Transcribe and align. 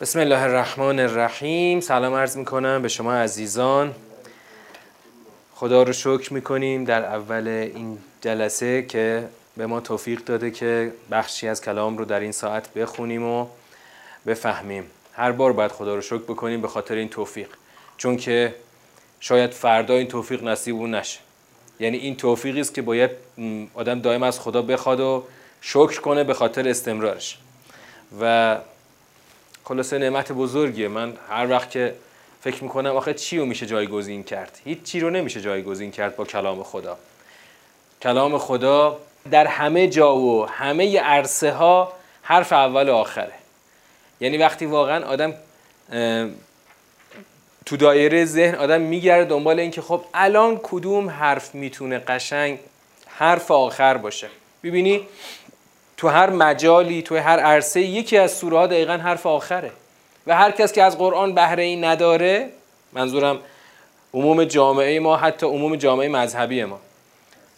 بسم 0.00 0.18
الله 0.18 0.42
الرحمن 0.42 1.00
الرحیم 1.00 1.80
سلام 1.80 2.14
عرض 2.14 2.36
می‌کنم 2.36 2.82
به 2.82 2.88
شما 2.88 3.14
عزیزان. 3.14 3.94
خدا 5.54 5.82
رو 5.82 5.92
شکر 5.92 6.32
می‌کنیم 6.32 6.84
در 6.84 7.04
اول 7.04 7.48
این 7.48 7.98
جلسه 8.20 8.82
که 8.82 9.28
به 9.56 9.66
ما 9.66 9.80
توفیق 9.80 10.24
داده 10.24 10.50
که 10.50 10.92
بخشی 11.10 11.48
از 11.48 11.60
کلام 11.60 11.98
رو 11.98 12.04
در 12.04 12.20
این 12.20 12.32
ساعت 12.32 12.74
بخونیم 12.74 13.22
و 13.22 13.46
بفهمیم. 14.26 14.84
هر 15.12 15.32
بار 15.32 15.52
باید 15.52 15.72
خدا 15.72 15.94
رو 15.94 16.00
شکر 16.00 16.22
بکنیم 16.22 16.60
به 16.60 16.68
خاطر 16.68 16.94
این 16.94 17.08
توفیق. 17.08 17.48
چون 17.96 18.16
که 18.16 18.54
شاید 19.20 19.50
فردا 19.50 19.94
این 19.94 20.08
توفیق 20.08 20.44
نصیب 20.44 20.74
اون 20.74 20.94
نشه. 20.94 21.20
یعنی 21.80 21.96
این 21.96 22.16
توفیقی 22.16 22.60
است 22.60 22.74
که 22.74 22.82
باید 22.82 23.10
آدم 23.74 24.00
دائم 24.00 24.22
از 24.22 24.40
خدا 24.40 24.62
بخواد 24.62 25.00
و 25.00 25.24
شکر 25.60 26.00
کنه 26.00 26.24
به 26.24 26.34
خاطر 26.34 26.68
استمرارش. 26.68 27.38
و 28.20 28.56
خلاصه 29.68 29.98
نعمت 29.98 30.32
بزرگیه. 30.32 30.88
من 30.88 31.12
هر 31.30 31.50
وقت 31.50 31.70
که 31.70 31.94
فکر 32.40 32.62
می‌کنم 32.62 32.96
آخه 32.96 33.14
چی 33.14 33.38
رو 33.38 33.46
میشه 33.46 33.66
جایگزین 33.66 34.24
کرد؟ 34.24 34.58
هیچ 34.64 34.82
چی 34.82 35.00
رو 35.00 35.10
نمیشه 35.10 35.40
جایگزین 35.40 35.90
کرد 35.90 36.16
با 36.16 36.24
کلام 36.24 36.62
خدا. 36.62 36.98
کلام 38.02 38.38
خدا 38.38 39.00
در 39.30 39.46
همه 39.46 39.88
جا 39.88 40.16
و 40.16 40.46
همه 40.48 41.00
عرصه 41.00 41.52
ها 41.52 41.92
حرف 42.22 42.52
اول 42.52 42.88
و 42.88 42.94
آخره. 42.94 43.32
یعنی 44.20 44.38
وقتی 44.38 44.66
واقعا 44.66 45.04
آدم 45.04 45.34
تو 47.66 47.76
دایره 47.76 48.24
ذهن 48.24 48.54
آدم 48.54 48.80
میگرده 48.80 49.24
دنبال 49.24 49.60
اینکه 49.60 49.82
خب 49.82 50.04
الان 50.14 50.60
کدوم 50.62 51.10
حرف 51.10 51.54
می‌تونه 51.54 51.98
قشنگ 51.98 52.58
حرف 53.06 53.50
آخر 53.50 53.96
باشه. 53.96 54.28
ببینی 54.64 55.06
تو 55.98 56.08
هر 56.08 56.30
مجالی 56.30 57.02
تو 57.02 57.16
هر 57.16 57.38
عرصه 57.38 57.80
یکی 57.80 58.18
از 58.18 58.32
سوره 58.32 58.58
ها 58.58 58.66
دقیقا 58.66 58.92
حرف 58.92 59.26
آخره. 59.26 59.70
و 60.26 60.36
هر 60.36 60.50
کس 60.50 60.72
که 60.72 60.82
از 60.82 60.98
قرآن 60.98 61.34
بهره 61.34 61.62
ای 61.62 61.76
نداره 61.76 62.48
منظورم 62.92 63.38
عموم 64.14 64.44
جامعه 64.44 65.00
ما 65.00 65.16
حتی 65.16 65.46
عموم 65.46 65.76
جامعه 65.76 66.08
مذهبی 66.08 66.64
ما. 66.64 66.80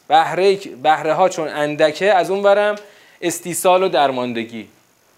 بهره, 0.09 0.57
بهره 0.57 1.15
ها 1.15 1.29
چون 1.29 1.49
اندکه 1.49 2.15
از 2.15 2.31
اون 2.31 2.43
برم 2.43 2.77
استیصال 3.23 3.83
و 3.83 3.89
درماندگی. 3.89 4.69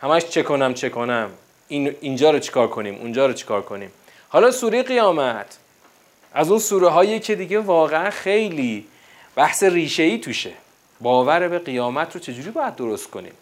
همش 0.01 0.25
چه 0.25 0.43
کنم 0.43 0.75
چه 0.75 0.89
کنم. 0.89 1.31
این 1.69 1.95
اینجا 2.01 2.31
رو 2.31 2.39
چیکار 2.39 2.69
کنیم 2.69 2.99
اونجا 3.01 3.27
رو 3.27 3.33
چیکار 3.33 3.63
کنیم. 3.63 3.93
حالا 4.29 4.51
سوره 4.51 4.83
قیامت. 4.83 5.59
از 6.35 6.51
اون 6.51 6.59
سوره 6.59 6.89
هایی 6.89 7.21
که 7.21 7.35
دیگه 7.35 7.59
واقعا 7.59 8.11
خیلی 8.11 8.87
بحث 9.37 9.63
ریشه 9.63 10.03
ای 10.03 10.19
توشه. 10.19 10.53
باور 11.03 11.49
به 11.49 11.59
قیامت 11.59 12.15
رو 12.15 12.21
چجوری 12.21 12.51
باید 12.51 12.77
درست 12.77 13.11
کنیم؟ 13.11 13.33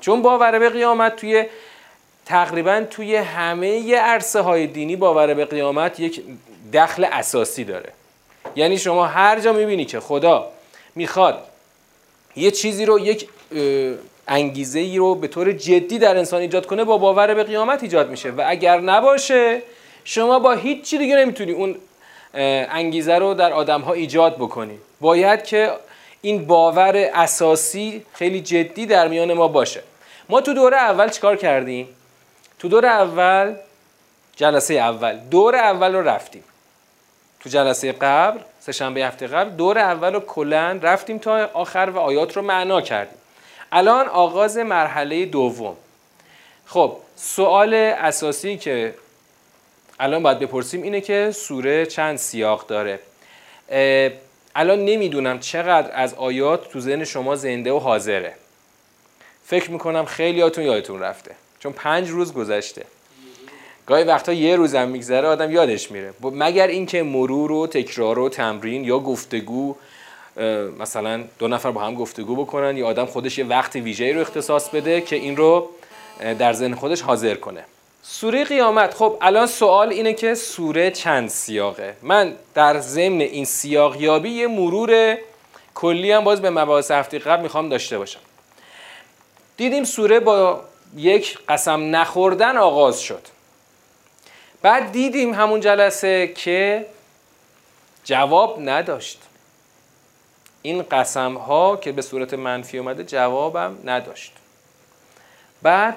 چون 0.00 0.22
باور 0.22 0.58
به 0.58 0.68
قیامت 0.68 1.16
توی 1.16 1.44
تقریبا 2.26 2.84
توی 2.90 3.16
همه 3.16 3.96
عرصه 3.96 4.40
های 4.40 4.66
دینی 4.66 4.96
باور 4.96 5.34
به 5.34 5.44
قیامت 5.44 6.00
یک 6.00 6.22
دخل 6.72 7.04
اساسی 7.04 7.64
داره. 7.64 7.92
یعنی 8.56 8.78
شما 8.78 9.06
هر 9.06 9.40
جا 9.40 9.52
می‌بینی 9.52 9.84
که 9.84 10.00
خدا 10.00 10.48
می‌خواد 10.94 11.42
یه 12.36 12.50
چیزی 12.50 12.84
رو 12.84 12.98
یک 12.98 13.28
انگیزه 14.28 14.78
ای 14.78 14.98
رو 14.98 15.14
به 15.14 15.28
طور 15.28 15.52
جدی 15.52 15.98
در 15.98 16.16
انسان 16.16 16.40
ایجاد 16.40 16.66
کنه 16.66 16.84
با 16.84 16.98
باور 16.98 17.34
به 17.34 17.44
قیامت 17.44 17.82
ایجاد 17.82 18.10
میشه. 18.10 18.30
و 18.30 18.44
اگر 18.46 18.80
نباشه 18.80 19.62
شما 20.04 20.38
با 20.38 20.52
هیچ 20.52 20.82
چی 20.82 20.98
دیگه 20.98 21.16
نمی‌تونی 21.16 21.52
اون 21.52 21.76
انگیزه 22.34 23.14
رو 23.14 23.34
در 23.34 23.52
آدم 23.52 23.80
ها 23.80 23.92
ایجاد 23.92 24.36
بکنی. 24.36 24.78
باید 25.00 25.44
که 25.44 25.70
این 26.24 26.46
باور 26.46 26.96
اساسی 26.96 28.04
خیلی 28.12 28.40
جدی 28.40 28.86
در 28.86 29.08
میان 29.08 29.32
ما 29.32 29.48
باشه. 29.48 29.82
ما 30.28 30.40
تو 30.40 30.54
دوره 30.54 30.76
اول 30.76 31.08
چیکار 31.08 31.36
کردیم؟ 31.36 31.88
تو 32.58 32.68
دور 32.68 32.86
اول 32.86 33.54
جلسه 34.36 34.74
اول. 34.74 35.16
دور 35.30 35.56
اول 35.56 35.94
رو 35.94 36.08
رفتیم. 36.08 36.44
تو 37.40 37.48
جلسه 37.48 37.92
قبل 37.92 38.40
سه 38.60 38.72
شنبه 38.72 39.00
هفته 39.06 39.26
قبل 39.26 39.50
دور 39.50 39.78
اول 39.78 40.14
رو 40.14 40.20
کلا 40.20 40.78
رفتیم 40.82 41.18
تا 41.18 41.50
آخر 41.52 41.90
و 41.94 41.98
آیات 41.98 42.36
رو 42.36 42.42
معنا 42.42 42.80
کردیم. 42.80 43.18
الان 43.72 44.06
آغاز 44.08 44.56
مرحله 44.58 45.26
دوم. 45.26 45.76
خب 46.66 46.96
سوال 47.16 47.74
اساسی 47.74 48.56
که 48.56 48.94
الان 50.00 50.22
باید 50.22 50.38
بپرسیم 50.38 50.82
اینه 50.82 51.00
که 51.00 51.30
سوره 51.34 51.86
چند 51.86 52.16
سیاق 52.16 52.66
داره؟ 52.66 53.00
الان 54.56 54.84
نمی‌دونم 54.84 55.38
چقدر 55.40 55.90
از 55.94 56.14
آیات 56.14 56.68
تو 56.68 56.80
ذهن 56.80 57.04
شما 57.04 57.36
زنده 57.36 57.72
و 57.72 57.78
حاضره. 57.78 58.32
فکر 59.44 59.70
می‌کنم 59.70 60.04
خیلیاتون 60.04 60.64
یادتون 60.64 61.00
رفته. 61.00 61.34
چون 61.60 61.72
پنج 61.72 62.10
روز 62.10 62.32
گذشته. 62.32 62.84
گاهی 63.86 64.04
وقتا 64.04 64.32
یه 64.32 64.56
روزم 64.56 64.88
میگذره 64.88 65.28
آدم 65.28 65.50
یادش 65.50 65.90
میره. 65.90 66.14
مگر 66.22 66.66
اینکه 66.66 67.02
مرور 67.02 67.52
و 67.52 67.66
تکرار 67.66 68.18
و 68.18 68.28
تمرین 68.28 68.84
یا 68.84 68.98
گفتگو 68.98 69.76
مثلا 70.78 71.24
دو 71.38 71.48
نفر 71.48 71.70
با 71.70 71.80
هم 71.80 71.94
گفتگو 71.94 72.36
بکنن 72.36 72.76
یا 72.76 72.86
آدم 72.86 73.06
خودش 73.06 73.38
یه 73.38 73.44
وقت 73.44 73.76
ویژه‌ای 73.76 74.12
رو 74.12 74.20
اختصاص 74.20 74.68
بده 74.68 75.00
که 75.00 75.16
این 75.16 75.36
رو 75.36 75.70
در 76.38 76.52
ذهن 76.52 76.74
خودش 76.74 77.02
حاضر 77.02 77.34
کنه. 77.34 77.64
سوره 78.06 78.44
قیامت. 78.44 78.94
خب 78.94 79.18
الان 79.20 79.46
سوال 79.46 79.88
اینه 79.88 80.12
که 80.12 80.34
سوره 80.34 80.90
چند 80.90 81.28
سیاقه؟ 81.28 81.96
من 82.02 82.34
در 82.54 82.80
ضمن 82.80 83.20
این 83.20 83.44
سیاق 83.44 83.96
یابی 83.96 84.30
یه 84.30 84.46
مرور 84.46 85.18
کلی 85.74 86.12
هم 86.12 86.24
باز 86.24 86.42
به 86.42 86.50
مباحث 86.50 86.90
هفته 86.90 87.18
قبل 87.18 87.42
می‌خوام 87.42 87.68
داشته 87.68 87.98
باشم. 87.98 88.20
دیدیم 89.56 89.84
سوره 89.84 90.20
با 90.20 90.60
یک 90.96 91.38
قسم 91.48 91.96
نخوردن 91.96 92.56
آغاز 92.56 93.00
شد. 93.00 93.22
بعد 94.62 94.92
دیدیم 94.92 95.34
همون 95.34 95.60
جلسه 95.60 96.26
که 96.26 96.86
جواب 98.04 98.58
نداشت. 98.68 99.22
این 100.62 100.82
قسم 100.82 101.34
ها 101.34 101.76
که 101.76 101.92
به 101.92 102.02
صورت 102.02 102.34
منفی 102.34 102.78
اومده 102.78 103.04
جوابم 103.04 103.78
نداشت. 103.84 104.32
بعد 105.62 105.96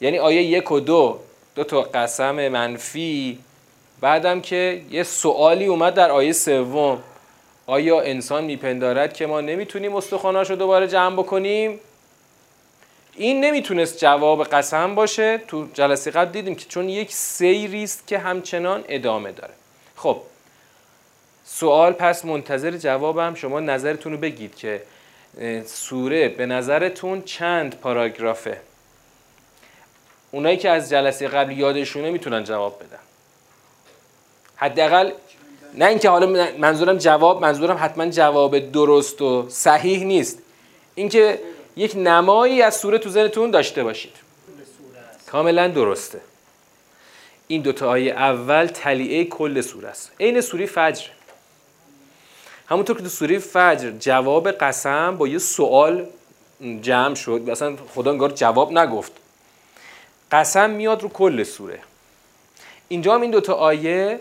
یعنی 0.00 0.18
آیه 0.18 0.42
یک 0.42 0.72
و 0.72 0.80
دو 0.80 1.20
دو 1.58 1.64
تا 1.64 1.82
قسم 1.82 2.48
منفی. 2.48 3.38
بعدم 4.00 4.40
که 4.40 4.82
یه 4.90 5.02
سوالی 5.02 5.66
اومد 5.66 5.94
در 5.94 6.10
آیه 6.10 6.32
سوم. 6.32 7.02
آیا 7.66 8.00
انسان 8.00 8.44
میپندارد 8.44 9.12
که 9.12 9.26
ما 9.26 9.40
نمی‌تونیم 9.40 9.96
استخواناش 9.96 10.50
رو 10.50 10.56
دوباره 10.56 10.88
جمع 10.88 11.16
بکنیم؟ 11.16 11.80
این 13.16 13.44
نمی‌تونست 13.44 13.98
جواب 13.98 14.44
قسم 14.44 14.94
باشه. 14.94 15.38
تو 15.38 15.66
جلسه 15.74 16.10
قبل 16.10 16.32
دیدیم 16.32 16.54
که 16.54 16.66
چون 16.68 16.88
یک 16.88 17.12
سیری 17.12 17.84
است 17.84 18.06
که 18.06 18.18
همچنان 18.18 18.84
ادامه 18.88 19.32
داره. 19.32 19.54
خب 19.96 20.20
سوال 21.44 21.92
پس 21.92 22.24
منتظر 22.24 22.70
جوابم. 22.70 23.34
شما 23.34 23.60
نظرتون 23.60 24.12
رو 24.12 24.18
بگید 24.18 24.56
که 24.56 24.82
سوره 25.66 26.28
به 26.28 26.46
نظرتون 26.46 27.22
چند 27.22 27.80
پاراگرافه؟ 27.80 28.60
اونایی 30.30 30.56
که 30.56 30.70
از 30.70 30.90
جلسه 30.90 31.28
قبل 31.28 31.52
یادشونه 31.52 32.10
می‌تونن 32.10 32.44
جواب 32.44 32.78
بدن. 32.78 32.98
حداقل 34.56 35.12
نه 35.74 35.84
اینکه 35.84 36.08
حالا 36.08 36.50
منظورم 36.58 36.98
جواب 36.98 37.40
منظورم 37.40 37.76
حتما 37.80 38.06
جواب 38.06 38.58
درست 38.58 39.22
و 39.22 39.46
صحیح 39.48 40.04
نیست. 40.04 40.38
اینکه 40.94 41.40
یک 41.76 41.92
نمایی 41.96 42.62
از 42.62 42.76
سوره 42.76 42.98
تو 42.98 43.10
ذهنتون 43.10 43.50
داشته 43.50 43.84
باشید. 43.84 44.12
کاملا 45.26 45.68
درسته. 45.68 46.20
این 47.46 47.62
دوتا 47.62 47.88
آیه 47.88 48.12
اول 48.12 48.66
تلیعه 48.66 49.24
کل 49.24 49.60
سوره 49.60 49.88
است. 49.88 50.12
عین 50.20 50.40
سوره 50.40 50.66
فجر. 50.66 51.06
همونطور 52.66 52.96
که 52.96 53.02
تو 53.02 53.08
سوره 53.08 53.38
فجر 53.38 53.90
جواب 53.90 54.50
قسم 54.50 55.16
با 55.16 55.28
یه 55.28 55.38
سوال 55.38 56.06
جمع 56.80 57.14
شد. 57.14 57.50
مثلا 57.50 57.76
خدا 57.94 58.10
انگار 58.10 58.30
جواب 58.30 58.72
نگفت. 58.72 59.12
قسم 60.32 60.70
میاد 60.70 61.02
رو 61.02 61.08
کل 61.08 61.42
سوره. 61.42 61.78
اینجا 62.88 63.14
هم 63.14 63.20
این 63.20 63.30
دوتا 63.30 63.54
آیه 63.54 64.20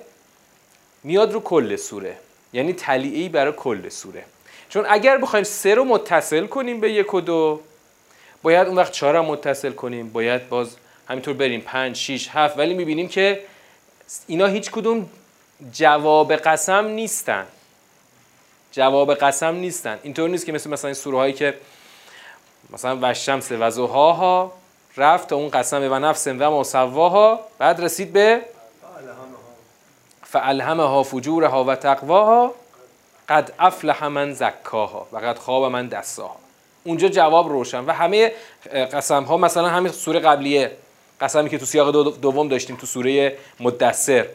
میاد 1.04 1.34
رو 1.34 1.40
کل 1.40 1.76
سوره. 1.76 2.18
یعنی 2.54 2.74
تلیعی 2.74 3.30
برای 3.30 3.54
کل 3.58 3.90
سوره. 3.90 4.24
چون 4.70 4.86
اگر 4.90 5.18
بخوایم 5.18 5.44
سه 5.44 5.76
رو 5.76 5.86
متصل 5.86 6.48
کنیم 6.48 6.80
به 6.80 6.92
یک 6.92 7.14
و 7.14 7.22
دو 7.22 7.62
باید 8.44 8.68
اون 8.68 8.78
وقت 8.78 8.92
چهار 8.92 9.16
هم 9.16 9.26
متصل 9.26 9.72
کنیم. 9.72 10.10
باید 10.10 10.50
باز 10.50 10.76
همینطور 11.10 11.34
بریم 11.34 11.62
پنج 11.62 11.96
شیش 11.96 12.30
هفت. 12.30 12.58
ولی 12.58 12.74
می‌بینیم 12.74 13.08
که 13.08 13.44
اینا 14.28 14.46
هیچ 14.46 14.72
کدوم 14.72 15.10
جواب 15.74 16.34
قسم 16.34 16.86
نیستن. 16.86 17.46
جواب 18.72 19.14
قسم 19.14 19.56
نیستن. 19.56 20.00
اینطور 20.04 20.30
نیست 20.30 20.46
که 20.46 20.52
مثل 20.52 20.70
مثلا 20.70 20.88
این 20.88 20.96
سوره 20.96 21.18
هایی 21.18 21.34
که 21.34 21.54
مثلا 22.70 22.98
و 23.02 23.14
شمس 23.14 23.52
و 23.52 24.52
رفت 24.98 25.28
تا 25.28 25.36
اون 25.36 25.50
قسم 25.50 25.92
و 25.92 26.00
نفس 26.00 26.28
و 26.28 26.52
مصواها 26.52 27.40
بعد 27.60 27.82
رسید 27.82 28.14
به 28.14 28.42
فالهمها 30.24 31.04
فجورها 31.04 31.64
و 31.64 31.76
تقواها 31.76 32.54
قد 33.30 33.52
افلح 33.60 34.08
من 34.08 34.34
زکاها 34.34 35.08
و 35.12 35.18
قد 35.18 35.38
خواب 35.38 35.72
من 35.72 35.88
دستاها 35.88 36.36
اونجا 36.84 37.08
جواب 37.08 37.50
روشن 37.50 37.86
و 37.86 37.92
همه 37.92 38.32
قسم 38.74 39.24
ها 39.24 39.38
مثلا 39.38 39.68
همین 39.68 39.92
سوره 39.92 40.20
قبلیه 40.20 40.72
قسمی 41.22 41.50
که 41.50 41.58
تو 41.58 41.66
سیاق 41.66 42.20
دوم 42.20 42.48
داشتیم 42.48 42.76
تو 42.76 42.86
سوره 42.88 43.38
مدثر. 43.60 44.28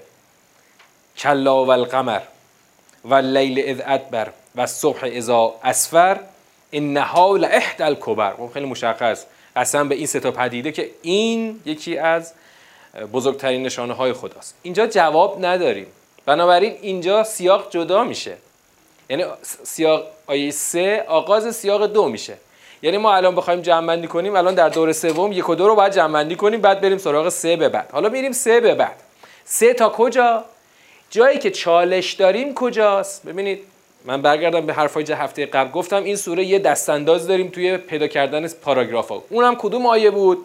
کلا 1.18 1.64
و 1.64 1.70
القمر 1.70 2.20
و 3.04 3.14
لیل 3.14 3.62
اذ 3.66 3.80
ادبر 3.86 4.28
و 4.56 4.66
صبح 4.66 5.00
اذا 5.02 5.54
اسفر 5.64 6.20
انها 6.72 7.36
لاحد 7.36 7.82
الکبر. 7.82 8.34
خب 8.36 8.50
خیلی 8.54 8.66
مشخص. 8.66 9.24
قسم 9.56 9.88
به 9.88 9.94
این 9.94 10.06
سه 10.06 10.20
تا 10.20 10.30
پدیده 10.30 10.72
که 10.72 10.90
این 11.02 11.60
یکی 11.64 11.98
از 11.98 12.32
بزرگترین 13.12 13.62
نشانه 13.62 13.94
های 13.94 14.12
خداست. 14.12 14.54
اینجا 14.62 14.86
جواب 14.86 15.44
نداریم. 15.44 15.86
بنابراین 16.26 16.76
اینجا 16.80 17.24
سیاق 17.24 17.70
جدا 17.70 18.04
میشه. 18.04 18.36
یعنی 19.10 19.24
سیاق 19.42 20.04
آیه 20.26 20.50
سه 20.50 21.04
آغاز 21.08 21.56
سیاق 21.56 21.86
دو 21.86 22.08
میشه. 22.08 22.36
یعنی 22.82 22.98
ما 22.98 23.14
الان 23.14 23.34
بخوایم 23.34 23.60
جمع 23.60 23.86
بندی 23.86 24.06
کنیم 24.08 24.36
الان 24.36 24.54
در 24.54 24.68
دور 24.68 24.92
سوم 24.92 25.32
یک 25.32 25.48
و 25.48 25.54
دو 25.54 25.68
رو 25.68 25.74
باید 25.74 25.92
جمع 25.92 26.12
بندی 26.12 26.36
کنیم 26.36 26.60
بعد 26.60 26.80
بریم 26.80 26.98
سراغ 26.98 27.28
سه 27.28 27.56
به 27.56 27.68
بعد. 27.68 27.90
حالا 27.92 28.08
میریم 28.08 28.32
سه 28.32 28.60
به 28.60 28.74
بعد. 28.74 28.96
سه 29.44 29.74
تا 29.74 29.88
کجا؟ 29.88 30.44
جایی 31.10 31.38
که 31.38 31.50
چالش 31.50 32.12
داریم 32.12 32.54
کجاست؟ 32.54 33.26
ببینید 33.26 33.71
من 34.04 34.22
برگردم 34.22 34.66
به 34.66 34.72
حرفای 34.72 35.04
هفته 35.12 35.46
قبل. 35.46 35.70
گفتم 35.70 36.04
این 36.04 36.16
سوره 36.16 36.44
یه 36.44 36.58
دستانداز 36.58 37.26
داریم 37.26 37.48
توی 37.48 37.76
پیدا 37.76 38.06
کردن 38.06 38.48
پاراگراف 38.48 39.08
ها 39.08 39.24
اونم 39.30 39.54
کدوم 39.54 39.86
آیه 39.86 40.10
بود؟ 40.10 40.44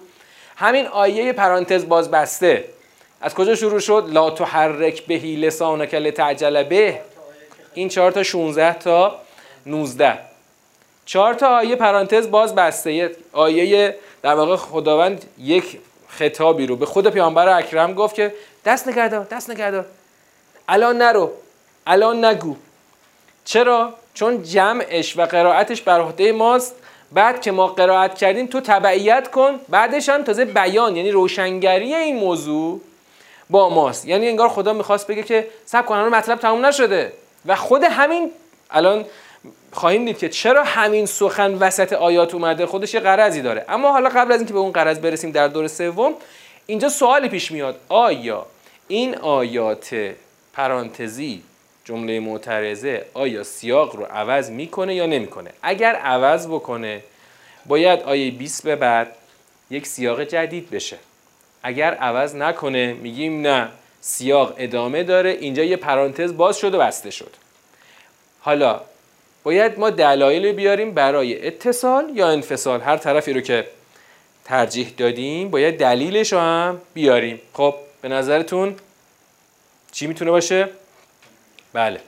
همین 0.55 0.87
آیه 0.87 1.33
پرانتز 1.33 1.87
باز 1.87 2.11
بسته 2.11 2.65
از 3.21 3.33
کجا 3.33 3.55
شروع 3.55 3.79
شد؟ 3.79 4.05
لا 4.09 4.29
تحرک 4.29 5.05
بهی 5.05 5.35
لسانک 5.35 5.93
لتعجل 5.93 6.63
به. 6.63 7.01
این 7.73 7.89
4 7.89 8.11
تا 8.11 8.23
16 8.23 8.73
تا 8.73 9.19
19 9.65 10.17
چهار 11.05 11.33
تا 11.33 11.47
آیه 11.47 11.75
پرانتز 11.75 12.31
باز 12.31 12.55
بسته 12.55 13.11
آیه 13.33 13.95
در 14.21 14.35
واقع 14.35 14.55
خداوند 14.55 15.25
یک 15.37 15.79
خطابی 16.07 16.67
رو 16.67 16.75
به 16.75 16.85
خود 16.85 17.07
پیامبر 17.07 17.49
اکرم 17.49 17.93
گفت 17.93 18.15
که 18.15 18.33
دست 18.65 18.87
نگهدار 18.87 19.27
دست 19.31 19.49
نگهدار 19.49 19.85
الان 20.69 20.97
نرو 20.97 21.31
الان 21.87 22.25
نگو. 22.25 22.55
چرا؟ 23.47 23.93
چون 24.13 24.43
جمعش 24.43 25.17
و 25.17 25.25
قرائتش 25.25 25.81
بر 25.81 25.99
عهده 25.99 26.31
ماست. 26.31 26.75
بعد 27.11 27.41
که 27.41 27.51
ما 27.51 27.67
قرائت 27.67 28.15
کردیم 28.15 28.47
تو 28.47 28.61
تبعیت 28.61 29.31
کن. 29.31 29.59
بعدش 29.69 30.09
هم 30.09 30.23
تازه 30.23 30.45
بیان 30.45 30.95
یعنی 30.95 31.11
روشنگری 31.11 31.95
این 31.95 32.15
موضوع 32.15 32.81
با 33.49 33.69
ماست. 33.69 34.05
یعنی 34.05 34.27
انگار 34.27 34.49
خدا 34.49 34.73
می‌خواست 34.73 35.07
بگه 35.07 35.23
که 35.23 35.47
سب 35.65 35.85
کن 35.85 35.95
مطلب 35.95 36.39
تموم 36.39 36.65
نشده. 36.65 37.13
و 37.45 37.55
خود 37.55 37.83
همین 37.83 38.31
الان 38.71 39.05
خواهیم 39.71 40.05
دید 40.05 40.17
که 40.17 40.29
چرا 40.29 40.63
همین 40.63 41.05
سخن 41.05 41.53
وسط 41.53 41.93
آیات 41.93 42.33
اومده؟ 42.33 42.65
خودش 42.65 42.93
یه 42.93 42.99
قرضی 42.99 43.41
داره. 43.41 43.65
اما 43.69 43.91
حالا 43.91 44.09
قبل 44.09 44.31
از 44.31 44.39
اینکه 44.39 44.53
به 44.53 44.59
اون 44.59 44.71
قرض 44.71 44.99
برسیم 44.99 45.31
در 45.31 45.47
دور 45.47 45.67
سوم 45.67 46.13
اینجا 46.65 46.89
سوالی 46.89 47.29
پیش 47.29 47.51
میاد. 47.51 47.79
آیا 47.89 48.45
این 48.87 49.15
آیات 49.15 49.95
پرانتزی 50.53 51.43
جمله 51.87 52.19
معترضه 52.19 53.05
آیا 53.13 53.43
سیاق 53.43 53.95
رو 53.95 54.03
عوض 54.03 54.49
می‌کنه 54.51 54.95
یا 54.95 55.05
نمی‌کنه؟ 55.05 55.49
اگر 55.61 55.95
عوض 55.95 56.47
بکنه 56.47 57.03
باید 57.65 57.99
آیه 58.01 58.31
20 58.31 58.63
به 58.63 58.75
بعد 58.75 59.15
یک 59.69 59.87
سیاق 59.87 60.23
جدید 60.23 60.69
بشه. 60.69 60.97
اگر 61.63 61.93
عوض 61.93 62.35
نکنه 62.35 62.93
میگیم 62.93 63.41
نه 63.41 63.69
سیاق 64.01 64.53
ادامه 64.57 65.03
داره 65.03 65.29
اینجا 65.29 65.63
یه 65.63 65.75
پرانتز 65.75 66.37
باز 66.37 66.57
شد 66.57 66.75
و 66.75 66.79
بسته 66.79 67.11
شد. 67.11 67.31
حالا 68.39 68.81
باید 69.43 69.79
ما 69.79 69.89
دلایل 69.89 70.51
بیاریم 70.51 70.91
برای 70.91 71.47
اتصال 71.47 72.11
یا 72.13 72.27
انفصال؟ 72.27 72.81
هر 72.81 72.97
طرفی 72.97 73.33
رو 73.33 73.41
که 73.41 73.67
ترجیح 74.45 74.93
دادیم 74.97 75.49
باید 75.49 75.77
دلیلش 75.77 76.33
رو 76.33 76.39
هم 76.39 76.81
بیاریم. 76.93 77.41
خب 77.53 77.75
به 78.01 78.07
نظرتون 78.09 78.75
چی 79.91 80.07
می‌تونه 80.07 80.31
باشه؟ 80.31 80.69
بله. 81.77 81.99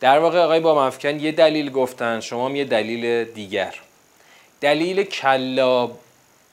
در 0.00 0.18
واقع 0.18 0.38
آقای 0.38 0.60
با 0.60 0.86
مفکن 0.86 1.20
یه 1.20 1.32
دلیل 1.32 1.70
گفتن 1.70 2.20
شما 2.20 2.48
هم 2.48 2.56
یه 2.56 2.64
دلیل 2.64 3.24
دیگر. 3.24 3.74
دلیل 4.60 5.02
کلا 5.02 5.90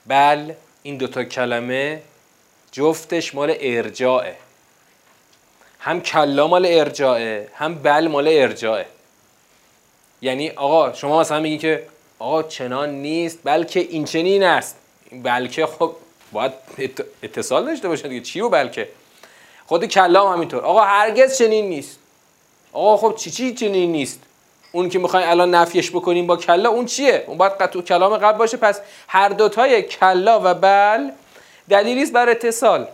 بل 0.08 0.54
این 0.84 0.98
دوتا 0.98 1.24
کلمه 1.24 2.02
جفتش 2.72 3.36
مال 3.36 3.56
ارجاعه. 3.60 4.36
هم 5.80 6.02
کلا 6.02 6.48
مال 6.48 6.66
ارجاعه 6.66 7.48
هم 7.56 7.76
بل 7.76 8.08
مال 8.08 8.28
ارجاعه. 8.28 8.86
یعنی 10.22 10.50
آقا 10.50 10.94
شما 10.94 11.20
مثلا 11.20 11.40
میگی 11.40 11.58
که 11.58 11.88
آقا 12.20 12.44
چنان 12.44 12.90
نیست 12.90 13.40
بلکه 13.44 13.80
این 13.80 14.06
چنین 14.06 14.44
است. 14.44 14.78
بلکه 15.12 15.66
خب 15.66 15.96
باید 16.32 16.52
اتصال 17.24 17.66
داشته 17.66 17.88
باشه 17.88 18.08
دیگه. 18.08 18.22
چی 18.22 18.42
و 18.42 18.50
بلکه؟ 18.50 18.88
خود 19.66 19.86
کلام 19.86 20.34
همینطور. 20.34 20.64
آقا 20.64 20.82
هرگز 20.82 21.38
چنین 21.38 21.70
نیست. 21.70 22.00
آقا 22.76 22.98
خب 22.98 23.16
چی 23.16 23.32
چی 23.32 23.54
چنین 23.54 23.92
نیست؟ 23.92 24.20
اون 24.72 24.90
که 24.90 25.00
می‌خواین 25.00 25.28
الان 25.28 25.56
نفیش 25.56 25.92
بکنیم 25.92 26.28
با 26.28 26.38
کلا 26.38 26.70
اون 26.70 26.86
چیه؟ 26.86 27.24
اون 27.28 27.38
باید 27.38 27.66
تو 27.66 27.82
کلام 27.82 28.18
قبل 28.18 28.38
باشه 28.38 28.58
پس 28.58 28.82
هر 29.08 29.30
دوتای 29.30 29.82
کلا 29.82 30.42
و 30.44 30.54
بل 30.54 31.10
دلیلی 31.70 32.04
است 32.04 32.14
بر 32.14 32.30
اتصال. 32.30 32.88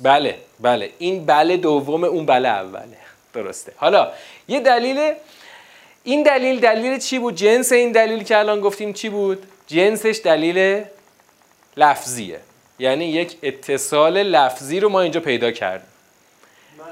بله 0.00 0.38
بله. 0.60 0.90
این 0.98 1.26
بله 1.26 1.56
دوم 1.56 2.04
اون 2.04 2.26
بله 2.26 2.48
اوله. 2.48 2.96
درسته. 3.34 3.72
حالا 3.76 4.12
یه 4.48 4.60
دلیل 4.60 5.12
این 6.04 6.22
دلیل 6.22 6.60
دلیل 6.60 6.98
چی 6.98 7.18
بود؟ 7.18 7.34
جنس 7.34 7.72
این 7.72 7.92
دلیل 7.92 8.24
که 8.24 8.38
الان 8.38 8.60
گفتیم 8.60 8.92
چی 8.92 9.08
بود؟ 9.08 9.46
جنسش 9.66 10.20
دلیل 10.24 10.84
لفظیه. 11.76 12.40
یعنی 12.78 13.04
یک 13.04 13.36
اتصال 13.42 14.22
لفظی 14.22 14.80
رو 14.80 14.88
ما 14.88 15.00
اینجا 15.00 15.20
پیدا 15.20 15.50
کردیم. 15.50 15.88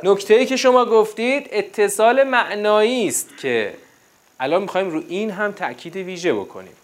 نکته 0.02 0.34
ای 0.34 0.46
که 0.46 0.56
شما 0.56 0.84
گفتید 0.84 1.48
اتصال 1.52 2.22
معنایی 2.22 3.08
است 3.08 3.38
که 3.38 3.74
الان 4.40 4.62
می‌خوایم 4.62 4.90
رو 4.90 5.02
این 5.08 5.30
هم 5.30 5.52
تاکید 5.52 5.96
ویژه 5.96 6.34
بکنیم. 6.34 6.76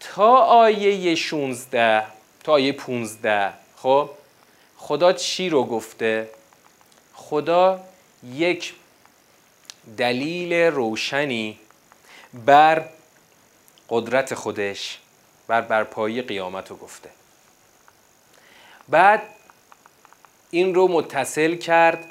تا 0.00 0.36
آیه 0.36 1.14
16 1.14 2.04
تا 2.44 2.52
آیه 2.52 2.72
15 2.72 3.52
خب؟ 3.76 4.10
خدا 4.76 5.12
چی 5.12 5.48
رو 5.48 5.64
گفته؟ 5.64 6.28
خدا 7.14 7.80
یک 8.34 8.74
دلیل 9.96 10.52
روشنی 10.52 11.58
بر 12.34 12.88
قدرت 13.88 14.34
خودش 14.34 14.98
بر 15.48 15.60
برپایی 15.60 16.22
قیامت 16.22 16.70
رو 16.70 16.76
گفته. 16.76 17.15
بعد 18.88 19.22
این 20.50 20.74
رو 20.74 20.88
متصل 20.88 21.54
کرد 21.54 22.04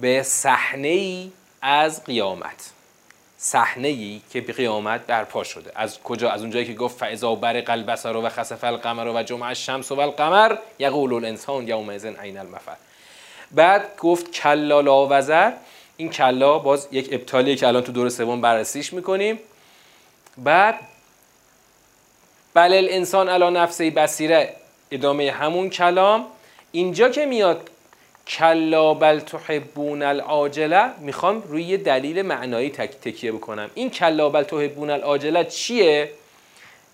به 0.00 0.22
صحنه 0.22 0.88
ای 0.88 1.30
از 1.62 2.04
قیامت. 2.04 2.70
صحنه 3.38 3.88
ای 3.88 4.20
که 4.30 4.40
به 4.40 4.52
قیامت 4.52 5.00
برپا 5.00 5.44
شده. 5.44 5.72
از 5.74 6.02
کجا؟ 6.02 6.30
از 6.30 6.40
اونجایی 6.40 6.64
که 6.64 6.74
گفت 6.74 6.98
فاذا 6.98 7.34
برق 7.34 7.70
البصر 7.70 8.16
و 8.16 8.28
خسف 8.28 8.64
القمر 8.64 9.12
و 9.14 9.22
جمع 9.22 9.46
الشمس 9.46 9.92
و 9.92 10.00
القمر 10.00 10.56
یقول 10.78 11.12
الانسان 11.12 11.68
یومئذ 11.68 12.06
عین 12.06 12.38
المفر 12.38 12.76
بعد 13.50 13.96
گفت 13.96 14.30
کلا 14.30 14.80
لا 14.80 15.06
وزر. 15.10 15.52
این 15.96 16.10
کلا 16.10 16.58
باز 16.58 16.88
یک 16.92 17.08
ابطالیه 17.12 17.56
که 17.56 17.66
الان 17.66 17.82
تو 17.82 17.92
دور 17.92 18.08
سوم 18.08 18.40
بررسیش 18.40 18.92
می‌کنیم. 18.92 19.38
بعد 20.38 20.80
بل 22.54 22.72
الانسان 22.72 23.28
علی 23.28 23.50
نفسه 23.50 23.90
بصیره. 23.90 24.56
ادامه 24.90 25.30
همون 25.30 25.70
کلام. 25.70 26.26
اینجا 26.72 27.08
که 27.08 27.26
میاد 27.26 27.70
کلا 28.26 28.94
بل 28.94 29.20
تحبون 29.20 30.02
العاجله 30.02 30.98
می‌خوام 30.98 31.42
روی 31.48 31.62
یه 31.62 31.76
دلیل 31.76 32.22
معنایی 32.22 32.70
تک 32.70 32.90
تکیه 32.90 33.32
بکنم. 33.32 33.70
این 33.74 33.90
کلا 33.90 34.28
بل 34.28 34.42
تحبون 34.42 34.90
العاجله 34.90 35.44
چیه؟ 35.44 36.10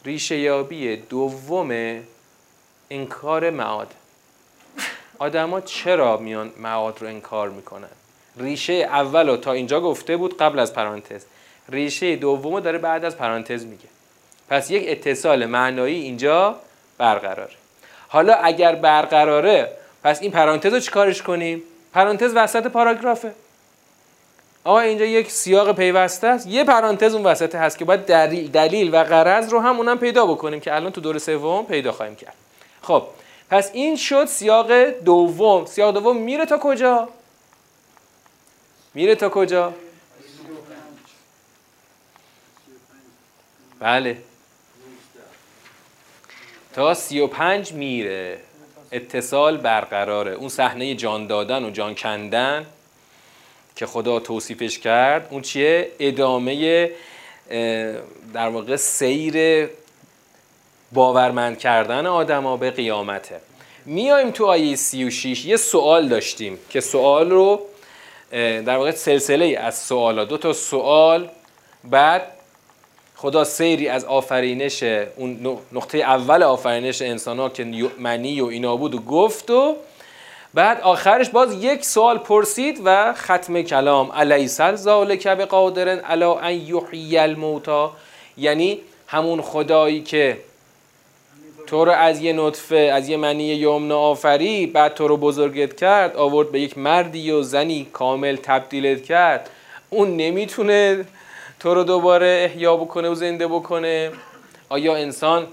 ریشه 0.04 0.36
یابی 0.36 0.96
دوم 0.96 2.00
انکار 2.90 3.50
معاد. 3.50 3.94
آدما 5.18 5.60
چرا 5.60 6.16
میان 6.16 6.52
معاد 6.58 6.98
رو 7.00 7.06
انکار 7.08 7.48
می‌کنن؟ 7.48 7.88
ریشه 8.36 8.72
اول 8.72 9.28
رو 9.28 9.36
تا 9.36 9.52
اینجا 9.52 9.80
گفته 9.80 10.16
بود 10.16 10.36
قبل 10.36 10.58
از 10.58 10.74
پرانتز. 10.74 11.24
ریشه 11.68 12.16
دوم 12.16 12.60
داره 12.60 12.78
بعد 12.78 13.04
از 13.04 13.16
پرانتز 13.16 13.64
میگه. 13.64 13.88
پس 14.48 14.70
یک 14.70 14.84
اتصال 14.86 15.46
معنایی 15.46 16.02
اینجا 16.02 16.56
برقراره. 16.98 17.65
حالا 18.08 18.34
اگر 18.34 18.74
برقراره 18.74 19.72
پس 20.04 20.22
این 20.22 20.30
پرانتز 20.30 20.72
رو 20.72 20.80
چیکارش 20.80 21.22
کنیم؟ 21.22 21.62
پرانتز 21.92 22.32
وسط 22.34 22.66
پاراگرافه. 22.66 23.32
آقا 24.64 24.80
اینجا 24.80 25.04
یک 25.04 25.30
سیاق 25.30 25.76
پیوسته 25.76 26.26
است. 26.26 26.46
یه 26.46 26.64
پرانتز 26.64 27.14
اون 27.14 27.26
وسط 27.26 27.54
هست 27.54 27.78
که 27.78 27.84
باید 27.84 28.00
دلیل, 28.00 28.50
دلیل 28.50 28.94
و 28.94 29.04
غرض 29.04 29.52
رو 29.52 29.60
هم 29.60 29.76
اونم 29.76 29.98
پیدا 29.98 30.26
بکنیم 30.26 30.60
که 30.60 30.74
الان 30.74 30.92
تو 30.92 31.00
دور 31.00 31.18
سوم 31.18 31.66
پیدا 31.66 31.92
خواهیم 31.92 32.16
کرد. 32.16 32.34
خب 32.82 33.02
پس 33.50 33.70
این 33.72 33.96
شد 33.96 34.24
سیاق 34.24 34.72
دوم. 34.84 35.64
سیاق 35.64 35.94
دوم 35.94 36.16
میره 36.16 36.46
تا 36.46 36.58
کجا؟ 36.58 37.08
میره 38.94 39.14
تا 39.14 39.28
کجا؟ 39.28 39.72
بله. 43.80 44.16
تا 46.76 46.94
سی 46.94 47.20
و 47.20 47.26
پنج 47.26 47.72
میره 47.72 48.38
اتصال 48.92 49.56
برقراره. 49.56 50.32
اون 50.32 50.48
صحنه 50.48 50.94
جان 50.94 51.26
دادن 51.26 51.64
و 51.64 51.70
جان 51.70 51.94
کندن 51.94 52.66
که 53.76 53.86
خدا 53.86 54.20
توصیفش 54.20 54.78
کرد 54.78 55.28
اون 55.30 55.42
چیه؟ 55.42 55.90
ادامه 56.00 56.90
در 58.34 58.48
واقع 58.48 58.76
سیر 58.76 59.68
باورمند 60.92 61.58
کردن 61.58 62.06
آدما 62.06 62.56
به 62.56 62.70
قیامته. 62.70 63.40
میایم 63.84 64.30
تو 64.30 64.46
آیه 64.46 64.76
36 64.76 65.44
یه 65.44 65.56
سوال 65.56 66.08
داشتیم 66.08 66.58
که 66.70 66.80
سوال 66.80 67.30
رو 67.30 67.60
در 68.30 68.76
واقع 68.76 68.90
سلسله 68.90 69.58
از 69.60 69.78
سوالات 69.78 70.28
دو 70.28 70.38
تا 70.38 70.52
سوال 70.52 71.28
بعد 71.84 72.35
خدا 73.16 73.44
سیری 73.44 73.88
از 73.88 74.04
آفرینش 74.04 74.82
اون 75.16 75.58
نقطه 75.72 75.98
اول 75.98 76.42
آفرینش 76.42 77.02
انسان 77.02 77.38
ها 77.38 77.48
که 77.48 77.90
منی 77.98 78.40
و 78.40 78.46
اینا 78.46 78.76
بود 78.76 78.94
و 78.94 78.98
گفت 78.98 79.50
و 79.50 79.76
بعد 80.54 80.80
آخرش 80.80 81.30
باز 81.30 81.64
یک 81.64 81.84
سوال 81.84 82.18
پرسید 82.18 82.80
و 82.84 83.12
ختم 83.12 83.62
کلام. 83.62 84.10
الیس 84.14 84.60
ذالک 84.60 85.28
بقادر 85.28 86.00
الا 86.04 86.34
ان 86.34 86.52
یحیی 86.52 87.18
الموتا 87.18 87.92
یعنی 88.36 88.80
همون 89.06 89.42
خدایی 89.42 90.02
که 90.02 90.36
تو 91.66 91.84
رو 91.84 91.92
از 91.92 92.20
یه 92.20 92.32
نطفه 92.32 92.76
از 92.76 93.08
یه 93.08 93.16
منی 93.16 93.44
یمن 93.44 93.92
آفری 93.92 94.66
بعد 94.66 94.94
تو 94.94 95.08
رو 95.08 95.16
بزرگت 95.16 95.76
کرد 95.76 96.16
آورد 96.16 96.52
به 96.52 96.60
یک 96.60 96.78
مردی 96.78 97.30
و 97.30 97.42
زنی 97.42 97.86
کامل 97.92 98.36
تبدیلت 98.36 99.04
کرد. 99.04 99.50
اون 99.90 100.16
نمی‌تونه 100.16 101.04
تو 101.66 101.74
رو 101.74 101.84
دوباره 101.84 102.48
احیا 102.50 102.76
بکنه 102.76 103.08
و 103.08 103.14
زنده 103.14 103.46
بکنه. 103.46 104.12
آیا 104.68 104.96
انسان 104.96 105.46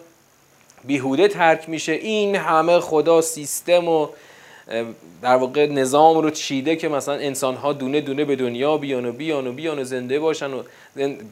بیهوده 0.83 1.27
ترک 1.27 1.69
میشه؟ 1.69 1.91
این 1.91 2.35
همه 2.35 2.79
خدا 2.79 3.21
سیستم 3.21 3.87
و 3.87 4.07
در 5.21 5.35
واقع 5.35 5.65
نظام 5.65 6.17
رو 6.17 6.29
چیده 6.29 6.75
که 6.75 6.89
مثلا 6.89 7.15
انسان 7.15 7.55
ها 7.55 7.73
دونه 7.73 8.01
دونه 8.01 8.25
به 8.25 8.35
دنیا 8.35 8.77
بیان 8.77 9.05
و 9.05 9.11
بیان 9.11 9.47
و 9.47 9.51
بیان 9.51 9.79
و 9.79 9.83
زنده 9.83 10.19
باشن 10.19 10.53
و 10.53 10.63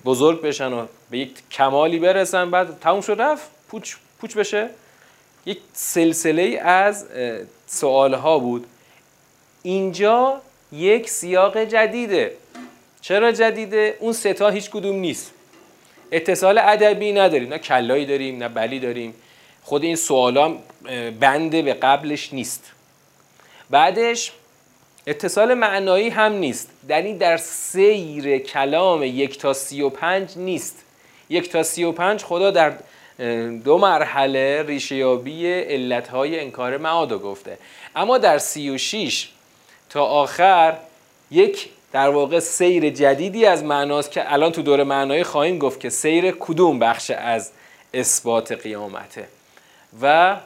بزرگ 0.06 0.42
بشن 0.42 0.74
و 0.74 0.86
به 1.12 1.18
یک 1.18 1.32
کمالی 1.52 2.00
برسن. 2.00 2.52
بعد 2.52 2.80
تموم 2.80 3.02
شد 3.02 3.22
رفت. 3.22 3.50
پوچ, 3.70 3.96
پوچ 4.20 4.36
بشه. 4.36 4.70
یک 5.46 5.60
سلسله 5.74 6.60
از 6.62 7.06
سوال 7.68 8.14
ها 8.14 8.40
بود. 8.40 8.66
اینجا 9.64 10.42
یک 10.72 11.10
سیاق 11.10 11.58
جدیده. 11.58 12.32
چرا 13.02 13.32
جدیده؟ 13.32 13.98
اون 14.00 14.14
ستا 14.14 14.50
هیچ 14.50 14.70
کدوم 14.70 14.96
نیست. 14.96 15.34
اتصال 16.12 16.58
ادبی 16.58 17.12
نداریم 17.14 17.50
نه 17.50 17.58
کلایی 17.58 18.06
داریم 18.06 18.38
نه 18.38 18.50
بلی 18.50 18.80
داریم. 18.80 19.14
خود 19.64 19.84
این 19.84 19.96
سوالا 19.96 20.58
بنده 21.20 21.62
به 21.62 21.74
قبلش 21.74 22.34
نیست. 22.34 22.72
بعدش 23.70 24.32
اتصال 25.08 25.54
معنایی 25.54 26.10
هم 26.10 26.34
نیست. 26.34 26.70
یعنی 26.90 27.18
در 27.18 27.38
سیر 27.38 28.38
کلام 28.38 29.04
یک 29.04 29.40
تا 29.40 29.54
سی 29.54 29.82
و 29.82 29.90
پنج 29.90 30.38
نیست. 30.38 30.84
یک 31.30 31.50
تا 31.50 31.64
سی 31.64 31.84
و 31.84 31.92
پنج 31.92 32.24
خدا 32.24 32.52
در 32.52 32.74
دو 33.64 33.78
مرحله 33.78 34.64
ریشیابی 34.64 35.48
علتهای 35.48 36.40
انکار 36.40 36.78
معادو 36.78 37.20
گفته. 37.20 37.58
اما 37.96 38.18
در 38.18 38.38
سی 38.38 38.70
و 38.70 38.78
شیش 38.78 39.30
تا 39.90 40.06
آخر 40.06 40.78
یک 41.32 41.70
در 41.92 42.10
واقع 42.10 42.40
سیر 42.40 42.90
جدیدی 42.90 43.46
از 43.46 43.64
معناست 43.64 44.12
که 44.12 44.34
الان 44.34 44.52
تو 44.52 44.62
دور 44.62 44.84
معنایی 44.84 45.24
خواهیم 45.24 45.58
گفت 45.58 45.80
که 45.80 45.90
سیر 45.90 46.32
کدوم 46.32 46.80
بخش 46.80 47.12
از 47.12 47.52
اثبات 47.94 48.52
قیامته. 48.52 49.28
و 50.02 50.38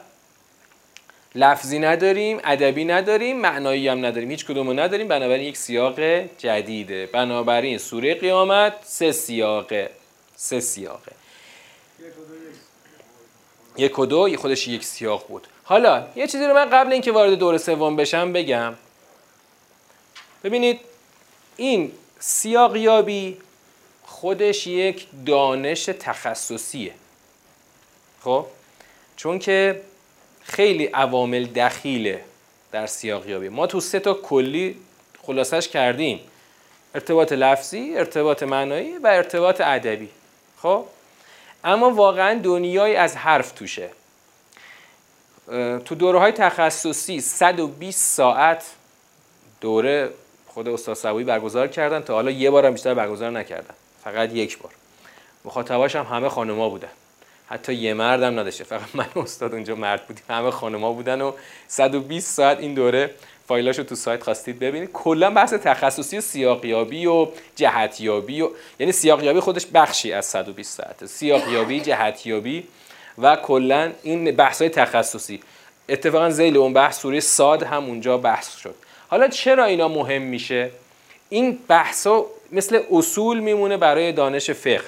لفظی 1.34 1.78
نداریم 1.78 2.40
ادبی 2.44 2.84
نداریم 2.84 3.36
معنایی 3.36 3.88
هم 3.88 4.06
نداریم 4.06 4.30
هیچ 4.30 4.46
کدومو 4.46 4.72
نداریم. 4.72 5.08
بنابراین 5.08 5.48
یک 5.48 5.56
سیاق 5.56 6.00
جدیده. 6.38 7.06
بنابراین 7.06 7.78
سوره 7.78 8.14
قیامت 8.14 8.74
سه 8.82 9.12
سیاقه 9.12 9.90
سه 10.36 10.60
سیاقه 10.60 11.12
یک 13.76 13.98
و 13.98 14.06
دو 14.06 14.36
خودش 14.36 14.68
یک 14.68 14.84
سیاق 14.84 15.26
بود. 15.28 15.46
حالا 15.64 16.06
یه 16.16 16.26
چیزی 16.26 16.44
رو 16.44 16.54
من 16.54 16.70
قبل 16.70 16.92
اینکه 16.92 17.12
وارد 17.12 17.32
دور 17.32 17.58
سوم 17.58 17.96
بشم 17.96 18.32
بگم. 18.32 18.74
ببینید 20.44 20.80
این 21.56 21.92
سیاقیابی 22.18 23.36
خودش 24.04 24.66
یک 24.66 25.06
دانش 25.26 25.84
تخصصیه. 25.84 26.92
خب؟ 28.24 28.46
چون 29.16 29.38
که 29.38 29.82
خیلی 30.42 30.86
عوامل 30.86 31.46
دخیله 31.46 32.24
در 32.72 32.86
سیاقیابی. 32.86 33.48
ما 33.48 33.66
تو 33.66 33.80
سه 33.80 34.00
تا 34.00 34.14
کلی 34.14 34.76
خلاصش 35.22 35.68
کردیم. 35.68 36.20
ارتباط 36.94 37.32
لفظی، 37.32 37.96
ارتباط 37.96 38.42
معنایی 38.42 38.98
و 38.98 39.06
ارتباط 39.06 39.60
ادبی. 39.60 40.08
خب؟ 40.62 40.86
اما 41.64 41.90
واقعا 41.90 42.40
دنیای 42.42 42.96
از 42.96 43.16
حرف 43.16 43.52
توشه. 43.52 43.90
تو 45.84 45.94
دوره 45.94 46.18
های 46.18 46.32
تخصصی 46.32 47.20
120 47.20 48.14
ساعت 48.14 48.64
دوره 49.60 50.10
خود 50.56 50.68
استاد 50.68 50.94
سوی 50.94 51.24
برگزار 51.24 51.68
کردن. 51.68 52.00
تا 52.00 52.14
حالا 52.14 52.30
یه 52.30 52.50
بارم 52.50 52.72
بیشتر 52.72 52.94
برگزار 52.94 53.30
نکردن. 53.30 53.74
فقط 54.04 54.32
یک 54.32 54.58
بار. 54.58 54.72
مخاطباش 55.44 55.96
هم 55.96 56.04
همه 56.04 56.28
خانما 56.28 56.68
بودن. 56.68 56.88
حتی 57.48 57.74
یه 57.74 57.94
مردم 57.94 58.38
نداشته. 58.38 58.64
فقط 58.64 58.94
من 58.94 59.06
استاد 59.16 59.52
اونجا 59.52 59.74
مرد 59.74 60.06
بودیم. 60.06 60.24
همه 60.30 60.50
خانما 60.50 60.92
بودن 60.92 61.20
و 61.20 61.32
120 61.68 62.34
ساعت 62.34 62.58
این 62.58 62.74
دوره 62.74 63.10
فایلاشو 63.48 63.82
تو 63.82 63.94
سایت 63.94 64.22
خواستید 64.22 64.58
ببینید. 64.58 64.92
کلا 64.92 65.30
بحث 65.30 65.52
تخصصی 65.52 66.20
سیاقیابی 66.20 67.06
و 67.06 67.28
جهتیابی 67.56 68.40
و 68.40 68.50
یعنی 68.78 68.92
سیاقیابی 68.92 69.40
خودش 69.40 69.66
بخشی 69.74 70.12
از 70.12 70.26
120 70.26 70.76
ساعته 70.76 71.06
سیاقیابی 71.06 71.80
جهتیابی 71.80 72.64
و 73.18 73.36
کلا 73.36 73.92
این 74.02 74.36
بحث 74.36 74.60
های 74.60 74.70
تخصصی. 74.70 75.40
اتفاقا 75.88 76.30
زیل 76.30 76.56
اون 76.56 76.72
بحث 76.72 77.00
سوره 77.00 77.20
ساد 77.20 77.62
هم 77.62 77.84
اونجا 77.84 78.18
بحث 78.18 78.56
شد. 78.56 78.74
حالا 79.08 79.28
چرا 79.28 79.64
اینا 79.64 79.88
مهم 79.88 80.22
میشه؟ 80.22 80.70
این 81.28 81.58
بحثا 81.68 82.24
مثل 82.52 82.80
اصول 82.90 83.40
میمونه 83.40 83.76
برای 83.76 84.12
دانش 84.12 84.50
فقه. 84.50 84.84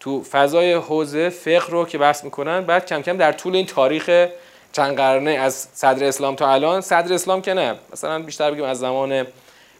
تو 0.00 0.22
فضای 0.22 0.72
حوزه 0.72 1.28
فقه 1.28 1.66
رو 1.68 1.84
که 1.84 1.98
بحث 1.98 2.24
می‌کنن 2.24 2.60
بعد 2.60 2.86
کم 2.86 3.02
کم 3.02 3.16
در 3.16 3.32
طول 3.32 3.56
این 3.56 3.66
تاریخ 3.66 4.28
چند 4.72 4.96
قرنه 4.96 5.30
از 5.30 5.68
صدر 5.74 6.04
اسلام 6.04 6.34
تا 6.34 6.52
الان 6.52 6.80
صدر 6.80 7.14
اسلام 7.14 7.42
که 7.42 7.54
نه 7.54 7.74
مثلا 7.92 8.22
بیشتر 8.22 8.50
بگیم 8.50 8.64
از 8.64 8.78
زمان 8.78 9.26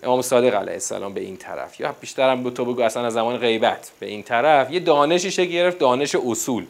امام 0.02 0.22
صادق 0.22 0.54
علیه 0.54 0.72
السلام 0.72 1.14
به 1.14 1.20
این 1.20 1.36
طرف 1.36 1.80
یا 1.80 1.94
بیشتر 2.00 2.30
هم 2.30 2.50
تو 2.50 2.64
بگو 2.64 2.82
اصلا 2.82 3.06
از 3.06 3.12
زمان 3.12 3.36
غیبت 3.36 3.90
به 4.00 4.06
این 4.06 4.22
طرف. 4.22 4.70
یه 4.70 4.80
دانشی 4.80 5.48
گرفت 5.48 5.78
دانش 5.78 6.14
اصول. 6.14 6.66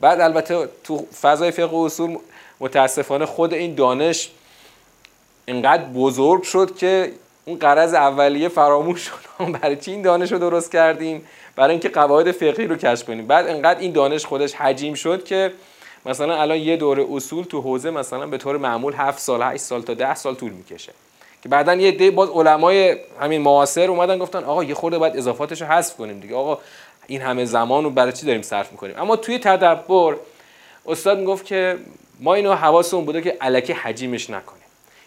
بعد 0.00 0.20
البته 0.20 0.68
تو 0.84 1.06
فضای 1.20 1.50
فقه 1.50 1.76
و 1.76 1.76
اصول 1.76 2.18
متاسفانه 2.60 3.26
خود 3.26 3.54
این 3.54 3.74
دانش 3.74 4.30
اینقدر 5.48 5.82
بزرگ 5.82 6.42
شد 6.42 6.76
که 6.76 7.12
اون 7.44 7.58
قرض 7.58 7.94
اولیه 7.94 8.48
فراموش 8.48 9.00
شد. 9.00 9.44
برای 9.62 9.76
چی 9.76 9.90
این 9.90 10.02
دانش 10.02 10.32
رو 10.32 10.38
درست 10.38 10.72
کردیم 10.72 11.26
برای 11.56 11.70
اینکه 11.70 11.88
قواعد 11.88 12.32
فقهی 12.32 12.66
رو 12.66 12.76
کشف 12.76 13.04
کنیم. 13.04 13.26
بعد 13.26 13.48
انقدر 13.48 13.80
این 13.80 13.92
دانش 13.92 14.26
خودش 14.26 14.54
حجیم 14.54 14.94
شد 14.94 15.24
که 15.24 15.52
مثلا 16.06 16.40
الان 16.42 16.56
یه 16.56 16.76
دوره 16.76 17.06
اصول 17.12 17.44
تو 17.44 17.60
حوزه 17.60 17.90
مثلا 17.90 18.26
به 18.26 18.38
طور 18.38 18.56
معمول 18.56 18.92
7 18.94 19.18
سال 19.18 19.42
8 19.42 19.56
سال 19.56 19.82
تا 19.82 19.94
10 19.94 20.14
سال 20.14 20.34
طول 20.34 20.52
می‌کشه. 20.52 20.92
که 21.42 21.48
بعدا 21.48 21.74
یه 21.74 21.90
دی 21.90 22.10
باز 22.10 22.28
علمای 22.30 22.96
همین 23.20 23.40
معاصر 23.40 23.90
اومدن 23.90 24.18
گفتن 24.18 24.44
آقا 24.44 24.64
یه 24.64 24.74
خورده 24.74 24.98
باید 24.98 25.16
اضافاتش 25.16 25.62
رو 25.62 25.66
حذف 25.68 25.96
کنیم 25.96 26.20
دیگه. 26.20 26.34
آقا 26.34 26.58
این 27.06 27.20
همه 27.20 27.44
زمان 27.44 27.84
رو 27.84 27.90
برای 27.90 28.12
چی 28.12 28.26
داریم 28.26 28.42
صرف 28.42 28.72
می‌کنیم؟ 28.72 28.94
اما 28.98 29.16
توی 29.16 29.38
تدبر 29.38 30.16
استاد 30.86 31.18
می‌گفت 31.18 31.44
که 31.44 31.78
ما 32.20 32.34
اینو 32.34 32.54
حواسمون 32.54 33.04
بوده 33.04 33.22
که 33.22 33.36
علکی 33.40 33.72
حجیمش 33.72 34.30
نکنیم 34.30 34.57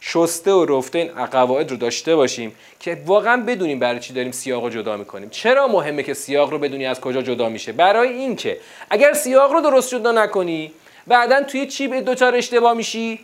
شسته 0.03 0.51
و 0.51 0.65
رفته 0.65 0.99
این 0.99 1.25
قواعد 1.25 1.71
رو 1.71 1.77
داشته 1.77 2.15
باشیم 2.15 2.55
که 2.79 3.01
واقعا 3.05 3.43
بدونیم 3.43 3.79
برای 3.79 3.99
چی 3.99 4.13
داریم 4.13 4.31
سیاق 4.31 4.63
رو 4.63 4.69
جدا 4.69 4.97
می‌کنیم. 4.97 5.29
چرا 5.29 5.67
مهمه 5.67 6.03
که 6.03 6.13
سیاق 6.13 6.49
رو 6.49 6.59
بدونی 6.59 6.85
از 6.85 7.01
کجا 7.01 7.21
جدا 7.21 7.49
میشه؟ 7.49 7.71
برای 7.71 8.09
اینکه 8.09 8.59
اگر 8.89 9.13
سیاق 9.13 9.53
رو 9.53 9.61
درست 9.61 9.89
جدا 9.89 10.11
نکنی 10.11 10.71
بعدا 11.07 11.43
توی 11.43 11.67
چی 11.67 11.87
به 11.87 12.01
دوچار 12.01 12.35
اشتباه 12.35 12.73
میشی؟ 12.73 13.19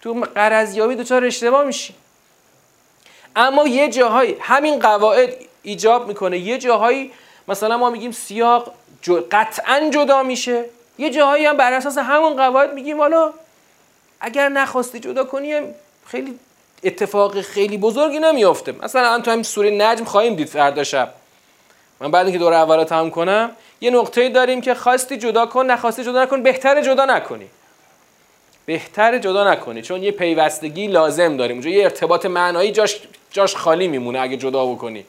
تو 0.00 0.24
قرضیابی 0.34 0.94
دوچار 0.94 1.24
اشتباه 1.24 1.64
میشی. 1.64 1.94
اما 3.36 3.68
یه 3.68 3.88
جاهایی 3.88 4.36
همین 4.40 4.78
قواعد 4.78 5.34
ایجاب 5.62 6.08
می‌کنه. 6.08 6.38
یه 6.38 6.58
جاهایی 6.58 7.10
مثلا 7.48 7.78
ما 7.78 7.90
میگیم 7.90 8.12
سیاق 8.12 8.74
قطعا 9.30 9.90
جدا 9.90 10.22
میشه. 10.22 10.64
یه 10.98 11.10
جاهایی 11.10 11.46
هم 11.46 11.56
بر 11.56 11.72
اساس 11.72 11.98
همون 11.98 12.36
قواعد 12.36 12.74
میگیم 12.74 12.98
حالا 12.98 13.32
اگر 14.20 14.48
نخواستی 14.48 15.00
جدا 15.00 15.24
کنی 15.24 15.54
خیلی 16.06 16.38
اتفاق 16.84 17.40
خیلی 17.40 17.78
بزرگی 17.78 18.18
نمیافته. 18.18 18.72
مثلا 18.82 19.20
تو 19.20 19.30
همین 19.30 19.42
سوره 19.42 19.70
نجم 19.70 20.04
خواهیم 20.04 20.34
دید 20.34 20.48
فردا 20.48 20.84
شب. 20.84 21.14
من 22.00 22.10
بعد 22.10 22.26
اینکه 22.26 22.38
دوره 22.38 22.56
اول 22.56 22.84
تمام 22.84 23.10
کنم 23.10 23.50
یه 23.80 23.90
نقطه 23.90 24.28
داریم 24.28 24.60
که 24.60 24.74
خواستی 24.74 25.16
جدا 25.16 25.46
کن 25.46 25.66
نخواستی 25.66 26.04
جدا 26.04 26.22
نکن 26.22 26.42
بهتر 26.42 26.82
جدا 26.82 27.04
نکنی. 27.04 27.46
بهتر 28.66 29.18
جدا 29.18 29.52
نکنی 29.52 29.82
چون 29.82 30.02
یه 30.02 30.10
پیوستگی 30.10 30.86
لازم 30.86 31.36
داریم. 31.36 31.56
اونجا 31.56 31.70
یه 31.70 31.84
ارتباط 31.84 32.26
معنایی 32.26 32.72
جاش, 32.72 33.00
جاش 33.30 33.56
خالی 33.56 33.88
میمونه 33.88 34.20
اگه 34.20 34.36
جدا 34.36 34.66
بکنی. 34.66 35.04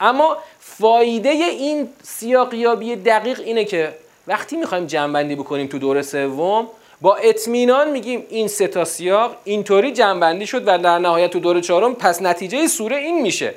اما 0.00 0.36
فایده 0.58 1.28
این 1.28 1.88
سیاقیابی 2.02 2.96
دقیق 2.96 3.40
اینه 3.40 3.64
که 3.64 3.94
وقتی 4.26 4.56
می‌خوایم 4.56 4.86
جنبندی 4.86 5.34
بکنیم 5.34 5.66
تو 5.66 5.78
دور 5.78 6.02
سوم 6.02 6.68
با 7.02 7.16
اطمینان 7.16 7.90
میگیم 7.90 8.26
این 8.28 8.48
سه 8.48 8.66
تا 8.66 8.84
سیاق 8.84 9.36
اینطوری 9.44 9.92
جنبندی 9.92 10.46
شد 10.46 10.62
و 10.68 10.78
در 10.78 10.98
نهایت 10.98 11.30
تو 11.30 11.40
دور 11.40 11.60
چهارم 11.60 11.94
پس 11.94 12.22
نتیجه 12.22 12.66
سوره 12.66 12.96
این 12.96 13.22
میشه. 13.22 13.54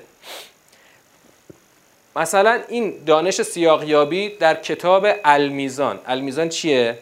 مثلا 2.15 2.61
این 2.69 3.03
دانش 3.05 3.41
سیاقیابی 3.41 4.29
در 4.29 4.55
کتاب 4.55 5.07
المیزان. 5.23 5.99
المیزان 6.05 6.49
چیه؟ 6.49 6.97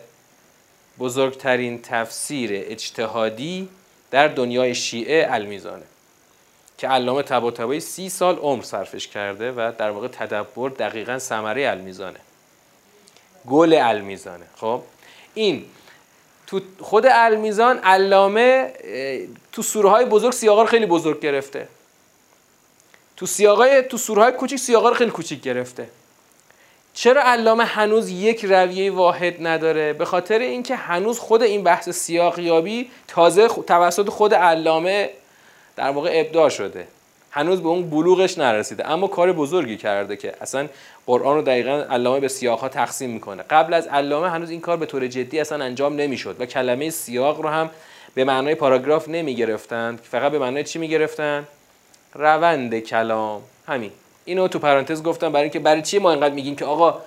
بزرگترین 1.00 1.82
تفسیر 1.82 2.50
اجتهادی 2.54 3.70
در 4.12 4.28
دنیای 4.28 4.76
شیعه 4.76 5.28
المیزانه 5.30 5.84
که 6.78 6.88
علامه 6.88 7.24
طباطبایی 7.24 7.80
سی 7.80 8.10
سال 8.10 8.36
عمر 8.36 8.64
صرفش 8.64 9.08
کرده 9.08 9.52
و 9.52 9.72
در 9.78 9.90
واقع 9.90 10.08
تدبر 10.08 10.70
دقیقا 10.70 11.20
ثمره 11.20 11.70
المیزانه. 11.70 12.20
گل 13.50 13.74
المیزانه. 13.74 14.46
خب 14.56 14.82
این 15.34 15.66
تو 16.54 16.62
خود 16.80 17.06
المیزان 17.06 17.78
علامه 17.78 18.74
تو 19.52 19.62
سوره 19.62 19.90
های 19.90 20.06
بزرگ 20.06 20.34
سیاقا 20.34 20.62
رو 20.62 20.68
خیلی 20.68 20.86
بزرگ 20.86 21.20
گرفته. 21.20 21.68
تو 23.18 23.26
سیاقای 23.26 23.82
تو 23.82 23.98
سوره 23.98 24.22
های 24.24 24.32
کوچیک 24.32 24.60
سیاقا 24.60 24.90
رو 24.90 24.96
خیلی 24.96 25.12
کوچیک 25.12 25.42
گرفته. 25.42 25.88
چرا 26.94 27.22
علامه 27.22 27.66
هنوز 27.66 28.10
یک 28.10 28.46
رویه 28.46 28.92
واحد 28.92 29.48
نداره؟ 29.48 29.94
به 29.94 30.06
خاطر 30.06 30.40
اینکه 30.40 30.76
هنوز 30.76 31.20
خود 31.20 31.44
این 31.44 31.64
بحث 31.64 31.90
سیاقیابی 31.90 32.92
تازه 33.08 33.48
توسط 33.48 34.10
خود 34.10 34.34
علامه 34.34 35.10
در 35.76 35.90
واقع 35.90 36.12
ابداع 36.14 36.50
شده. 36.50 36.88
هنوز 37.36 37.62
به 37.62 37.68
اون 37.70 37.90
بلوغش 37.90 38.38
نرسیده. 38.38 38.90
اما 38.90 39.08
کار 39.08 39.32
بزرگی 39.32 39.78
کرده 39.78 40.18
که 40.18 40.34
اصلا 40.42 40.68
قرآن 41.06 41.36
رو 41.36 41.42
دقیقا 41.42 41.86
علامه 41.90 42.20
به 42.20 42.28
سیاق 42.28 42.60
ها 42.60 42.70
تقسیم 42.70 43.10
می‌کنه. 43.10 43.44
قبل 43.50 43.74
از 43.74 43.88
علامه 43.88 44.30
هنوز 44.30 44.50
این 44.50 44.62
کار 44.62 44.78
به 44.78 44.86
طور 44.86 45.08
جدی 45.08 45.40
اصلا 45.40 45.64
انجام 45.64 45.96
نمی‌شد 45.96 46.36
و 46.40 46.46
کلمه 46.46 46.90
سیاق 46.90 47.42
رو 47.42 47.50
هم 47.50 47.70
به 48.16 48.24
معنای 48.24 48.56
پاراگراف 48.56 49.10
نمی‌گرفتند. 49.10 50.00
فقط 50.04 50.32
به 50.32 50.40
معنای 50.40 50.64
چی 50.64 50.80
می‌گرفتن 50.80 51.48
روند 52.14 52.80
کلام. 52.80 53.42
همین. 53.68 53.92
اینو 54.26 54.48
تو 54.48 54.60
پرانتز 54.60 55.04
گفتم 55.04 55.32
برای 55.32 55.44
اینکه 55.44 55.60
برای 55.60 55.82
چی 55.82 56.00
ما 56.00 56.12
اینقدر 56.12 56.34
میگیم 56.34 56.56
که 56.56 56.66
آقا 56.66 57.02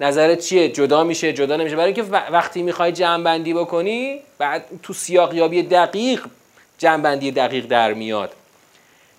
نظرت 0.00 0.38
چیه؟ 0.38 0.68
جدا 0.68 1.04
میشه 1.04 1.32
جدا 1.32 1.56
نمیشه. 1.56 1.76
برای 1.76 1.92
اینکه 1.92 2.10
وقتی 2.12 2.62
می‌خوای 2.62 2.92
جمع 2.92 3.24
بندی 3.24 3.54
بکنی 3.54 4.20
بعد 4.38 4.64
تو 4.82 4.92
سیاق 4.92 5.34
یابی 5.34 5.62
دقیق 5.62 6.24
جمع 6.78 7.02
بندی 7.02 7.30
دقیق 7.30 7.66
در 7.66 7.94
میاد. 7.94 8.32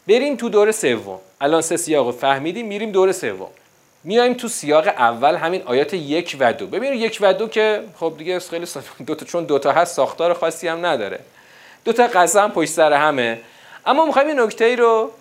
بریم 0.08 0.36
تو 0.36 0.50
دور 0.50 0.72
سوم. 0.72 1.20
الان 1.42 1.62
سه 1.62 1.78
سیاق 1.78 2.16
فهمیدیم 2.16 2.68
میریم 2.68 2.92
دور 2.92 3.12
سوم. 3.12 3.50
میایم 4.04 4.34
تو 4.34 4.48
سیاق 4.48 4.88
اول 4.88 5.36
همین 5.36 5.62
آیات 5.62 5.94
یک 5.94 6.38
و 6.40 6.54
دو. 6.54 6.68
ببینید 6.68 7.02
یک 7.02 7.18
و 7.22 7.34
دو 7.34 7.48
که 7.48 7.84
خب 8.00 8.14
دیگه 8.18 8.40
خیلی 8.40 8.66
دو 9.08 9.16
تا 9.16 9.26
چون 9.26 9.44
دو 9.44 9.60
تا 9.60 9.72
هست 9.72 9.96
ساختار 9.96 10.34
خاصی 10.34 10.68
هم 10.68 10.86
نداره. 10.86 11.20
دو 11.86 11.94
تا 11.94 12.08
قسم 12.08 12.50
پشت 12.50 12.70
سر 12.70 12.94
همه. 12.94 13.40
اما 13.86 14.06
می‌خوایم 14.06 14.28
این 14.28 14.40
نکته 14.40 14.66
ای 14.66 14.76
رو 14.76 15.12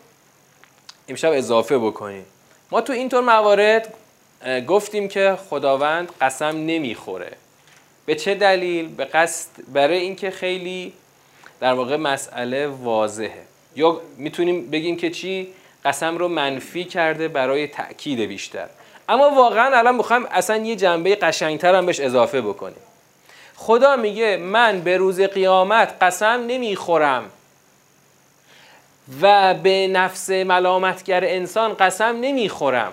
امشب 1.09 1.33
اضافه 1.33 1.79
بکنیم. 1.79 2.25
ما 2.71 2.81
تو 2.81 2.93
اینطور 2.93 3.21
موارد 3.21 3.95
گفتیم 4.67 5.09
که 5.09 5.39
خداوند 5.51 6.13
قسم 6.21 6.57
نمی‌خوره. 6.57 7.33
به 8.07 8.15
چه 8.15 8.35
دلیل؟ 8.35 8.89
به 8.89 9.05
قصد 9.05 9.49
برای 9.73 9.99
اینکه 9.99 10.31
خیلی 10.31 10.93
در 11.61 11.73
واقع 11.73 11.97
مسئله 11.97 12.67
واضحه. 12.67 13.50
یا 13.77 14.01
می‌تونیم 14.17 14.71
بگیم 14.71 14.97
که 14.97 15.11
چی؟ 15.11 15.49
قسم 15.85 16.19
رو 16.19 16.29
منفی 16.29 16.85
کرده 16.85 17.29
برای 17.29 17.67
تاکید 17.67 18.21
بیشتر. 18.21 18.67
اما 19.09 19.31
واقعا 19.31 19.79
الان 19.79 19.95
می‌خوایم 19.95 20.27
اصلا 20.31 20.57
یه 20.57 20.77
جنبه 20.77 21.17
قشنگتر 21.17 21.75
هم 21.75 21.87
بهش 21.87 22.01
اضافه 22.01 22.41
بکنیم. 22.41 22.83
خدا 23.57 23.97
میگه 23.97 24.37
من 24.37 24.81
به 24.81 24.97
روز 24.97 25.21
قیامت 25.21 25.95
قسم 26.01 26.45
نمی‌خورم 26.47 27.31
و 29.23 29.55
به 29.55 29.89
نفس 29.89 30.31
ملامتگر 30.31 31.25
انسان 31.25 31.75
قسم 31.75 32.17
نمی‌خورم. 32.21 32.93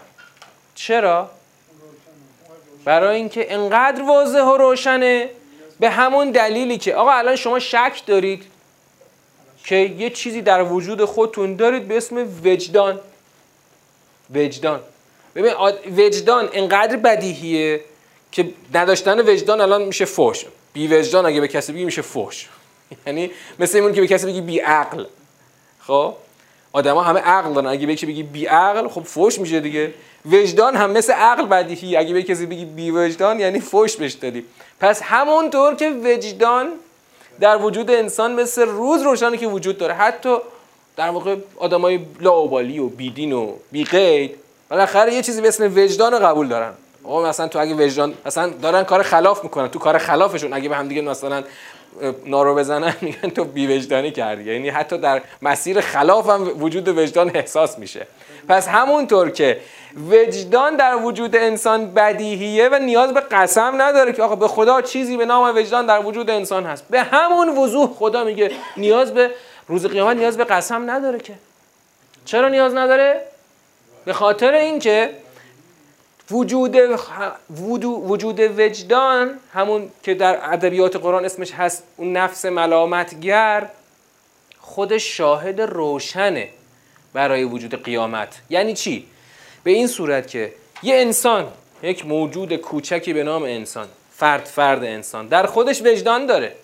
چرا؟ 0.76 1.30
برای 2.86 3.16
اینکه 3.16 3.54
انقدر 3.54 4.04
واضح 4.04 4.42
و 4.42 4.58
روشنه. 4.58 5.30
به 5.80 5.90
همون 5.90 6.32
دلیلی 6.32 6.78
که 6.78 6.96
آقا 6.96 7.12
الان 7.12 7.36
شما 7.36 7.60
شک 7.60 8.02
دارید. 8.06 8.46
که 9.68 9.76
یه 9.76 10.10
چیزی 10.10 10.42
در 10.42 10.64
وجود 10.64 11.06
خودتون 11.06 11.56
دارید 11.56 11.88
به 11.88 11.98
اسم 11.98 12.28
وجدان. 12.44 13.00
وجدان. 14.36 14.80
ببین 15.36 15.54
وجدان 15.98 16.50
انقدر 16.54 16.98
بدیهیه 16.98 17.82
که 18.32 18.50
نداشتن 18.74 19.20
وجدان 19.20 19.62
الان 19.62 19.82
میشه 19.82 20.06
فوش 20.06 20.46
بی 20.74 20.88
وجدان 20.88 21.26
اگه 21.26 21.42
به 21.42 21.48
کسی 21.48 21.74
بگی 21.74 21.86
میشه 21.86 22.02
فوش 22.02 22.50
یعنی 23.08 23.32
مثل 23.60 23.78
این 23.78 23.94
که 23.94 24.02
به 24.02 24.08
کسی 24.08 24.26
بگی 24.26 24.42
بی 24.42 24.60
عقل. 24.60 25.06
خب؟ 25.80 26.16
آدما 26.74 27.04
همه 27.04 27.20
عقل 27.20 27.54
دارن. 27.54 27.68
اگه 27.68 27.88
به 27.88 27.96
کسی 27.96 28.06
بگی 28.06 28.24
بی 28.24 28.46
عقل 28.46 28.88
خب 28.88 29.02
فوش 29.02 29.40
میشه 29.40 29.60
دیگه. 29.60 29.94
وجدان 30.26 30.76
هم 30.76 30.92
مثل 30.92 31.14
عقل 31.14 31.46
بدیهی 31.46 31.96
اگه 31.96 32.14
به 32.14 32.24
کسی 32.24 32.46
بگی 32.46 32.66
بی 32.66 32.92
وجدان 32.92 33.40
یعنی 33.40 33.60
فوش 33.60 33.96
بهش 33.96 34.14
دادی. 34.14 34.46
پس 34.80 35.02
همونطور 35.02 35.76
که 35.76 35.90
وجدان 35.90 36.74
در 37.40 37.58
وجود 37.58 37.92
انسان 37.92 38.34
مثل 38.34 38.62
روز 38.62 39.02
روشنی 39.02 39.38
که 39.38 39.48
وجود 39.48 39.78
داره. 39.78 39.94
حتی 39.94 40.38
در 40.96 41.10
واقع 41.10 41.36
آدمای 41.58 42.00
لاوبالی 42.22 42.80
و 42.80 42.88
بیدین 42.88 43.34
و 43.34 43.54
بیقید 43.72 44.36
بالاخره 44.70 45.14
یه 45.14 45.22
چیزی 45.22 45.42
به 45.42 45.48
اسم 45.48 45.64
وجدان 45.76 46.20
قبول 46.20 46.48
دارن. 46.48 46.74
آقا 47.04 47.30
مثلا 47.30 47.48
تو 47.48 47.60
اگه 47.60 47.74
وجدان 47.74 48.14
مثلا 48.26 48.50
دارن 48.50 48.84
کار 48.84 49.04
خلاف 49.04 49.44
می‌کنن 49.44 49.68
تو 49.68 49.80
کار 49.80 49.98
خلافشون 49.98 50.54
اگه 50.54 50.70
به 50.70 50.76
هم 50.76 50.88
دیگه 50.88 51.02
مثلا 51.02 51.44
نارو 52.26 52.56
بزنن 52.56 52.94
میگن 53.02 53.30
تو 53.30 53.44
بی 53.44 53.68
وجدانی 53.68 54.12
کردی. 54.12 54.54
یعنی 54.54 54.70
حتی 54.70 54.98
در 54.98 55.22
مسیر 55.42 55.82
خلاف 55.82 56.30
هم 56.30 56.64
وجود 56.64 56.88
وجدان 56.88 57.32
احساس 57.36 57.80
میشه. 57.80 58.08
پس 58.50 58.68
همونطور 58.68 59.30
که 59.30 59.60
وجدان 60.10 60.76
در 60.76 60.96
وجود 60.96 61.36
انسان 61.36 61.94
بدیهیه 61.94 62.70
و 62.70 62.80
نیاز 62.80 63.14
به 63.14 63.20
قسم 63.20 63.82
نداره 63.82 64.14
که 64.14 64.24
آقا 64.24 64.36
به 64.36 64.48
خدا 64.48 64.82
چیزی 64.82 65.18
به 65.18 65.26
نام 65.26 65.56
وجدان 65.56 65.86
در 65.86 66.06
وجود 66.06 66.30
انسان 66.30 66.66
هست. 66.66 66.86
به 66.90 67.02
همون 67.02 67.50
وضوح 67.50 67.94
خدا 67.94 68.24
میگه 68.24 68.52
نیاز 68.78 69.14
به 69.14 69.32
روز 69.68 69.86
قیامت 69.86 70.18
نیاز 70.18 70.38
به 70.38 70.44
قسم 70.44 70.92
نداره 70.92 71.20
که. 71.20 71.34
چرا 72.26 72.50
نیاز 72.50 72.76
نداره؟ 72.76 73.22
به 74.06 74.14
خاطر 74.14 74.54
اینکه 74.54 75.10
وجود 76.32 76.76
وجود 77.86 78.40
وجدان 78.40 79.40
همون 79.54 79.90
که 80.04 80.14
در 80.14 80.54
ادبیات 80.54 80.96
قرآن 80.96 81.26
اسمش 81.26 81.52
هست 81.52 81.84
اون 81.98 82.18
نفس 82.18 82.46
ملامتگر 82.46 83.70
خودش 84.60 85.18
شاهد 85.18 85.62
روشنه 85.62 86.50
برای 87.14 87.44
وجود 87.44 87.84
قیامت. 87.84 88.42
یعنی 88.50 88.74
چی؟ 88.74 89.06
به 89.64 89.72
این 89.72 89.88
صورت 89.88 90.28
که 90.28 90.54
یه 90.84 90.96
انسان 90.96 91.48
یک 91.84 92.06
موجود 92.06 92.56
کوچکی 92.56 93.14
به 93.14 93.24
نام 93.24 93.44
انسان 93.44 93.88
فرد 94.16 94.46
فرد 94.46 94.84
انسان 94.84 95.28
در 95.28 95.46
خودش 95.46 95.82
وجدان 95.82 96.26
داره. 96.26 96.56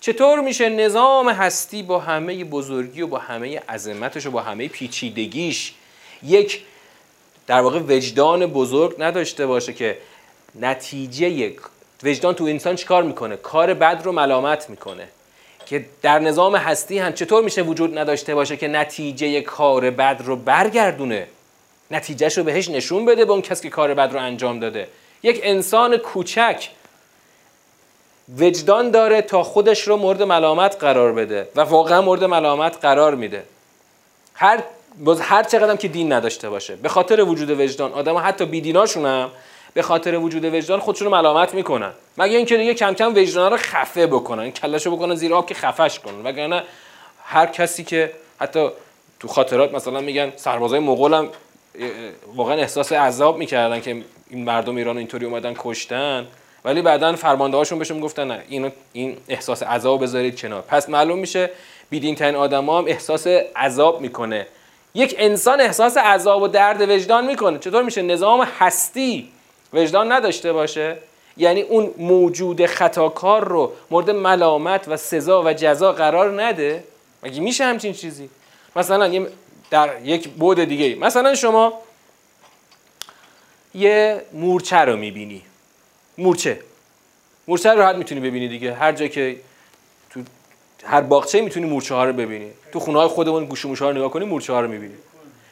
چطور 0.00 0.40
میشه 0.40 0.68
نظام 0.68 1.28
هستی 1.28 1.82
با 1.82 1.98
همه 1.98 2.44
بزرگی 2.44 3.02
و 3.02 3.06
با 3.06 3.18
همه 3.18 3.58
عظمتش 3.68 4.26
و 4.26 4.30
با 4.30 4.42
همه 4.42 4.68
پیچیدگیش 4.68 5.74
یک 6.22 6.62
در 7.48 7.60
واقع 7.60 7.78
وجدان 7.78 8.46
بزرگ 8.46 8.94
نداشته 8.98 9.46
باشه 9.46 9.72
که 9.72 9.98
نتیجه 10.54 11.52
وجدان 12.02 12.34
تو 12.34 12.44
انسان 12.44 12.76
چیکار 12.76 13.02
می‌کنه؟ 13.02 13.36
کار 13.36 13.74
بد 13.74 14.00
رو 14.04 14.12
ملامت 14.12 14.70
می‌کنه. 14.70 15.08
که 15.66 15.84
در 16.02 16.18
نظام 16.18 16.56
هستی 16.56 16.98
هم 16.98 17.12
چطور 17.12 17.44
میشه 17.44 17.62
وجود 17.62 17.98
نداشته 17.98 18.34
باشه 18.34 18.56
که 18.56 18.68
نتیجه 18.68 19.40
کار 19.40 19.90
بد 19.90 20.22
رو 20.24 20.36
برگردونه؟ 20.36 21.26
نتیجهش 21.90 22.38
رو 22.38 22.44
بهش 22.44 22.68
نشون 22.68 23.04
بده 23.04 23.24
به 23.24 23.32
اون 23.32 23.42
کسی 23.42 23.62
که 23.62 23.70
کار 23.70 23.94
بد 23.94 24.12
رو 24.12 24.20
انجام 24.20 24.60
داده. 24.60 24.88
یک 25.22 25.40
انسان 25.42 25.96
کوچک 25.96 26.68
وجدان 28.38 28.90
داره 28.90 29.22
تا 29.22 29.42
خودش 29.42 29.88
رو 29.88 29.96
مورد 29.96 30.22
ملامت 30.22 30.76
قرار 30.80 31.12
بده 31.12 31.48
و 31.56 31.60
واقعا 31.60 32.02
مورد 32.02 32.24
ملامت 32.24 32.76
قرار 32.82 33.14
میده. 33.14 33.44
هر 34.34 34.62
باز 34.98 35.20
هر 35.20 35.42
چقدر 35.42 35.76
که 35.76 35.88
دین 35.88 36.12
نداشته 36.12 36.50
باشه. 36.50 36.76
به 36.76 36.88
خاطر 36.88 37.20
وجود 37.20 37.50
وجدان 37.50 37.92
آدم 37.92 38.16
حتی 38.16 38.44
بیدیناشون 38.44 39.06
هم 39.06 39.30
به 39.74 39.82
خاطر 39.82 40.16
وجود 40.16 40.44
وجدان 40.44 40.80
خودشون 40.80 41.08
رو 41.08 41.14
ملامت 41.14 41.54
می‌کنن. 41.54 41.92
مگه 42.18 42.36
اینکه 42.36 42.56
دیگه 42.56 42.74
کم 42.74 42.94
کم 42.94 43.14
وجدان 43.16 43.50
رو 43.50 43.56
خفه 43.56 44.06
بکنن. 44.06 44.50
کلاشو 44.50 44.96
بکنن 44.96 45.14
زیر 45.14 45.34
آب 45.34 45.46
که 45.46 45.54
خفش 45.54 45.98
کنن. 45.98 46.22
وگرنه 46.24 46.62
هر 47.24 47.46
کسی 47.46 47.84
که 47.84 48.12
حتی 48.40 48.68
تو 49.20 49.28
خاطرات 49.28 49.74
مثلا 49.74 50.00
میگن 50.00 50.32
سربازای 50.36 50.80
مغول 50.80 51.14
هم 51.14 51.28
واقعا 52.36 52.56
احساس 52.56 52.92
عذاب 52.92 53.38
می‌کردن 53.38 53.80
که 53.80 54.04
این 54.30 54.44
مردم 54.44 54.76
ایران 54.76 54.98
اینطوری 54.98 55.26
اومدن 55.26 55.54
کشتن. 55.58 56.26
ولی 56.64 56.82
بعدا 56.82 57.16
فرمانده 57.16 57.56
هاشون 57.56 57.78
بهشون 57.78 58.00
گفتن 58.00 58.26
نه 58.26 58.42
این 58.48 58.72
این 58.92 59.16
احساس 59.28 59.62
عذاب 59.62 60.02
بذارید 60.02 60.40
کنار. 60.40 60.62
پس 60.62 60.88
معلوم 60.88 61.18
میشه 61.18 61.50
بیدین 61.90 62.14
ترین 62.14 62.34
آدم 62.34 62.70
هم 62.70 62.84
احساس 62.86 63.26
عذاب 63.56 64.00
می‌کنه. 64.00 64.46
یک 64.94 65.14
انسان 65.18 65.60
احساس 65.60 65.96
عذاب 65.96 66.42
و 66.42 66.48
درد 66.48 66.80
وجدان 66.90 67.26
می‌کنه. 67.26 67.58
چطور 67.58 67.82
میشه 67.82 68.02
نظام 68.02 68.48
هستی 68.58 69.28
وجدان 69.72 70.12
نداشته 70.12 70.52
باشه؟ 70.52 70.96
یعنی 71.36 71.62
اون 71.62 71.94
موجود 71.98 72.66
خطاکار 72.66 73.48
رو 73.48 73.72
مورد 73.90 74.10
ملامت 74.10 74.84
و 74.88 74.96
سزا 74.96 75.42
و 75.42 75.52
جزا 75.52 75.92
قرار 75.92 76.42
نده؟ 76.42 76.84
مگه 77.22 77.40
میشه 77.40 77.64
همچین 77.64 77.92
چیزی؟ 77.92 78.30
مثلا 78.76 79.26
در 79.70 79.90
یک 80.04 80.28
بود 80.28 80.60
دیگه 80.60 80.94
مثلا 80.94 81.34
شما 81.34 81.72
یه 83.74 84.22
مورچه 84.32 84.76
رو 84.76 84.96
می‌بینی. 84.96 85.42
مورچه. 86.18 86.60
مورچه 87.48 87.70
رو 87.70 87.78
راحت 87.78 87.96
می‌تونی 87.96 88.20
ببینی 88.20 88.48
دیگه. 88.48 88.74
هر 88.74 88.92
جا 88.92 89.06
که 89.06 89.36
هر 90.84 91.00
باغچه 91.00 91.40
می‌تونی 91.40 91.66
مورچه 91.66 91.94
ها 91.94 92.04
رو 92.04 92.12
ببینی. 92.12 92.50
تو 92.72 92.80
خونه 92.80 92.98
های 92.98 93.08
خودمون 93.08 93.44
گوش 93.44 93.64
ها 93.64 93.90
رو 93.90 93.96
نگاه 93.96 94.10
کنی 94.10 94.24
مورچه 94.24 94.52
ها 94.52 94.60
رو 94.60 94.68
می‌بینی. 94.68 94.94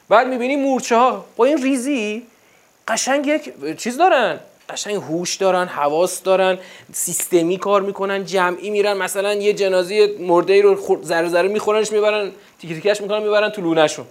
بعد 0.08 0.26
می‌بینی 0.26 0.56
مورچه 0.56 0.96
ها 0.96 1.24
با 1.36 1.44
این 1.44 1.62
ریزی 1.62 2.22
قشنگ 2.88 3.26
یک 3.26 3.76
چیز 3.76 3.98
دارن. 3.98 4.40
قشنگ 4.68 4.94
هوش 4.94 5.34
دارن 5.34 5.66
حواس 5.66 6.22
دارن 6.22 6.58
سیستمی 6.92 7.58
کار 7.58 7.82
می‌کنن 7.82 8.24
جمعی 8.24 8.70
میرن. 8.70 8.96
مثلا 8.96 9.34
یه 9.34 9.52
جنازه 9.52 10.14
مرده 10.20 10.62
رو 10.62 10.98
ذره 11.04 11.28
ذره 11.28 11.48
میخورنش 11.48 11.92
می‌برن 11.92 12.30
تیک 12.60 12.72
تیکش 12.72 13.00
می‌کنن 13.00 13.22
می‌برن 13.22 13.48
تو 13.48 13.62
لونهشون. 13.62 14.06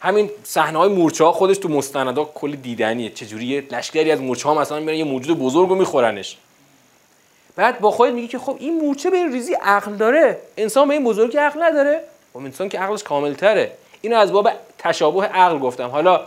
همین 0.00 0.30
صحنه 0.44 0.78
های 0.78 0.88
مورچه 0.88 1.24
ها 1.24 1.32
خودش 1.32 1.58
تو 1.58 1.68
مستندا 1.68 2.24
کلی 2.24 2.56
دیدنیه. 2.56 3.10
چجوری 3.10 3.60
لشکری 3.60 4.10
از 4.10 4.20
مورچه 4.20 4.48
ها 4.48 4.54
مثلا 4.54 4.80
میرن 4.80 4.96
یه 4.96 5.04
موجود 5.04 5.38
بزرگ 5.38 5.68
رو 5.68 5.74
میخورنش. 5.74 6.36
بعد 7.56 7.80
با 7.80 7.90
خودت 7.90 8.12
میگی 8.12 8.28
که 8.28 8.38
خب 8.38 8.56
این 8.58 8.78
مورچه 8.78 9.10
به 9.10 9.16
این 9.16 9.32
ریزی 9.32 9.54
عقل 9.54 9.92
داره. 9.92 10.38
انسان 10.56 10.88
به 10.88 10.94
این 10.94 11.04
بزرگی 11.04 11.38
عقل 11.38 11.62
نداره. 11.62 12.00
خب 12.32 12.38
انسان 12.38 12.68
که 12.68 12.78
عقلش 12.78 13.02
کامل 13.02 13.34
تره 13.34 13.72
اینو 14.00 14.16
از 14.16 14.32
باب 14.32 14.50
تشابه 14.78 15.26
عقل 15.26 15.58
گفتم. 15.58 15.88
حالا 15.88 16.20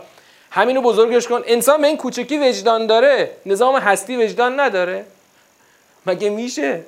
همینو 0.50 0.82
بزرگش 0.82 1.28
کن. 1.28 1.42
انسان 1.46 1.80
به 1.80 1.86
این 1.86 1.96
کوچکی 1.96 2.38
وجدان 2.38 2.86
داره. 2.86 3.30
نظام 3.46 3.76
هستی 3.76 4.16
وجدان 4.16 4.60
نداره. 4.60 5.04
مگه 6.06 6.30
میشه؟ 6.30 6.80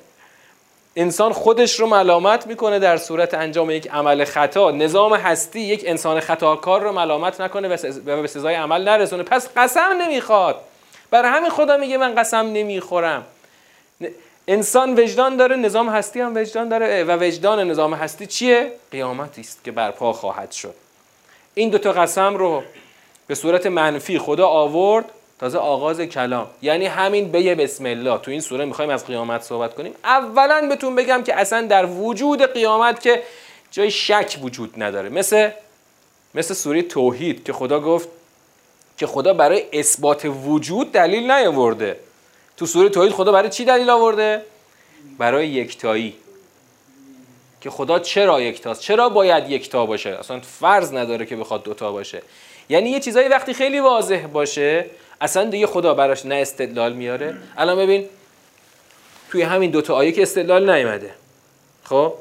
انسان 0.95 1.33
خودش 1.33 1.79
رو 1.79 1.87
ملامت 1.87 2.47
می‌کنه 2.47 2.79
در 2.79 2.97
صورت 2.97 3.33
انجام 3.33 3.71
یک 3.71 3.89
عمل 3.91 4.23
خطا. 4.23 4.71
نظام 4.71 5.13
هستی 5.13 5.59
یک 5.59 5.83
انسان 5.87 6.19
خطاکار 6.19 6.81
رو 6.81 6.91
ملامت 6.91 7.41
نکنه 7.41 7.67
و 7.67 8.21
به 8.21 8.27
سزای 8.27 8.55
عمل 8.55 8.83
نرسونه. 8.83 9.23
پس 9.23 9.49
قسم 9.57 10.01
نمی‌خواد. 10.01 10.55
برای 11.11 11.31
همین 11.31 11.49
خدا 11.49 11.77
میگه 11.77 11.97
من 11.97 12.15
قسم 12.15 12.37
نمی‌خورم. 12.37 13.25
انسان 14.47 14.99
وجدان 14.99 15.37
داره 15.37 15.55
نظام 15.55 15.89
هستی 15.89 16.19
هم 16.19 16.35
وجدان 16.35 16.69
داره 16.69 17.03
و 17.03 17.23
وجدان 17.23 17.71
نظام 17.71 17.93
هستی 17.93 18.25
چیه؟ 18.25 18.71
قیامتی 18.91 19.41
است 19.41 19.63
که 19.63 19.71
برپا 19.71 20.13
خواهد 20.13 20.51
شد. 20.51 20.73
این 21.53 21.69
دوتا 21.69 21.91
قسم 21.91 22.35
رو 22.35 22.63
به 23.27 23.35
صورت 23.35 23.65
منفی 23.65 24.19
خدا 24.19 24.47
آورد 24.47 25.05
تازه 25.39 25.57
آغاز 25.57 26.01
کلام. 26.01 26.47
یعنی 26.61 26.85
همین 26.85 27.31
به 27.31 27.55
بسم 27.55 27.85
الله. 27.85 28.17
تو 28.17 28.31
این 28.31 28.41
سوره 28.41 28.65
می‌خوایم 28.65 28.91
از 28.91 29.05
قیامت 29.05 29.41
صحبت 29.41 29.73
کنیم. 29.73 29.93
اولا 30.03 30.67
بهتون 30.69 30.95
بگم 30.95 31.23
که 31.23 31.35
اصلا 31.35 31.61
در 31.61 31.85
وجود 31.85 32.53
قیامت 32.53 33.01
که 33.01 33.23
جای 33.71 33.91
شک 33.91 34.37
وجود 34.41 34.83
نداره. 34.83 35.09
مثل 35.09 35.49
مثل 36.35 36.53
سوره 36.53 36.81
توحید 36.81 37.43
که 37.43 37.53
خدا 37.53 37.79
گفت 37.79 38.09
که 38.97 39.07
خدا 39.07 39.33
برای 39.33 39.63
اثبات 39.73 40.25
وجود 40.45 40.91
دلیل 40.91 41.31
نیاورده. 41.31 41.99
تو 42.57 42.65
سوره 42.65 42.89
توحید 42.89 43.11
خدا 43.11 43.31
برای 43.31 43.49
چی 43.49 43.65
دلیل 43.65 43.89
آورده؟ 43.89 44.41
برای 45.17 45.47
یکتایی. 45.47 46.15
که 47.61 47.69
خدا 47.69 47.99
چرا 47.99 48.41
یکتاست؟ 48.41 48.81
چرا 48.81 49.09
باید 49.09 49.49
یکتا 49.49 49.85
باشه؟ 49.85 50.09
اصلا 50.09 50.39
فرض 50.39 50.93
نداره 50.93 51.25
که 51.25 51.35
بخواد 51.35 51.63
دوتا 51.63 51.91
باشه. 51.91 52.21
یعنی 52.69 52.89
یه 52.89 52.99
چیزایی 52.99 53.27
وقتی 53.27 53.53
خیلی 53.53 53.79
واضح 53.79 54.27
باشه 54.33 54.85
اصلا 55.21 55.43
دیگه 55.43 55.67
خدا 55.67 55.93
براش 55.93 56.25
نه 56.25 56.35
استدلال 56.35 56.93
میاره. 56.93 57.37
الان 57.57 57.77
ببین 57.77 58.05
توی 59.29 59.41
همین 59.41 59.71
دوتا 59.71 59.95
آیه 59.95 60.11
که 60.11 60.21
استدلال 60.21 60.69
نیومده. 60.69 61.11
خب؟ 61.83 62.13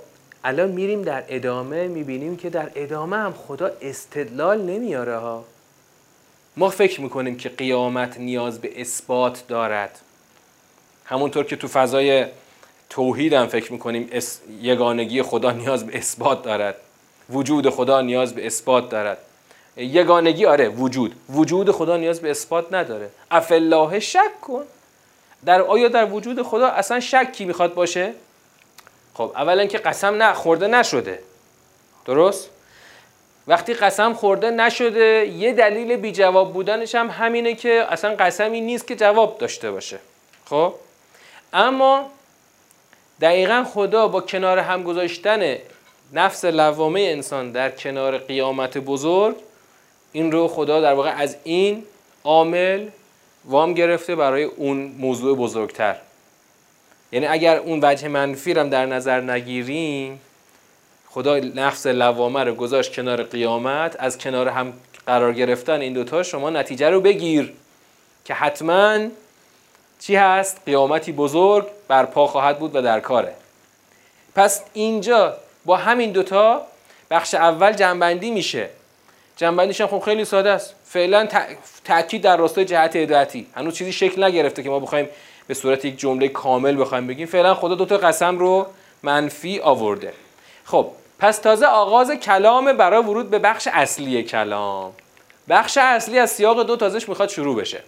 الان 0.45 0.69
میریم 0.69 1.03
در 1.03 1.25
ادامه 1.29 1.89
می‌بینیم 1.89 2.37
که 2.37 2.51
در 2.51 2.71
ادامه 2.75 3.17
هم 3.17 3.33
خدا 3.33 3.71
استدلال 3.81 4.61
نمیاره 4.61 5.17
ها. 5.17 5.45
ما 6.57 6.71
فکر 6.71 7.01
می‌کنیم 7.01 7.37
که 7.37 7.49
قیامت 7.49 8.19
نیاز 8.19 8.61
به 8.61 8.81
اثبات 8.81 9.45
دارد. 9.49 10.01
همونطور 11.07 11.45
که 11.45 11.57
تو 11.57 11.69
فضای 11.69 12.27
توحید 12.91 13.33
هم 13.33 13.47
فکر 13.47 13.73
می‌کنیم 13.73 14.11
یگانگی 14.61 15.23
خدا 15.23 15.51
نیاز 15.51 15.87
به 15.87 15.99
اثبات 15.99 16.43
دارد. 16.43 16.77
وجود 17.31 17.71
خدا 17.71 18.01
نیاز 18.01 18.35
به 18.35 18.47
اثبات 18.47 18.89
دارد. 18.89 19.19
یگانگی 19.77 20.47
آره 20.47 20.69
وجود. 20.69 21.17
وجود 21.31 21.71
خدا 21.71 21.97
نیاز 21.97 22.21
به 22.21 22.31
اثبات 22.31 22.73
نداره. 22.75 23.11
افالله 23.31 24.01
شک 24.01 24.41
کن. 24.43 24.65
در 25.45 25.63
آیا 25.63 25.89
در 25.89 26.13
وجود 26.13 26.43
خدا 26.43 26.69
اصلا 26.69 27.01
شکی 27.01 27.45
می‌خواد 27.45 27.75
باشه؟ 27.75 28.13
خب 29.15 29.33
اولا 29.37 29.67
که 29.67 29.79
قسم 29.79 30.15
نه 30.23 30.33
خورده 30.33 30.67
نشده. 30.67 31.19
درست؟ 32.05 32.51
وقتی 33.47 33.75
قسم 33.75 34.13
خورده 34.13 34.51
نشده 34.51 35.27
یه 35.27 35.53
دلیل 35.53 35.97
بی 35.97 36.13
جواب 36.13 36.53
بودنش 36.53 36.95
هم 36.95 37.11
همینه 37.11 37.55
که 37.55 37.87
اصلا 37.89 38.15
قسمی 38.15 38.61
نیست 38.61 38.87
که 38.87 38.97
جواب 38.97 39.39
داشته 39.39 39.71
باشه. 39.71 39.99
خب؟ 40.45 40.75
اما 41.53 42.11
دقیقا 43.21 43.65
خدا 43.65 44.09
با 44.09 44.21
کنار 44.21 44.59
هم 44.59 44.83
گذاشتن 44.83 45.57
نفس 46.13 46.45
لوامه 46.45 47.01
انسان 47.01 47.53
در 47.53 47.71
کنار 47.71 48.19
قیامت 48.19 48.79
بزرگ 48.79 49.37
این 50.13 50.33
رو 50.33 50.49
خدا 50.49 50.81
در 50.81 50.95
واقع 50.95 51.11
از 51.11 51.37
این 51.45 51.85
عامل 52.25 52.89
وام 53.45 53.75
گرفته 53.75 54.17
برای 54.17 54.43
اون 54.43 54.95
موضوع 54.99 55.37
بزرگتر. 55.37 55.97
یعنی 57.13 57.27
اگر 57.27 57.57
اون 57.57 57.81
وجه 57.83 58.09
منفی 58.09 58.53
هم 58.53 58.69
در 58.69 58.87
نظر 58.87 59.21
نگیریم 59.21 60.21
خدا 61.09 61.37
نفس 61.39 61.87
لوامه 61.87 62.45
رو 62.45 62.55
گذاشت 62.55 62.95
کنار 62.95 63.23
قیامت 63.23 63.97
از 63.99 64.19
کنار 64.19 64.49
هم 64.49 64.73
قرار 65.07 65.33
گرفتن 65.33 65.81
این 65.81 65.93
دوتا 65.93 66.23
شما 66.23 66.51
نتیجه 66.51 66.91
رو 66.91 67.01
بگیر 67.01 67.53
که 68.25 68.35
حتما 68.35 68.99
چی 70.07 70.17
هست؟ 70.17 70.61
قیامتی 70.67 71.13
بزرگ 71.13 71.67
برپا 71.89 72.27
خواهد 72.27 72.59
بود 72.59 72.77
و 72.77 72.83
در 72.83 73.01
کاره. 73.01 73.35
پس 74.35 74.63
اینجا 74.73 75.37
با 75.65 75.77
همین 75.77 76.13
دوتا 76.13 76.63
بخش 77.11 77.35
اول 77.35 77.73
جنبندی 77.73 78.31
میشه. 78.31 78.69
جنبندیش 79.37 79.81
هم 79.81 79.87
خب 79.87 79.99
خیلی 79.99 80.25
ساده 80.25 80.51
است. 80.51 80.75
فعلا 80.85 81.29
تاکید 81.85 82.23
در 82.23 82.37
راستای 82.37 82.65
جهت 82.65 82.97
هدایتی. 82.97 83.47
هنوز 83.55 83.75
چیزی 83.75 83.93
شکل 83.93 84.25
نگرفته 84.25 84.63
که 84.63 84.71
ما 84.71 84.81
بخوایم 84.81 85.09
به 85.47 85.55
صورت 85.55 85.85
یک 85.85 85.99
جمله 85.99 86.29
کامل 86.29 86.81
بخوایم 86.81 87.07
بگیم. 87.07 87.27
فعلا 87.27 87.55
خدا 87.55 87.75
دو 87.75 87.87
تا 87.87 87.97
قسم 87.97 88.39
رو 88.39 88.67
منفی 89.03 89.61
آورده. 89.61 90.13
خب 90.65 90.87
پس 91.19 91.39
تازه 91.39 91.67
آغاز 91.67 92.11
کلام 92.11 92.73
برای 92.73 93.03
ورود 93.03 93.31
به 93.31 93.39
بخش 93.39 93.69
اصلی 93.73 94.23
کلام. 94.23 94.93
بخش 95.49 95.79
اصلی 95.81 96.19
از 96.19 96.31
سیاق 96.31 96.63
دو 96.63 96.77
تازش 96.77 97.09
می‌خواد 97.09 97.29
شروع 97.29 97.57
بشه. 97.57 97.83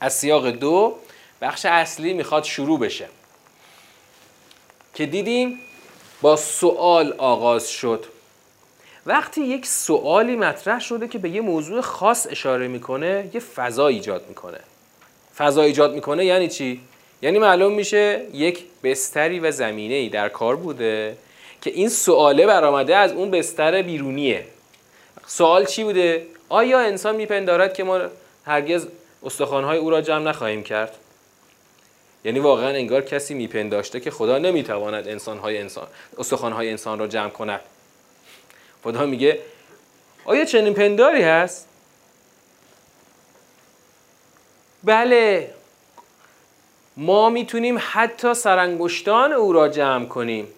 از 0.00 0.12
سیاق 0.12 0.48
دو 0.48 0.96
بخش 1.42 1.66
اصلی 1.66 2.12
می‌خواد 2.12 2.44
شروع 2.44 2.78
بشه. 2.78 3.08
که 4.94 5.06
دیدیم 5.06 5.58
با 6.20 6.36
سوال 6.36 7.14
آغاز 7.18 7.70
شد. 7.70 8.04
وقتی 9.06 9.40
یک 9.40 9.66
سوالی 9.66 10.36
مطرح 10.36 10.80
شده 10.80 11.08
که 11.08 11.18
به 11.18 11.30
یه 11.30 11.40
موضوع 11.40 11.80
خاص 11.80 12.26
اشاره 12.30 12.68
می‌کنه 12.68 13.30
یه 13.34 13.40
فضا 13.40 13.86
ایجاد 13.86 14.28
می‌کنه. 14.28 14.60
فضا 15.36 15.62
ایجاد 15.62 15.94
می‌کنه 15.94 16.24
یعنی 16.24 16.48
چی؟ 16.48 16.80
یعنی 17.22 17.38
معلوم 17.38 17.72
میشه 17.72 18.26
یک 18.32 18.64
بستری 18.84 19.40
و 19.40 19.50
زمینه 19.50 19.94
ای 19.94 20.08
در 20.08 20.28
کار 20.28 20.56
بوده 20.56 21.16
که 21.62 21.70
این 21.70 21.88
سواله 21.88 22.46
برآمده 22.46 22.96
از 22.96 23.12
اون 23.12 23.30
بستر 23.30 23.82
بیرونیه. 23.82 24.44
سوال 25.26 25.64
چی 25.64 25.84
بوده؟ 25.84 26.26
آیا 26.48 26.80
انسان 26.80 27.16
میپندارد 27.16 27.74
که 27.74 27.84
ما 27.84 28.00
هرگز 28.46 28.86
استخوانهای 29.22 29.78
او 29.78 29.90
را 29.90 30.00
جمع 30.00 30.24
نخواهیم 30.24 30.62
کرد. 30.62 30.96
یعنی 32.24 32.38
واقعا 32.38 32.68
انگار 32.68 33.02
کسی 33.02 33.34
میپنداشته 33.34 34.00
که 34.00 34.10
خدا 34.10 34.38
نمی‌تواند 34.38 35.08
انسانهای 35.08 35.58
انسان 35.58 35.86
استخوانهای 36.18 36.70
انسان 36.70 36.98
را 36.98 37.06
جمع 37.06 37.30
کند. 37.30 37.60
خدا 38.84 39.06
میگه 39.06 39.40
آیا 40.24 40.44
چنین 40.44 40.74
پنداری 40.74 41.22
هست؟ 41.22 41.66
بله. 44.84 45.54
ما 46.96 47.30
می‌تونیم 47.30 47.78
حتی 47.80 48.34
سرانگشتان 48.34 49.32
او 49.32 49.52
را 49.52 49.68
جمع 49.68 50.06
کنیم. 50.06 50.48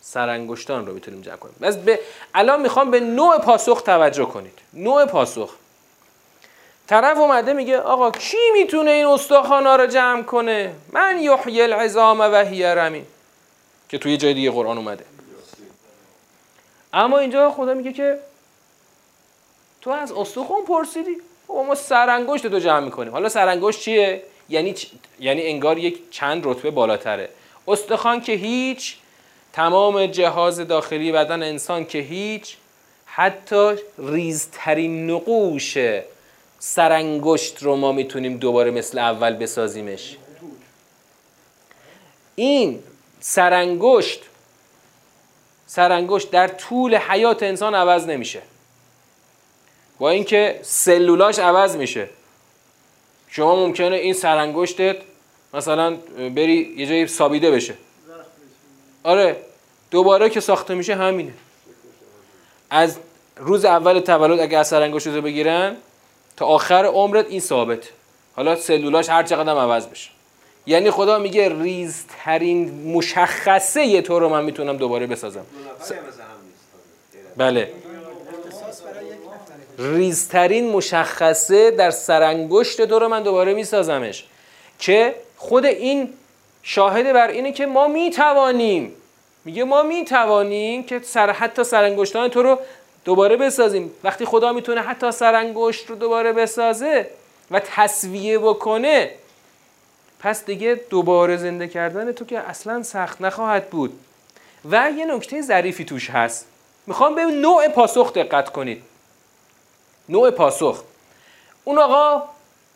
سرانگشتان 0.00 0.86
رو 0.86 0.94
می‌تونیم 0.94 1.20
جمع 1.20 1.36
کنیم. 1.36 1.54
بس 1.60 1.76
به 1.76 2.00
الان 2.34 2.60
می‌خوام 2.60 2.90
به 2.90 3.00
نوع 3.00 3.38
پاسخ 3.38 3.82
توجه 3.82 4.24
کنید. 4.24 4.58
نوع 4.72 5.06
پاسخ. 5.06 5.54
طرف 6.86 7.18
اومده 7.18 7.52
میگه 7.52 7.78
آقا 7.78 8.10
کی 8.10 8.36
می‌تونه 8.52 8.90
این 8.90 9.06
استخوانا 9.06 9.76
رو 9.76 9.86
جمع 9.86 10.22
کنه؟ 10.22 10.72
من 10.92 11.18
یحیی 11.20 11.62
العظام 11.62 12.20
و 12.20 12.44
هی 12.44 13.02
که 13.88 13.98
توی 13.98 14.16
جای 14.16 14.34
دیگه 14.34 14.50
قرآن 14.50 14.78
اومده. 14.78 15.04
اما 16.92 17.18
اینجا 17.18 17.50
خدا 17.50 17.74
میگه 17.74 17.92
که 17.92 18.18
تو 19.80 19.90
از 19.90 20.12
استخوان 20.12 20.64
پرسیدی. 20.64 21.16
ما 21.48 21.74
سرانگشت 21.74 22.46
تو 22.46 22.58
جمع 22.58 22.80
می‌کنیم. 22.80 23.12
حالا 23.12 23.28
سرانگشت 23.28 23.80
چیه؟ 23.80 24.22
یعنی 24.48 24.74
یعنی 25.20 25.46
انگار 25.46 25.78
یک 25.78 26.10
چند 26.10 26.46
رتبه 26.46 26.70
بالاتره. 26.70 27.28
استخوان 27.68 28.20
که 28.20 28.32
هیچ 28.32 28.96
تمام 29.52 30.06
جهاز 30.06 30.60
داخلی 30.60 31.12
بدن 31.12 31.42
انسان 31.42 31.84
که 31.84 31.98
هیچ 31.98 32.56
حتی 33.06 33.74
ریزترین 33.98 35.10
نقوش 35.10 35.78
سرانگشت 36.66 37.62
رو 37.62 37.76
ما 37.76 37.92
می‌تونیم 37.92 38.36
دوباره 38.36 38.70
مثل 38.70 38.98
اول 38.98 39.32
بسازیمش. 39.36 40.16
این 42.34 42.82
سرانگشت 43.20 44.20
سرانگشت 45.66 46.30
در 46.30 46.48
طول 46.48 46.96
حیات 46.96 47.42
انسان 47.42 47.74
عوض 47.74 48.06
نمیشه. 48.06 48.42
با 49.98 50.10
اینکه 50.10 50.60
سلولاش 50.62 51.38
عوض 51.38 51.76
میشه. 51.76 52.08
شما 53.28 53.56
ممکنه 53.56 53.96
این 53.96 54.14
سرانگشتت 54.14 54.96
مثلا 55.54 55.96
بری 56.16 56.74
یه 56.76 56.86
جایی 56.86 57.06
سابیده 57.06 57.50
بشه. 57.50 57.74
آره 59.02 59.36
دوباره 59.90 60.30
که 60.30 60.40
ساخته 60.40 60.74
میشه 60.74 60.94
همینه. 60.94 61.32
از 62.70 62.98
روز 63.36 63.64
اول 63.64 64.00
تولد 64.00 64.40
اگه 64.40 64.58
از 64.58 64.68
سرانگشت 64.68 65.06
رو 65.06 65.22
بگیرن 65.22 65.76
تا 66.36 66.46
آخر 66.46 66.84
عمرت 66.84 67.26
این 67.28 67.40
ثابت 67.40 67.88
حالا 68.36 68.56
سلولاش 68.56 69.08
هر 69.08 69.22
چقدر 69.22 69.50
هم 69.50 69.58
عوض 69.58 69.86
بشه. 69.86 70.10
یعنی 70.66 70.90
خدا 70.90 71.18
میگه 71.18 71.62
ریزترین 71.62 72.92
مشخصه 72.92 74.02
تو 74.02 74.18
رو 74.18 74.28
من 74.28 74.44
می‌تونم 74.44 74.76
دوباره 74.76 75.06
بسازم. 75.06 75.46
بله. 77.36 77.72
ریزترین 79.78 80.70
مشخصه 80.70 81.70
در 81.70 81.90
سرانگشت 81.90 82.82
تو 82.82 82.98
رو 82.98 83.08
من 83.08 83.22
دوباره 83.22 83.54
میسازمش. 83.54 84.24
که 84.78 85.14
خود 85.36 85.66
این 85.66 86.12
شاهد 86.62 87.12
بر 87.12 87.28
اینه 87.28 87.52
که 87.52 87.66
ما 87.66 87.88
می‌توانیم. 87.88 88.92
میگه 89.44 89.64
ما 89.64 89.82
می‌توانیم 89.82 90.82
که 90.82 91.00
سر 91.02 91.30
حتی 91.30 91.64
سرانگشتان 91.64 92.28
تو 92.28 92.42
رو 92.42 92.58
دوباره 93.04 93.36
بسازیم. 93.36 93.90
وقتی 94.04 94.24
خدا 94.24 94.52
می‌تونه 94.52 94.80
حتی 94.80 95.12
سرانگشت 95.12 95.90
رو 95.90 95.96
دوباره 95.96 96.32
بسازه 96.32 97.10
و 97.50 97.60
تصویه 97.60 98.38
بکنه 98.38 99.10
پس 100.20 100.44
دیگه 100.44 100.80
دوباره 100.90 101.36
زنده 101.36 101.68
کردن 101.68 102.12
تو 102.12 102.24
که 102.24 102.38
اصلا 102.38 102.82
سخت 102.82 103.20
نخواهد 103.20 103.70
بود. 103.70 104.00
و 104.70 104.90
یه 104.90 105.06
نکته 105.06 105.42
ظریفی 105.42 105.84
توش 105.84 106.10
هست. 106.10 106.46
می‌خوام 106.86 107.14
به 107.14 107.24
نوع 107.24 107.68
پاسخ 107.68 108.12
دقت 108.12 108.52
کنید. 108.52 108.82
نوع 110.08 110.30
پاسخ. 110.30 110.82
اون 111.64 111.78
آقا 111.78 112.22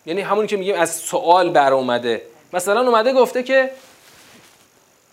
یعنی 0.07 0.21
همون 0.21 0.47
که 0.47 0.57
میگیم 0.57 0.75
از 0.75 0.97
سوال 0.97 1.51
بر 1.51 1.73
اومده 1.73 2.23
مثلا 2.53 2.81
اومده 2.81 3.13
گفته 3.13 3.43
که 3.43 3.71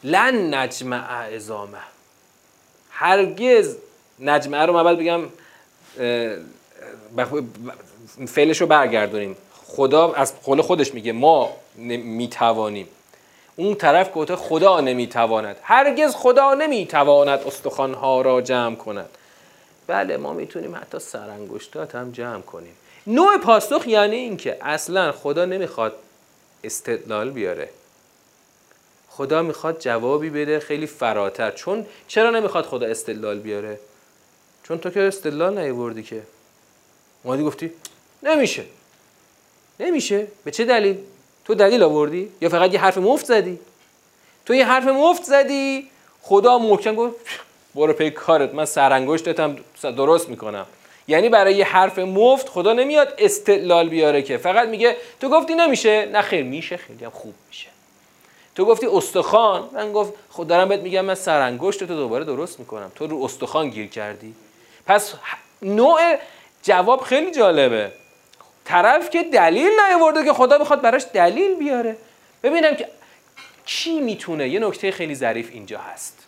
لن 0.03 0.55
نجمع 0.55 1.19
ازامه 1.19 1.77
هرگز 2.91 3.77
نجمعه 4.19 4.65
رو 4.65 4.73
من 4.73 4.83
باید 4.83 4.99
بگم 4.99 5.21
فعلش 8.27 8.61
رو 8.61 8.67
برگردونیم. 8.67 9.37
خدا 9.63 10.13
از 10.13 10.41
قول 10.41 10.61
خودش 10.61 10.93
میگه 10.93 11.11
ما 11.11 11.49
می‌توانیم. 11.77 12.87
اون 13.55 13.75
طرف 13.75 14.09
گفته 14.15 14.35
خدا 14.35 14.81
نمی‌تواند. 14.81 15.57
هرگز 15.63 16.15
خدا 16.15 16.53
نمی‌تواند 16.53 17.39
استخوانها 17.39 18.21
را 18.21 18.41
جمع 18.41 18.75
کند. 18.75 19.09
بله 19.87 20.17
ما 20.17 20.33
می‌تونیم 20.33 20.75
حتی 20.75 20.99
سرانگشتات 20.99 21.95
هم 21.95 22.11
جمع 22.11 22.41
کنیم. 22.41 22.77
نوع 23.07 23.37
پاسخ 23.37 23.87
یعنی 23.87 24.15
اینکه 24.15 24.57
اصلا 24.61 25.11
خدا 25.11 25.45
نمی‌خواد 25.45 25.95
استدلال 26.63 27.29
بیاره. 27.29 27.69
خدا 29.09 29.41
می‌خواد 29.41 29.79
جوابی 29.79 30.29
بده 30.29 30.59
خیلی 30.59 30.87
فراتر. 30.87 31.51
چون 31.51 31.85
چرا 32.07 32.29
نمی‌خواد 32.29 32.65
خدا 32.65 32.85
استدلال 32.85 33.39
بیاره؟ 33.39 33.79
چون 34.67 34.77
تو 34.77 34.89
که 34.89 35.01
استدلال 35.01 35.59
نیوردی 35.59 36.03
که. 36.03 36.21
اومدی 37.23 37.43
گفتی 37.43 37.71
نمیشه. 38.23 38.63
نمیشه. 39.79 40.27
به 40.43 40.51
چه 40.51 40.65
دلیل؟ 40.65 40.97
تو 41.45 41.55
دلیل 41.55 41.83
آوردی؟ 41.83 42.31
یا 42.41 42.49
فقط 42.49 42.73
یه 42.73 42.79
حرف 42.79 42.97
مفت 42.97 43.25
زدی؟ 43.25 43.59
تو 44.45 44.55
یه 44.55 44.65
حرف 44.65 44.87
مفت 44.87 45.23
زدی؟ 45.23 45.89
خدا 46.21 46.57
محکم 46.57 46.95
گفت 46.95 47.15
برو 47.75 47.93
پی 47.93 48.11
کارت. 48.11 48.53
من 48.53 48.65
سرانگشتت 48.65 49.39
هم 49.39 49.57
درست 49.81 50.29
می‌کنم. 50.29 50.65
یعنی 51.07 51.29
برای 51.29 51.55
یه 51.55 51.65
حرف 51.65 51.99
مفت 51.99 52.49
خدا 52.49 52.73
نمیاد 52.73 53.13
استدلال 53.17 53.89
بیاره 53.89 54.21
که. 54.21 54.37
فقط 54.37 54.67
میگه 54.67 54.95
تو 55.19 55.29
گفتی 55.29 55.55
نمیشه؟ 55.55 56.05
نه 56.05 56.21
خیر 56.21 56.43
میشه. 56.43 56.77
خیلی 56.77 57.05
هم 57.05 57.11
خوب 57.11 57.33
میشه. 57.47 57.67
تو 58.55 58.65
گفتی 58.65 58.87
استخوان؟ 58.87 59.69
من 59.73 59.93
گفت 59.93 60.13
خود 60.29 60.47
دارم 60.47 60.69
بهت 60.69 60.79
میگم 60.79 61.05
من 61.05 61.15
سرانگشت 61.15 61.79
تو 61.79 61.95
دوباره 61.95 62.25
درست 62.25 62.59
می‌کنم. 62.59 62.91
تو 62.95 63.07
رو 63.07 63.23
استخوان 63.23 63.69
گیر 63.69 63.87
کردی. 63.87 64.35
پس 64.85 65.13
نوع 65.61 66.17
جواب 66.63 67.01
خیلی 67.01 67.31
جالبه. 67.31 67.91
طرف 68.65 69.09
که 69.09 69.23
دلیل 69.23 69.71
نیاورده 69.87 70.23
که 70.23 70.33
خدا 70.33 70.57
بخواد 70.57 70.81
براش 70.81 71.05
دلیل 71.13 71.55
بیاره. 71.55 71.97
ببینم 72.43 72.75
که 72.75 72.89
کی 73.65 73.99
می‌تونه 73.99 74.49
یه 74.49 74.59
نکته 74.59 74.91
خیلی 74.91 75.15
ظریف 75.15 75.49
اینجا 75.51 75.79
هست. 75.79 76.23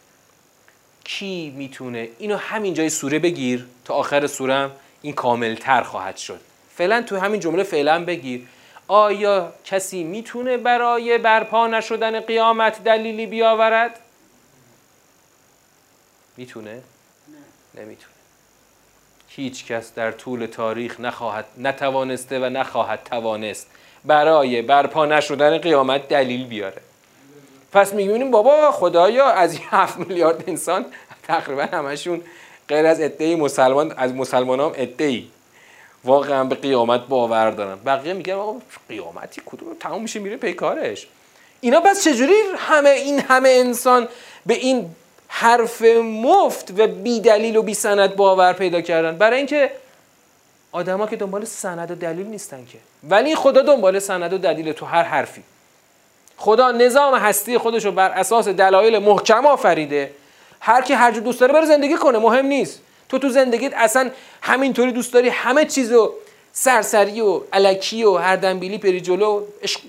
کی 1.03 1.53
می‌تونه 1.55 2.09
اینو 2.19 2.35
همین 2.35 2.73
جای 2.73 2.89
سوره 2.89 3.19
بگیر 3.19 3.67
تا 3.85 3.93
آخر 3.93 4.27
سوره 4.27 4.69
این 5.01 5.13
کاملتر 5.13 5.81
خواهد 5.81 6.17
شد. 6.17 6.41
فعلا 6.75 7.01
تو 7.01 7.17
همین 7.17 7.39
جمله 7.39 7.63
فعلا 7.63 8.05
بگیر. 8.05 8.47
آیا 8.87 9.53
کسی 9.65 10.03
می‌تونه 10.03 10.57
برای 10.57 11.17
برپا 11.17 11.67
نشدن 11.67 12.19
قیامت 12.19 12.83
دلیلی 12.83 13.25
بیاورد؟ 13.25 13.99
می‌تونه؟ 16.37 16.81
نمی‌تونه. 17.75 18.16
هیچ 19.37 19.65
کس 19.65 19.93
در 19.93 20.11
طول 20.11 20.45
تاریخ 20.45 20.99
نخواهد 20.99 21.45
نتوانسته 21.57 22.39
و 22.39 22.49
نخواهد 22.49 22.99
توانست 23.05 23.67
برای 24.05 24.61
برپا 24.61 25.05
نشدن 25.05 25.57
قیامت 25.57 26.07
دلیل 26.07 26.45
بیاره. 26.45 26.81
پس 27.71 27.93
می‌بینیم 27.93 28.31
بابا 28.31 28.71
خدایا 28.71 29.25
از 29.25 29.53
این 29.53 29.61
هفت 29.69 29.97
میلیارد 29.97 30.43
انسان 30.47 30.85
تقریبا 31.23 31.63
همشون 31.63 32.21
غیر 32.67 32.85
از 32.85 33.01
ادعی 33.01 33.35
مسلمان 33.35 33.93
از 33.97 34.13
مسلمان 34.13 34.59
هم 34.59 34.73
واقعا 36.03 36.43
به 36.43 36.55
قیامت 36.55 37.07
باور 37.07 37.51
دارن. 37.51 37.75
بقیه 37.85 38.13
میگن 38.13 38.33
آقا 38.33 38.61
قیامتی 38.89 39.41
کدوم؟ 39.45 39.75
تمام 39.79 40.01
میشه 40.01 40.19
میره 40.19 40.37
پیکارش 40.37 41.07
اینا 41.61 41.79
پس 41.79 42.03
چجوری 42.03 42.33
همه 42.57 42.89
این 42.89 43.19
همه 43.19 43.49
انسان 43.49 44.07
به 44.45 44.53
این 44.53 44.89
حرف 45.27 45.81
مفت 46.03 46.73
و 46.77 46.87
بی 46.87 47.19
دلیل 47.19 47.57
و 47.57 47.61
بی 47.61 47.73
سند 47.73 48.15
باور 48.15 48.53
پیدا 48.53 48.81
کردن. 48.81 49.17
برای 49.17 49.37
اینکه 49.37 49.71
آدما 50.71 51.07
که 51.07 51.15
دنبال 51.15 51.45
سند 51.45 51.91
و 51.91 51.95
دلیل 51.95 52.27
نیستن 52.27 52.65
که. 52.65 52.77
ولی 53.09 53.35
خدا 53.35 53.61
دنبال 53.61 53.99
سند 53.99 54.33
و 54.33 54.37
دلیل 54.37 54.71
تو 54.71 54.85
هر 54.85 55.03
حرفی. 55.03 55.43
خدا 56.37 56.71
نظام 56.71 57.15
هستی 57.15 57.57
خودش 57.57 57.85
رو 57.85 57.91
بر 57.91 58.09
اساس 58.09 58.47
دلایل 58.47 58.97
محکم 58.97 59.45
آفریده. 59.45 60.11
هر 60.59 60.81
کی 60.81 60.93
هر 60.93 61.11
جو 61.11 61.19
دوست 61.19 61.39
داره 61.39 61.53
بره 61.53 61.65
زندگی 61.65 61.95
کنه 61.95 62.19
مهم 62.19 62.45
نیست. 62.45 62.81
تو 63.09 63.19
تو 63.19 63.29
زندگیت 63.29 63.73
اصلا 63.75 64.09
همینطوری 64.41 64.91
دوست 64.91 65.13
داری 65.13 65.29
همه 65.29 65.65
چیزو 65.65 66.13
سرسری 66.59 67.21
و 67.21 67.41
علکی 67.53 68.03
و 68.03 68.17
هر 68.17 68.35
دنبیلی 68.35 68.77
پری 68.77 69.01
جلو 69.01 69.43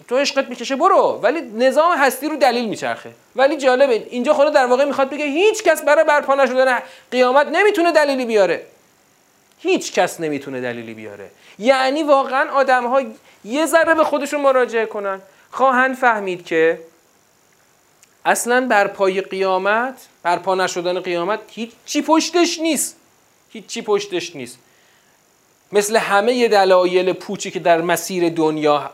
تو 0.09 0.17
عشقت 0.17 0.49
می‌کشه 0.49 0.77
برو. 0.77 1.21
ولی 1.23 1.41
نظام 1.41 1.99
هستی 1.99 2.29
رو 2.29 2.37
دلیل 2.37 2.69
میچرخه. 2.69 3.11
ولی 3.37 3.57
جالبه 3.57 4.07
اینجا 4.11 4.35
خدا 4.35 4.51
در 4.51 4.67
واقع 4.67 4.85
می‌خواد 4.85 5.11
بگه 5.11 5.25
هیچ 5.25 5.63
کس 5.63 5.83
برای 5.83 6.05
برپا 6.05 6.35
نشدن 6.35 6.79
قیامت 7.11 7.47
نمی‌تونه 7.47 7.93
دلیلی 7.93 8.25
بیاره. 8.25 8.67
هیچ 9.59 9.93
کس 9.93 10.21
نمی‌تونه 10.21 10.61
دلیلی 10.61 10.95
بیاره. 10.95 11.31
یعنی 11.59 12.03
واقعا 12.03 12.51
آدم 12.51 12.87
ها 12.87 13.03
یه 13.45 13.67
ذره 13.67 13.95
به 13.95 14.05
خودشون 14.05 14.41
مراجعه 14.41 14.87
کنن. 14.87 15.21
خواهند 15.51 15.97
فهمید 15.97 16.47
که 16.47 16.81
اصلا 18.25 18.67
بر 18.67 18.87
پای 18.87 19.21
قیامت 19.21 19.95
برپا 20.23 20.55
نشدن 20.55 21.01
قیامت 21.01 21.41
هیچ 21.51 21.71
چی 21.87 22.03
پشتش 22.03 22.59
نیست. 22.59 22.97
هیچ 23.51 23.67
چی 23.67 23.83
پشتش 23.83 24.37
نیست. 24.37 24.59
مثل 25.73 25.97
همه 25.97 26.49
دلایل 26.49 27.13
پوچی 27.13 27.51
که 27.51 27.59
در 27.59 27.81
مسیر 27.81 28.29
دنیا 28.29 28.91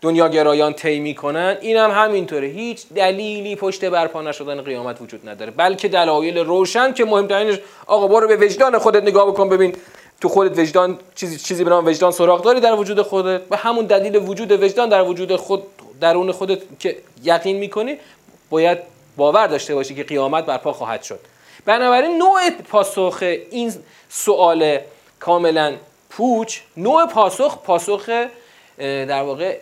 دنیا 0.00 0.28
گرایان 0.28 0.72
طی 0.72 0.98
می‌کنن 0.98 1.56
اینم 1.60 1.90
هم 1.90 2.04
همینطوره. 2.04 2.46
هیچ 2.46 2.88
دلیلی 2.94 3.56
پشت 3.56 3.84
برپا 3.84 4.22
نشدن 4.22 4.62
قیامت 4.62 5.00
وجود 5.00 5.28
نداره. 5.28 5.50
بلکه 5.50 5.88
دلایل 5.88 6.38
روشن 6.38 6.92
که 6.92 7.04
مهمترینش 7.04 7.58
آقا 7.86 8.08
برو 8.08 8.28
به 8.28 8.36
وجدان 8.36 8.78
خودت 8.78 9.02
نگاه 9.02 9.30
بکن 9.30 9.48
ببین 9.48 9.76
تو 10.20 10.28
خودت 10.28 10.58
وجدان 10.58 10.98
چیزی 11.14 11.38
چیزی 11.38 11.64
به 11.64 11.70
نام 11.70 11.86
وجدان 11.86 12.10
سراغ 12.10 12.42
داری 12.42 12.60
در 12.60 12.74
وجود 12.74 13.02
خودت 13.02 13.40
و 13.50 13.56
همون 13.56 13.84
دلیل 13.86 14.16
وجود 14.16 14.52
وجدان 14.52 14.88
در 14.88 15.02
وجود 15.02 15.36
خود 15.36 15.62
درون 16.00 16.32
خودت 16.32 16.58
که 16.78 16.96
یقین 17.24 17.56
می‌کنی 17.56 17.96
باید 18.50 18.78
باور 19.16 19.46
داشته 19.46 19.74
باشی 19.74 19.94
که 19.94 20.04
قیامت 20.04 20.46
برپا 20.46 20.72
خواهد 20.72 21.02
شد. 21.02 21.20
بنابراین 21.64 22.18
نوع 22.18 22.50
پاسخ 22.50 23.18
این 23.50 23.72
سوال 24.08 24.78
کاملا 25.20 25.74
پوچ 26.10 26.60
نوع 26.76 27.06
پاسخ 27.06 27.58
پاسخ 27.62 28.10
در 28.78 29.22
واقع 29.22 29.58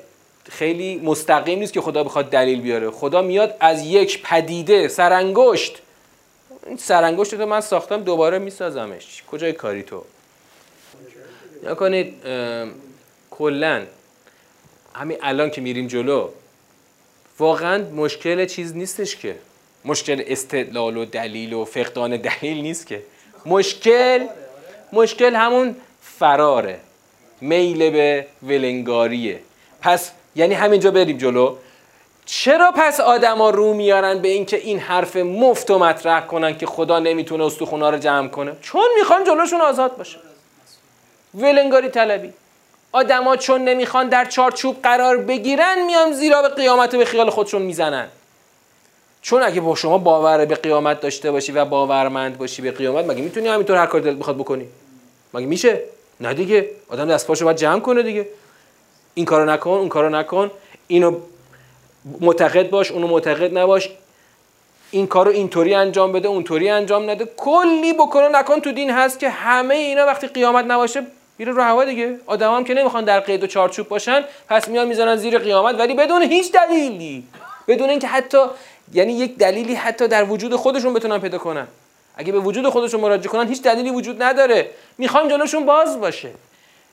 خیلی 0.50 0.96
مستقیم 0.96 1.58
نیست 1.58 1.72
که 1.72 1.80
خدا 1.80 2.04
بخواد 2.04 2.30
دلیل 2.30 2.60
بیاره. 2.60 2.90
خدا 2.90 3.22
میاد 3.22 3.56
از 3.60 3.86
یک 3.86 4.22
پدیده 4.22 4.88
سرانگشت. 4.88 5.78
این 6.66 6.76
سرانگشت 6.76 7.34
رو 7.34 7.46
من 7.46 7.60
ساختم 7.60 8.02
دوباره 8.02 8.38
میسازمش. 8.38 9.22
کجای 9.30 9.52
کاری 9.52 9.82
تو؟ 9.82 10.04
یا 11.62 11.74
کنید 11.74 12.14
کلا 13.30 13.86
همین 14.94 15.18
الان 15.22 15.50
که 15.50 15.60
میریم 15.60 15.86
جلو 15.86 16.28
واقعا 17.38 17.84
مشکل 17.84 18.46
چیز 18.46 18.76
نیستش 18.76 19.16
که. 19.16 19.36
مشکل 19.84 20.22
استدلال 20.26 20.96
و 20.96 21.04
دلیل 21.04 21.52
و 21.52 21.64
فقدان 21.64 22.16
دلیل 22.16 22.56
نیست 22.56 22.86
که. 22.86 23.02
مشکل 23.46 24.26
مشکل 24.92 25.34
همون 25.34 25.76
فراره. 26.18 26.80
میل 27.40 27.90
به 27.90 28.26
ولنگاریه. 28.42 29.40
پس 29.80 30.10
یعنی 30.36 30.54
همینجا 30.54 30.90
بریم 30.90 31.18
جلو. 31.18 31.56
چرا 32.26 32.72
پس 32.76 33.00
آدما 33.00 33.50
رو 33.50 33.74
میارن 33.74 34.18
به 34.18 34.28
اینکه 34.28 34.56
این 34.56 34.78
حرف 34.78 35.16
مفت 35.16 35.70
و 35.70 35.78
مطرح 35.78 36.26
کنن 36.26 36.58
که 36.58 36.66
خدا 36.66 36.98
نمی‌تونه 36.98 37.44
استخونا 37.44 37.90
رو 37.90 37.98
جمع 37.98 38.28
کنه؟ 38.28 38.52
چون 38.60 38.84
می‌خوان 38.98 39.24
جلوشون 39.24 39.60
آزاد 39.60 39.96
باشه. 39.96 40.18
ولنگاری 41.34 41.88
طلبی. 41.88 42.32
آدما 42.92 43.36
چون 43.36 43.64
نمی‌خوان 43.64 44.08
در 44.08 44.24
چارچوب 44.24 44.76
قرار 44.82 45.16
بگیرن 45.16 45.86
میان 45.86 46.12
زیرا 46.12 46.42
به 46.42 46.48
قیامت 46.48 46.96
به 46.96 47.04
خیال 47.04 47.30
خودشون 47.30 47.62
می‌زنن. 47.62 48.08
چون 49.22 49.42
اگه 49.42 49.60
با 49.60 49.74
شما 49.74 49.98
باور 49.98 50.44
به 50.44 50.54
قیامت 50.54 51.00
داشته 51.00 51.30
باشی 51.30 51.52
و 51.52 51.64
باورمند 51.64 52.38
باشی 52.38 52.62
به 52.62 52.70
قیامت 52.70 53.04
مگه 53.04 53.22
می‌تونی 53.22 53.48
همینطور 53.48 53.76
هر 53.76 53.86
کاری 53.86 54.04
دلت 54.04 54.16
بخواد 54.16 54.36
بکنی؟ 54.36 54.66
مگه 55.34 55.46
میشه؟ 55.46 55.80
نه 56.20 56.34
دیگه 56.34 56.70
آدم 56.88 57.08
دست 57.08 57.26
پاشو 57.26 57.44
باید 57.44 57.56
جمع 57.56 57.80
کنه 57.80 58.02
دیگه. 58.02 58.28
این 59.14 59.24
کارو 59.24 59.50
نکن 59.50 59.70
اون 59.70 59.88
کارو 59.88 60.08
نکن. 60.08 60.50
اینو 60.86 61.16
معتقد 62.20 62.70
باش 62.70 62.90
اونو 62.90 63.06
معتقد 63.06 63.58
نباش. 63.58 63.90
این 64.90 65.06
کارو 65.06 65.30
اینطوری 65.30 65.74
انجام 65.74 66.12
بده 66.12 66.28
اونطوری 66.28 66.68
انجام 66.68 67.10
نده. 67.10 67.28
کلی 67.36 67.92
بکن 67.92 68.22
و 68.22 68.28
نکن 68.28 68.60
تو 68.60 68.72
دین 68.72 68.90
هست 68.90 69.18
که 69.18 69.28
همه 69.28 69.74
اینا 69.74 70.06
وقتی 70.06 70.26
قیامت 70.26 70.64
نباشه 70.64 71.06
میره 71.38 71.52
رو 71.52 71.62
هوا 71.62 71.84
دیگه. 71.84 72.18
آدم 72.26 72.54
هم 72.54 72.64
که 72.64 72.74
نمی‌خوان 72.74 73.04
در 73.04 73.20
قید 73.20 73.44
و 73.44 73.46
چارچوب 73.46 73.88
باشن 73.88 74.24
پس 74.48 74.68
میان 74.68 74.88
می‌زنن 74.88 75.16
زیر 75.16 75.38
قیامت. 75.38 75.78
ولی 75.78 75.94
بدون 75.94 76.22
هیچ 76.22 76.52
دلیلی 76.52 77.24
بدون 77.68 77.90
اینکه 77.90 78.06
حتی 78.06 78.38
یعنی 78.92 79.12
یک 79.12 79.36
دلیلی 79.38 79.74
حتی 79.74 80.08
در 80.08 80.24
وجود 80.24 80.56
خودشون 80.56 80.94
بتونن 80.94 81.18
پیدا 81.18 81.38
کنن. 81.38 81.66
اگه 82.16 82.32
به 82.32 82.38
وجود 82.38 82.68
خودشون 82.68 83.00
مراجعه 83.00 83.28
کنن 83.28 83.48
هیچ 83.48 83.62
دلیلی 83.62 83.90
وجود 83.90 84.22
نداره. 84.22 84.70
می‌خوان 84.98 85.28
جلوشون 85.28 85.66
باز 85.66 86.00
باشه. 86.00 86.30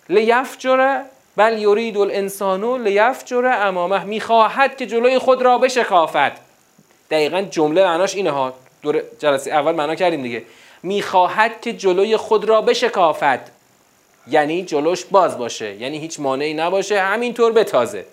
لیفجر 0.10 1.02
بل 1.36 1.58
یرید 1.58 1.98
الانسانو 1.98 2.78
لیفجر 2.78 3.46
امامه. 3.46 4.04
می‌خواهد 4.04 4.78
که 4.78 4.86
جلوی 4.86 5.20
خود 5.20 5.42
را 5.42 5.58
بشکافد. 5.58 6.38
دقیقا 7.12 7.42
جمله 7.42 7.84
معناش 7.84 8.16
اینه 8.16 8.32
ها. 8.32 8.54
دور 8.82 9.04
جلسه 9.20 9.52
اول 9.52 9.76
معنا 9.76 9.96
کردیم 9.96 10.24
دیگه. 10.24 10.44
می‌خواهد 10.84 11.62
که 11.62 11.74
جلوی 11.74 12.18
خود 12.18 12.46
را 12.46 12.62
بشکافد. 12.62 13.50
یعنی 14.28 14.63
جلوش 14.63 15.06
باز 15.06 15.38
باشه. 15.38 15.76
یعنی 15.76 15.98
هیچ 15.98 16.20
مانعی 16.20 16.54
نباشه. 16.54 17.02
همینطور 17.02 17.52
بتازه. 17.52 18.06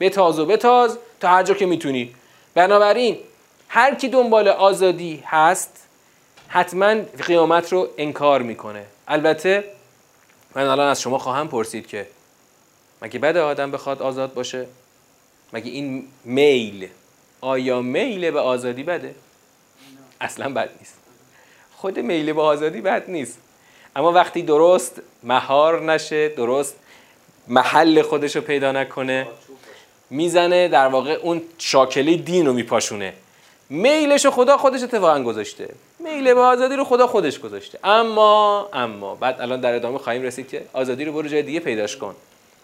بتاز 0.00 0.38
و 0.38 0.46
بتاز 0.46 0.98
تا 1.20 1.28
هر 1.28 1.42
جا 1.42 1.54
که 1.54 1.66
می‌تونی. 1.66 2.14
بنابراین 2.54 3.18
هر 3.68 3.94
کی 3.94 4.08
دنبال 4.08 4.48
آزادی 4.48 5.22
هست 5.26 5.88
حتما 6.48 6.94
قیامت 7.26 7.72
رو 7.72 7.88
انکار 7.98 8.42
می‌کنه. 8.42 8.84
البته 9.08 9.64
من 10.54 10.66
الان 10.66 10.88
از 10.88 11.00
شما 11.00 11.18
خواهم 11.18 11.48
پرسید 11.48 11.86
که 11.86 12.06
مگه 13.02 13.18
بد 13.18 13.36
آدم 13.36 13.70
بخواد 13.70 14.02
آزاد 14.02 14.34
باشه؟ 14.34 14.66
مگه 15.52 15.70
این 15.70 16.08
میل 16.24 16.88
آیا 17.40 17.82
میل 17.82 18.30
به 18.30 18.40
آزادی 18.40 18.82
بده؟ 18.82 19.14
اصلا 20.20 20.52
بد 20.52 20.70
نیست. 20.78 20.98
خود 21.76 21.98
میل 21.98 22.32
به 22.32 22.42
آزادی 22.42 22.80
بد 22.80 23.10
نیست. 23.10 23.38
اما 23.96 24.12
وقتی 24.12 24.42
درست 24.42 25.00
مهار 25.22 25.92
نشه 25.92 26.28
درست 26.28 26.76
محل 27.48 28.02
خودش 28.02 28.36
رو 28.36 28.42
پیدا 28.42 28.72
نکنه 28.72 29.26
می‌زنه 30.10 30.68
در 30.68 30.86
واقع 30.86 31.12
اون 31.12 31.42
شاکله 31.58 32.16
دین 32.16 32.46
رو 32.46 32.52
میپاشونه. 32.52 33.12
میلش 33.70 34.26
خدا 34.26 34.56
خودش 34.56 34.82
اتفاقا 34.82 35.22
گذاشته. 35.22 35.68
میل 36.02 36.34
به 36.34 36.40
آزادی 36.40 36.76
رو 36.76 36.84
خدا 36.84 37.06
خودش 37.06 37.38
گذاشته. 37.40 37.78
اما 37.84 38.68
اما 38.72 39.14
بعد 39.14 39.40
الان 39.40 39.60
در 39.60 39.74
ادامه 39.74 39.98
خواهیم 39.98 40.22
رسید 40.22 40.48
که 40.48 40.64
آزادی 40.72 41.04
رو 41.04 41.12
برو 41.12 41.28
جای 41.28 41.42
دیگه 41.42 41.60
پیداش 41.60 41.96
کن. 41.96 42.14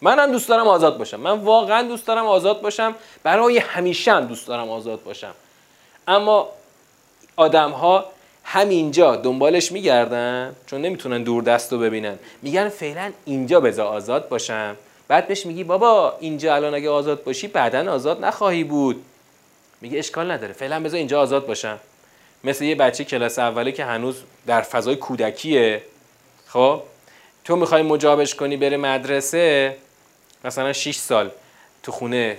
منم 0.00 0.32
دوست 0.32 0.48
دارم 0.48 0.68
آزاد 0.68 0.98
باشم. 0.98 1.20
من 1.20 1.38
واقعا 1.38 1.82
دوست 1.82 2.06
دارم 2.06 2.26
آزاد 2.26 2.60
باشم. 2.60 2.94
برای 3.22 3.58
همیشه 3.58 4.12
هم 4.12 4.26
دوست 4.26 4.46
دارم 4.46 4.70
آزاد 4.70 5.02
باشم. 5.02 5.34
اما 6.08 6.48
آدم 7.36 7.70
ها 7.70 8.04
همینجا 8.44 9.16
دنبالش 9.16 9.72
میگردن 9.72 10.56
چون 10.66 10.80
نمی‌تونن 10.80 11.22
دور 11.22 11.42
دست 11.42 11.72
رو 11.72 11.78
ببینن. 11.78 12.18
میگن 12.42 12.68
فعلا 12.68 13.12
اینجا 13.24 13.60
بذار 13.60 13.86
آزاد 13.86 14.28
باشم. 14.28 14.76
بعد 15.08 15.28
بهش 15.28 15.46
میگی 15.46 15.64
بابا 15.64 16.14
اینجا 16.20 16.54
الان 16.54 16.74
اگه 16.74 16.90
آزاد 16.90 17.24
باشی 17.24 17.48
بعدا 17.48 17.92
آزاد 17.92 18.24
نخواهی 18.24 18.64
بود. 18.64 19.04
میگه 19.80 19.98
اشکال 19.98 20.30
نداره. 20.30 20.52
فعلا 20.52 20.80
بذار 20.80 20.98
اینجا 20.98 21.20
آزاد 21.20 21.46
باشم. 21.46 21.78
مثل 22.44 22.64
یه 22.64 22.74
بچه 22.74 23.04
کلاس 23.04 23.38
اوله 23.38 23.72
که 23.72 23.84
هنوز 23.84 24.22
در 24.46 24.62
فضای 24.62 24.96
کودکیه. 24.96 25.82
خب؟ 26.46 26.82
تو 27.44 27.56
می‌خوای 27.56 27.82
مجابش 27.82 28.34
کنی 28.34 28.56
بره 28.56 28.76
مدرسه؟ 28.76 29.76
مثلا 30.44 30.72
6 30.72 30.96
سال 30.96 31.30
تو 31.82 31.92
خونه 31.92 32.38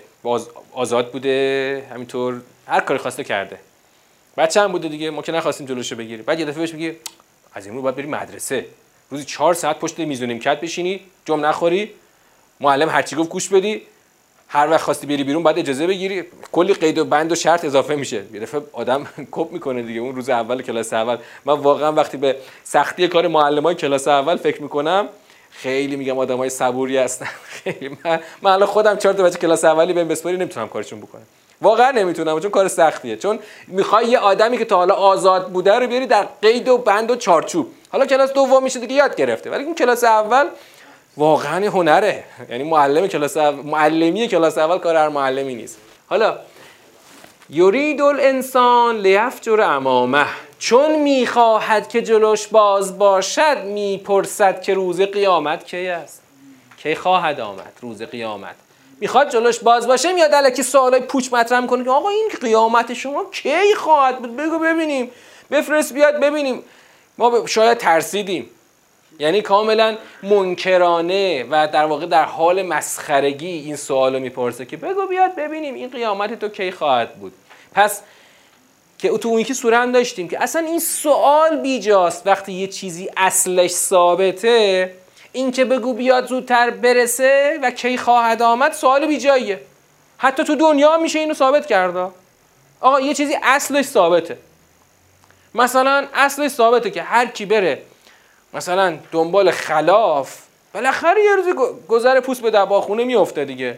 آزاد 0.74 1.12
بوده 1.12 1.88
همینطور 1.92 2.42
هر 2.68 2.80
کاری 2.80 3.00
خواسته 3.00 3.24
کرده. 3.24 3.60
بچه 4.38 4.62
هم 4.62 4.72
بوده 4.72 4.88
دیگه 4.88 5.10
ما 5.10 5.22
که 5.22 5.32
نخواستیم 5.32 5.68
جلوشو 5.68 5.96
بگیریم. 5.96 6.26
بعد 6.26 6.40
یه 6.40 6.46
دفعه 6.46 6.60
بهش 6.60 6.74
میگه 6.74 6.96
از 7.54 7.66
این 7.66 7.82
باید 7.82 7.96
بری 7.96 8.08
مدرسه. 8.08 8.66
روزی 9.10 9.26
چهار 9.26 9.54
ساعت 9.54 9.80
پشت 9.80 10.00
میز 10.00 10.24
نیمکت 10.24 10.62
بشینی 10.62 11.02
جمع 11.26 11.50
نخوری. 11.50 11.92
معلم 12.60 12.90
هرچی 12.90 13.16
گفت 13.16 13.30
گوش 13.30 13.50
بدی. 13.50 13.82
هر 14.52 14.70
وقت 14.70 14.82
خواستی 14.82 15.08
بری 15.08 15.24
بیرون 15.24 15.44
بعد 15.44 15.60
اجازه 15.60 15.88
بگیری. 15.88 16.24
کلی 16.52 16.74
قید 16.74 16.98
و 16.98 17.06
بند 17.06 17.32
و 17.32 17.36
شرط 17.36 17.66
اضافه 17.66 17.96
میشه. 17.96 18.24
یه 18.34 18.48
آدم 18.74 19.08
کپ 19.32 19.52
می‌کنه 19.52 19.82
دیگه. 19.82 20.00
اون 20.00 20.16
روز 20.16 20.30
اول 20.30 20.62
کلاس 20.62 20.94
اول. 20.94 21.18
من 21.46 21.54
واقعا 21.54 21.92
وقتی 21.92 22.18
به 22.18 22.36
سختی 22.64 23.08
کار 23.08 23.28
معلمای 23.28 23.76
کلاس 23.76 24.08
اول 24.08 24.38
فکر 24.38 24.62
می‌کنم 24.62 25.08
خیلی 25.52 25.96
میگم 25.96 26.18
آدمای 26.18 26.50
صبوری 26.50 26.98
هستن. 26.98 27.28
خیلی. 27.64 27.98
من, 28.06 28.20
من 28.42 28.52
الان 28.52 28.68
خودم 28.68 28.96
چهار 28.98 29.16
تا 29.16 29.24
بچه 29.24 29.38
کلاس 29.40 29.66
اولی 29.66 29.94
بهم 29.94 30.08
بسپاری 30.08 30.38
نمی‌تونم 30.38 30.68
کارشون 30.68 31.00
بکنم. 31.00 31.24
واقعا 31.62 31.92
نمی‌تونم. 31.92 32.40
چون 32.40 32.52
کار 32.52 32.68
سختیه. 32.68 33.18
چون 33.18 33.40
می‌خوای 33.68 34.06
یه 34.06 34.20
آدمی 34.20 34.58
که 34.58 34.66
تا 34.66 34.78
حالا 34.78 34.94
آزاد 34.94 35.52
بوده 35.52 35.74
رو 35.74 35.88
بیاری 35.88 36.06
در 36.06 36.28
قید 36.42 36.68
و 36.68 36.78
بند 36.78 37.12
و 37.12 37.16
چارچوب. 37.16 37.68
حالا 37.90 38.06
کلاس 38.06 38.34
دوم 38.34 38.64
میشه 38.64 38.80
دیگه 38.80 38.96
یاد 38.96 39.16
گرفته. 39.16 39.50
ولی 39.50 39.64
اون 39.64 39.76
کلاس 39.76 40.04
اول 40.04 40.46
واقعا 41.18 41.70
هنره. 41.70 42.24
یعنی 42.50 42.64
معلم 42.64 43.08
کلاس 43.08 43.38
معلمی 43.38 44.28
کلاس 44.28 44.58
اول 44.58 44.78
کار 44.78 44.96
هر 44.96 45.10
معلمی 45.10 45.56
نیست. 45.56 45.78
حالا 46.08 46.38
یرید 47.50 48.02
الانسان 48.02 48.98
لیفجر 48.98 49.62
امامه. 49.62 50.26
چون 50.60 51.00
می‌خواهد 51.00 51.90
که 51.90 52.02
جلوش 52.02 52.48
باز 52.48 52.98
باشد 52.98 53.58
می‌پرسد 53.64 54.62
که 54.62 54.74
روز 54.74 55.02
قیامت 55.02 55.66
کی 55.66 55.88
است؟ 55.88 56.22
کی 56.78 56.96
خواهد 56.96 57.40
آمد 57.40 57.74
روز 57.82 58.02
قیامت؟ 58.02 58.56
می‌خواد 59.00 59.30
جلوش 59.30 59.60
باز 59.60 59.88
باشه 59.88 60.14
میاد 60.14 60.34
الکی 60.34 60.64
سوالای 60.64 61.02
پوچ 61.02 61.34
مطرح 61.34 61.60
می‌کنه 61.60 61.84
که 61.84 61.90
آقا 61.90 62.10
این 62.10 62.30
قیامت 62.42 62.94
شما 62.94 63.26
کی 63.32 63.76
خواهد 63.76 64.20
بود؟ 64.20 64.36
بگو 64.36 64.60
ببینیم. 64.60 65.12
بفرست 65.52 65.94
بیاد 65.94 66.20
ببینیم. 66.20 66.64
ما 67.18 67.48
شاید 67.48 67.78
ترسیدیم. 67.78 68.50
یعنی 69.20 69.42
کاملا 69.42 69.98
منکرانه 70.24 71.46
و 71.50 71.68
در 71.68 71.86
واقع 71.86 72.06
در 72.06 72.26
حال 72.26 72.62
مسخرگی 72.62 73.48
این 73.48 73.76
سوال 73.76 74.14
رو 74.14 74.20
می‌پرسه 74.20 74.66
که 74.66 74.78
بگو 74.78 75.08
بیاد 75.08 75.36
ببینیم 75.36 75.74
این 75.74 75.90
قیامت 75.90 76.40
تو 76.40 76.50
کی 76.50 76.72
خواهد 76.72 77.16
بود. 77.16 77.34
پس 77.74 78.02
که 78.98 79.10
تو 79.10 79.30
اون 79.30 79.40
یکی 79.40 79.54
سوره 79.54 79.78
هم 79.78 79.92
داشتیم 79.92 80.28
که 80.28 80.44
اصلا 80.44 80.62
این 80.62 80.80
سوال 80.80 81.58
بیجاست 81.62 82.28
وقتی 82.28 82.54
یه 82.54 82.68
چیزی 82.68 83.10
اصلش 83.18 83.72
ثابته 83.72 84.92
این 85.32 85.52
که 85.52 85.66
بگو 85.66 85.94
بیاد 85.94 86.28
زودتر 86.28 86.70
برسه 86.70 87.60
و 87.64 87.72
کی 87.72 87.98
خواهد 87.98 88.42
آمد 88.42 88.72
سوال 88.74 89.08
بیجاییه. 89.08 89.62
حتی 90.18 90.44
تو 90.44 90.56
دنیا 90.56 90.98
میشه 90.98 91.20
اینو 91.20 91.34
ثابت 91.34 91.66
کرده. 91.66 92.08
آقا 92.82 93.00
یه 93.00 93.14
چیزی 93.14 93.36
اصلش 93.44 93.86
ثابته. 93.86 94.38
مثلا 95.56 96.08
اصلش 96.14 96.52
ثابته 96.52 96.92
که 96.92 97.02
هر 97.02 97.26
کی 97.26 97.46
بره 97.46 97.82
مثلا 98.54 98.98
دنبال 99.12 99.52
خلاف 99.52 100.38
بالاخره 100.74 101.24
یه 101.24 101.36
روزی 101.36 101.54
گذر 101.88 102.20
پوست 102.20 102.42
به 102.42 102.52
دباخونه 102.52 103.04
میفته 103.04 103.46
دیگه. 103.46 103.78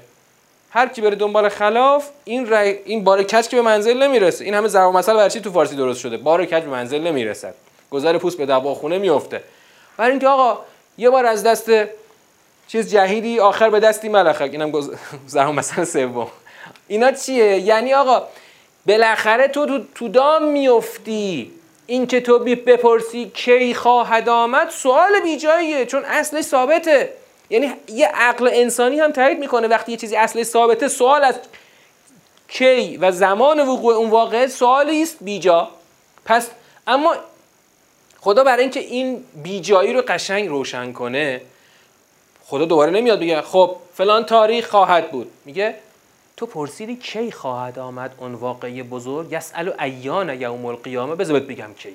هر 0.70 0.88
کی 0.88 1.02
بره 1.02 1.16
دنبال 1.16 1.50
خلاف 1.50 2.10
این 2.24 2.48
رای... 2.50 2.78
این 2.86 3.04
بار 3.04 3.24
کج 3.24 3.48
که 3.48 3.56
به 3.56 3.62
منزل 3.62 4.04
نمی‌رسه. 4.04 4.46
این 4.46 4.54
همه 4.54 4.68
ضرب 4.68 4.94
مثل 4.94 5.14
برای 5.14 5.30
تو 5.30 5.52
فارسی 5.52 5.76
درست 5.76 6.00
شده. 6.00 6.18
بار 6.18 6.46
کج 6.46 6.64
به 6.64 6.70
منزل 6.70 7.02
نمی‌رسد 7.02 7.54
گذر 7.92 8.18
پوست 8.18 8.38
به 8.38 8.46
دباخونه 8.46 8.98
میفته 8.98 9.44
برای 9.98 10.12
اینکه 10.12 10.28
آقا 10.28 10.60
یه 10.98 11.10
بار 11.10 11.26
از 11.26 11.44
دست 11.44 11.72
چیز 12.68 12.92
جهیدی 12.92 13.40
آخر 13.40 13.70
به 13.70 13.80
دستی 13.80 14.10
ملخک. 14.10 14.50
اینم 14.52 14.72
گز... 14.72 14.92
ضرب 15.28 15.50
مثل 15.50 15.84
سوم. 15.84 16.28
اینا 16.88 17.12
چیه؟ 17.12 17.60
یعنی 17.60 17.94
آقا 17.94 18.24
بالاخره 18.88 19.48
تو 19.48 19.66
تو, 19.66 19.80
تو 19.96 20.08
دام 20.08 20.44
میفتی 20.44 21.52
این 21.92 22.08
که 22.08 22.22
تو 22.22 22.40
بپرسی 22.40 23.32
کی 23.34 23.74
خواهد 23.74 24.30
آمد 24.30 24.70
سوال 24.70 25.20
بیجاییه 25.24 25.86
چون 25.86 26.04
اصلش 26.06 26.44
ثابته. 26.44 27.14
یعنی 27.50 27.74
یه 27.88 28.08
عقل 28.08 28.50
انسانی 28.54 29.00
هم 29.00 29.12
تایید 29.12 29.40
می‌کنه 29.40 29.68
وقتی 29.68 29.92
یه 29.92 29.98
چیزی 29.98 30.16
اصلش 30.16 30.46
ثابته 30.46 30.88
سوال 30.88 31.24
از 31.24 31.36
کی 32.48 32.98
و 32.98 33.12
زمان 33.12 33.60
وقوع 33.60 33.96
اون 33.96 34.10
واقعه 34.10 34.48
سوالی 34.48 35.02
است 35.02 35.18
بیجا 35.22 35.70
پس 36.26 36.50
اما 36.88 37.16
خدا 38.22 38.44
برای 38.44 38.62
اینکه 38.62 38.80
این 38.80 39.24
بیجایی 39.44 39.94
رو 39.94 40.02
قشنگ 40.08 40.50
روشن 40.50 40.94
کنه 40.94 41.42
خدا 42.46 42.66
دوباره 42.66 42.92
نمیاد 42.92 43.20
بگه 43.20 43.42
خب 43.42 43.76
فلان 43.94 44.24
تاریخ 44.24 44.70
خواهد 44.70 45.12
بود. 45.12 45.32
میگه 45.46 45.76
تو 46.42 46.48
پرسیدی 46.48 46.96
کی 46.96 47.32
خواهد 47.32 47.80
آمد 47.80 48.16
اون 48.18 48.34
واقعی 48.34 48.84
بزرگ؟ 48.84 49.32
یسأل 49.32 49.74
ایان 49.82 50.42
یوم 50.42 50.66
القیامه. 50.66 51.16
بذار 51.16 51.40
بگم 51.40 51.74
کیه. 51.74 51.94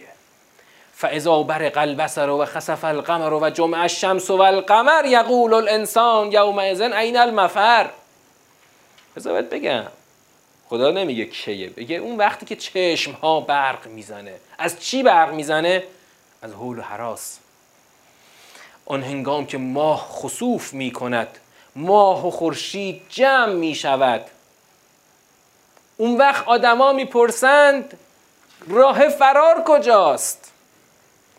فاذا 0.94 1.42
برق 1.42 1.78
البصر 1.78 2.30
و 2.30 2.44
خسف 2.44 2.84
القمر 2.84 3.32
و 3.32 3.50
جمع 3.50 3.82
الشمس 3.82 4.30
و 4.30 4.40
القمر 4.40 5.04
یقول 5.04 5.54
الانسان 5.54 6.32
یومئذ 6.32 6.80
این 6.80 7.16
المفر. 7.16 7.90
بذار 9.16 9.42
بگم. 9.42 9.84
خدا 10.68 10.90
نمیگه 10.90 11.24
کیه. 11.24 11.70
بگه 11.70 11.96
اون 11.96 12.16
وقتی 12.16 12.46
که 12.46 12.56
چشم 12.56 13.12
ها 13.12 13.40
برق 13.40 13.86
می‌زنه. 13.86 14.34
از 14.58 14.80
چی 14.80 15.02
برق 15.02 15.34
می‌زنه؟ 15.34 15.82
از 16.42 16.52
حول 16.52 16.78
و 16.78 16.82
حراس. 16.82 17.38
آن 18.86 19.02
هنگام 19.02 19.46
که 19.46 19.58
ماه 19.58 20.08
خسوف 20.12 20.72
می‌کند 20.72 21.38
ماه 21.76 22.26
و 22.26 22.30
خورشید 22.30 23.02
جمع 23.08 23.52
می‌شود. 23.52 24.24
اون 25.96 26.16
وقت 26.16 26.48
آدما 26.48 26.92
می‌پرسند 26.92 27.98
راه 28.68 29.08
فرار 29.08 29.62
کجاست؟ 29.66 30.52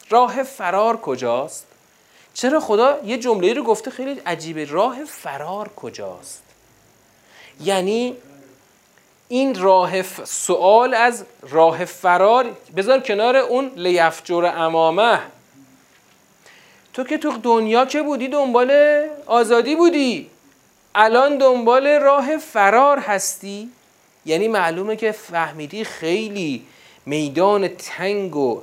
راه 0.09 0.43
فرار 0.43 0.97
کجاست؟ 0.97 1.67
چرا 2.33 2.59
خدا 2.59 2.99
یه 3.05 3.17
جمله 3.17 3.53
رو 3.53 3.63
گفته 3.63 3.91
خیلی 3.91 4.21
عجیبه 4.25 4.65
راه 4.65 5.03
فرار 5.05 5.69
کجاست؟ 5.75 6.43
یعنی 7.63 8.17
این 9.27 9.61
راه 9.61 10.01
سوال 10.25 10.93
از 10.93 11.25
راه 11.41 11.85
فرار 11.85 12.45
بذار 12.75 12.99
کنار 12.99 13.37
اون 13.37 13.71
لیفجر 13.75 14.53
امامه. 14.55 15.19
تو 16.93 17.03
که 17.03 17.17
تو 17.17 17.37
دنیا 17.37 17.85
که 17.85 18.01
بودی 18.01 18.27
دنبال 18.27 18.71
آزادی 19.25 19.75
بودی 19.75 20.29
الان 20.95 21.37
دنبال 21.37 21.87
راه 21.87 22.37
فرار 22.37 22.99
هستی؟ 22.99 23.71
یعنی 24.27 24.47
معلومه 24.47 24.95
که 24.95 25.11
فهمیدی 25.11 25.83
خیلی 25.83 26.63
میدان 27.05 27.67
تنگ 27.67 28.35
و 28.35 28.61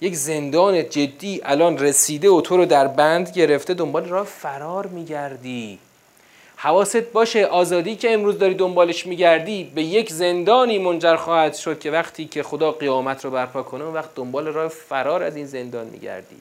یک 0.00 0.16
زندان 0.16 0.88
جدی 0.88 1.40
الان 1.44 1.78
رسیده 1.78 2.30
و 2.30 2.40
تو 2.40 2.56
رو 2.56 2.66
در 2.66 2.86
بند 2.86 3.30
گرفته 3.30 3.74
دنبال 3.74 4.04
راه 4.04 4.26
فرار 4.26 4.86
میگردی. 4.86 5.78
حواست 6.56 6.96
باشه 6.96 7.46
آزادی 7.46 7.96
که 7.96 8.12
امروز 8.12 8.38
داری 8.38 8.54
دنبالش 8.54 9.06
میگردی 9.06 9.64
به 9.74 9.82
یک 9.82 10.12
زندانی 10.12 10.78
منجر 10.78 11.16
خواهد 11.16 11.54
شد 11.54 11.78
که 11.78 11.90
وقتی 11.90 12.24
که 12.24 12.42
خدا 12.42 12.72
قیامت 12.72 13.24
رو 13.24 13.30
برپا 13.30 13.62
کنه 13.62 13.84
اون 13.84 13.94
وقت 13.94 14.14
دنبال 14.14 14.46
راه 14.46 14.68
فرار 14.68 15.22
از 15.22 15.36
این 15.36 15.46
زندان 15.46 15.86
میگردی. 15.86 16.36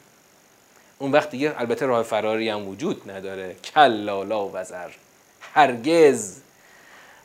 اون 1.00 1.12
وقت 1.12 1.30
دیگه 1.30 1.54
البته 1.58 1.86
راه 1.86 2.04
فراری 2.04 2.50
هم 2.50 2.68
وجود 2.68 3.12
نداره. 3.12 3.56
کلا 3.76 4.24
لا 4.24 4.50
وزر 4.54 4.90
هرگز. 5.54 6.38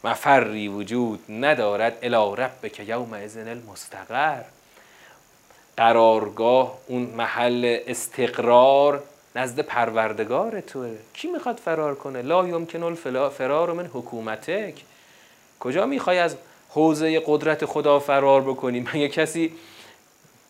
مفری 0.05 0.69
وجود 0.69 1.21
ندارد 1.29 1.99
الی 2.03 2.43
ربک 2.43 2.89
یوم 2.89 3.13
اذن 3.13 3.49
المستقر. 3.49 4.43
قرارگاه 5.77 6.79
اون 6.87 7.03
محل 7.03 7.79
استقرار 7.87 9.03
نزد 9.37 9.61
پروردگار 9.61 10.61
توه. 10.61 10.97
کی 11.15 11.29
می‌خواد 11.29 11.57
فرار 11.57 11.95
کنه؟ 11.95 12.23
لا 12.23 12.49
یمکن 12.49 12.83
الفرار 12.83 13.73
من 13.73 13.87
حکومتک. 13.87 14.75
کجا 15.61 15.87
می‌خوای 15.87 16.19
از 16.19 16.37
حوزه 16.71 17.23
قدرت 17.27 17.65
خدا 17.65 17.99
فرار 17.99 18.43
بکنی؟ 18.43 18.81
مگه 18.81 19.09
کسی 19.09 19.53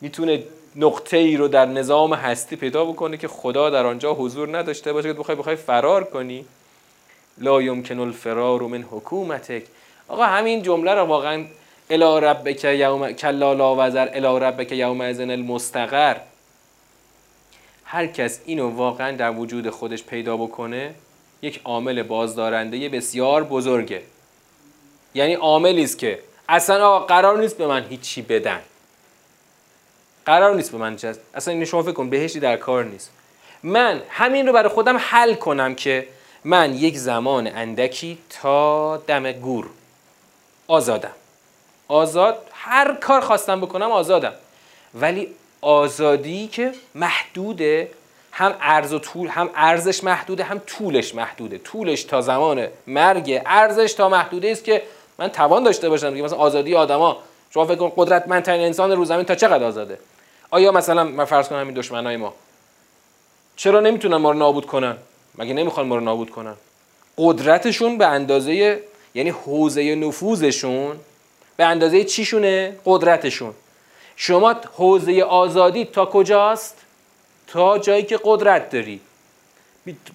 می‌تونه 0.00 0.42
نقطه 0.76 1.16
ای 1.16 1.36
رو 1.36 1.48
در 1.48 1.66
نظام 1.66 2.14
هستی 2.14 2.56
پیدا 2.56 2.84
بکنه 2.84 3.16
که 3.16 3.28
خدا 3.28 3.70
در 3.70 3.86
آنجا 3.86 4.14
حضور 4.14 4.58
نداشته 4.58 4.92
باشه 4.92 5.08
که 5.12 5.18
بخوای 5.18 5.36
بخوای 5.36 5.56
فرار 5.56 6.04
کنی؟ 6.04 6.44
لا 7.40 7.62
یمکن 7.62 7.98
الفرار 7.98 8.62
من 8.62 8.82
حکومتک. 8.82 9.62
آقا 10.08 10.24
همین 10.24 10.62
جمله 10.62 10.94
رو 10.94 11.04
واقعا 11.04 11.44
الی 11.90 12.26
ربک 12.26 12.64
یوم 12.64 13.12
کلا 13.12 13.52
لا 13.52 13.74
وزر 13.78 14.08
الی 14.12 14.44
ربک 14.44 14.72
یوم 14.72 15.00
اذن 15.00 15.30
المستقر. 15.30 16.16
هر 17.84 18.06
کس 18.06 18.40
اینو 18.44 18.70
واقعا 18.70 19.16
در 19.16 19.30
وجود 19.30 19.70
خودش 19.70 20.04
پیدا 20.04 20.36
بکنه 20.36 20.94
یک 21.42 21.60
عامل 21.64 22.02
بازدارنده 22.02 22.88
بسیار 22.88 23.44
بزرگه. 23.44 24.02
یعنی 25.14 25.34
عاملی 25.34 25.84
است 25.84 25.98
که 25.98 26.18
اصلا 26.48 26.88
آقا 26.88 27.06
قرار 27.06 27.38
نیست 27.38 27.58
به 27.58 27.66
من 27.66 27.84
هیچی 27.84 28.22
بدن. 28.22 28.60
قرار 30.26 30.54
نیست 30.54 30.72
به 30.72 30.78
من 30.78 30.96
جز... 30.96 31.18
اصلا 31.34 31.54
این 31.54 31.64
شما 31.64 31.82
فکر 31.82 31.92
کن 31.92 32.10
بهشتی 32.10 32.40
در 32.40 32.56
کار 32.56 32.84
نیست. 32.84 33.10
من 33.62 34.02
همین 34.08 34.46
رو 34.46 34.52
برای 34.52 34.68
خودم 34.68 34.96
حل 35.00 35.34
کنم 35.34 35.74
که 35.74 36.06
من 36.48 36.74
یک 36.74 36.98
زمان 36.98 37.46
اندکی 37.46 38.18
تا 38.42 38.96
دم 38.96 39.32
گور 39.32 39.66
آزادم. 40.68 41.10
آزاد 41.88 42.38
هر 42.52 42.94
کار 42.94 43.20
خواستم 43.20 43.60
بکنم 43.60 43.90
آزادم. 43.92 44.32
ولی 44.94 45.28
آزادی 45.60 46.48
که 46.48 46.72
محدوده 46.94 47.90
هم 48.32 48.54
ارز 48.60 48.92
و 48.92 48.98
طول 48.98 49.28
هم 49.28 49.50
ارزش 49.54 50.04
محدوده 50.04 50.44
هم 50.44 50.58
طولش 50.58 51.14
محدوده. 51.14 51.58
طولش 51.58 52.04
تا 52.04 52.20
زمان 52.20 52.68
مرگ 52.86 53.42
ارزش 53.46 53.92
تا 53.92 54.08
محدوده 54.08 54.50
است 54.50 54.64
که 54.64 54.82
من 55.18 55.28
توان 55.28 55.62
داشته 55.62 55.88
باشم 55.88 56.10
دیگه 56.10 56.22
مثلا 56.22 56.38
آزادی 56.38 56.74
آدما 56.74 57.16
شما 57.50 57.64
فکر 57.64 57.76
کن 57.76 57.92
قدرتمندترین 57.96 58.60
انسان 58.60 58.92
رو 58.92 59.04
زمین 59.04 59.24
تا 59.24 59.34
چقدر 59.34 59.64
آزاده؟ 59.64 59.98
آیا 60.50 60.72
مثلا 60.72 61.04
من 61.04 61.24
فرض 61.24 61.48
کنم 61.48 61.66
این 61.66 61.74
دشمنای 61.74 62.16
ما 62.16 62.34
چرا 63.56 63.80
نمی‌تونن 63.80 64.16
ما 64.16 64.30
رو 64.30 64.38
نابود 64.38 64.66
کنن؟ 64.66 64.96
مگه 65.38 65.54
نمی‌خوان 65.54 65.86
ما 65.86 65.94
رو 65.94 66.00
نابود 66.00 66.30
کنن؟ 66.30 66.54
قدرتشون 67.18 67.98
به 67.98 68.06
اندازه 68.06 68.82
یعنی 69.14 69.30
حوزه 69.30 69.94
نفوذشون 69.94 70.96
به 71.56 71.64
اندازه 71.64 72.04
چیشونه؟ 72.04 72.76
قدرتشون. 72.84 73.54
شما 74.16 74.54
حوزه 74.76 75.22
آزادی 75.22 75.84
تا 75.84 76.06
کجاست؟ 76.06 76.76
تا 77.46 77.78
جایی 77.78 78.02
که 78.02 78.20
قدرت 78.24 78.70
داری. 78.70 79.00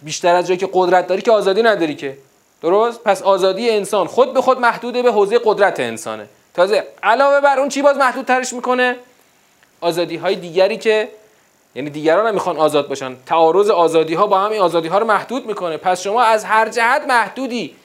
بیشتر 0.04 0.36
از 0.36 0.48
جایی 0.48 0.58
که 0.58 0.70
قدرت 0.74 1.08
داری 1.08 1.22
که 1.22 1.32
آزادی 1.32 1.62
نداری 1.62 1.96
که. 1.96 2.18
درست؟ 2.62 3.04
پس 3.04 3.22
آزادی 3.22 3.70
انسان. 3.70 4.08
خود 4.08 4.34
به 4.34 4.42
خود 4.42 4.60
محدوده 4.60 5.02
به 5.02 5.12
حوزه 5.12 5.40
قدرت 5.46 5.80
انسانه. 5.80 6.28
تازه 6.54 6.84
علاوه 7.04 7.42
بر 7.42 7.60
اون 7.60 7.70
چی 7.70 7.82
باز 7.82 7.98
محدود 7.98 8.26
ترش 8.26 8.54
می‌کنه؟ 8.54 8.96
آزادی 9.82 10.16
های 10.16 10.36
دیگری 10.36 10.78
که 10.78 11.10
یعنی 11.76 11.90
دیگران 11.90 12.28
هم 12.28 12.34
می‌خوان 12.34 12.58
آزاد 12.58 12.88
باشن. 12.88 13.16
تعارض 13.26 13.70
آزادی 13.70 14.14
ها 14.14 14.28
با 14.28 14.40
هم 14.40 14.52
این 14.52 14.62
آزادی 14.62 14.88
ها 14.88 14.98
رو 14.98 15.06
محدود 15.06 15.46
می‌کنه. 15.46 15.78
پس 15.78 16.02
شما 16.02 16.22
از 16.22 16.46
هر 16.46 16.70
جهت 16.70 17.02
محدودی. 17.08 17.76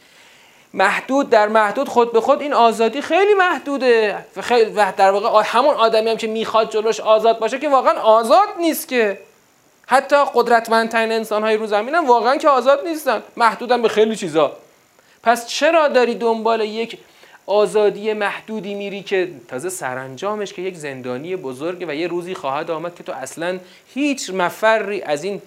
محدود 0.74 1.30
در 1.30 1.48
محدود 1.48 1.88
خود 1.88 2.12
به 2.12 2.20
خود 2.20 2.42
این 2.42 2.52
آزادی 2.52 3.02
خیلی 3.02 3.34
محدوده. 3.34 4.24
خیلی 4.40 4.70
و 4.70 4.92
در 4.96 5.10
واقع 5.10 5.42
همون 5.44 5.74
آدمی 5.74 6.10
هم 6.10 6.16
که 6.16 6.26
می‌خواد 6.26 6.70
جلوش 6.70 7.00
آزاد 7.00 7.38
باشه 7.38 7.58
که 7.58 7.68
واقعا 7.68 8.00
آزاد 8.00 8.48
نیست 8.60 8.88
که. 8.88 9.18
حتی 9.86 10.16
قدرتمندترین 10.34 11.12
انسان 11.12 11.42
های 11.42 11.56
رو 11.56 11.66
زمین 11.66 11.94
هم 11.94 12.06
واقعا 12.06 12.36
که 12.36 12.48
آزاد 12.48 12.86
نیستن. 12.86 13.22
محدودن 13.36 13.82
به 13.82 13.88
خیلی 13.88 14.16
چیزا. 14.16 14.52
پس 15.22 15.46
چرا 15.46 15.88
داری 15.88 16.14
دنبال 16.14 16.60
یک 16.60 16.98
آزادی 17.48 18.12
محدودی 18.12 18.74
میری 18.74 19.02
که 19.02 19.30
تازه 19.48 19.68
سرانجامش 19.68 20.52
که 20.52 20.62
یک 20.62 20.76
زندانی 20.76 21.36
بزرگه 21.36 21.86
و 21.86 21.94
یه 21.94 22.06
روزی 22.06 22.34
خواهد 22.34 22.70
آمد 22.70 22.94
که 22.94 23.02
تو 23.02 23.12
اصلا 23.12 23.58
هیچ 23.94 24.30
مفری 24.30 25.02
از 25.02 25.24
این 25.24 25.42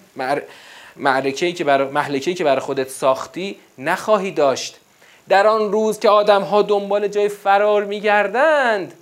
معرکه‌ای 0.96 1.52
که 1.52 1.64
برای 1.64 1.88
محلکه‌ای 1.88 2.34
که 2.34 2.44
برای 2.44 2.60
خودت 2.60 2.88
ساختی 2.88 3.56
نخواهی 3.78 4.30
داشت. 4.30 4.76
در 5.28 5.46
آن 5.46 5.72
روز 5.72 5.98
که 5.98 6.08
آدم 6.08 6.42
ها 6.42 6.62
دنبال 6.62 7.08
جای 7.08 7.28
فرار 7.28 7.84
میگردند 7.84 8.92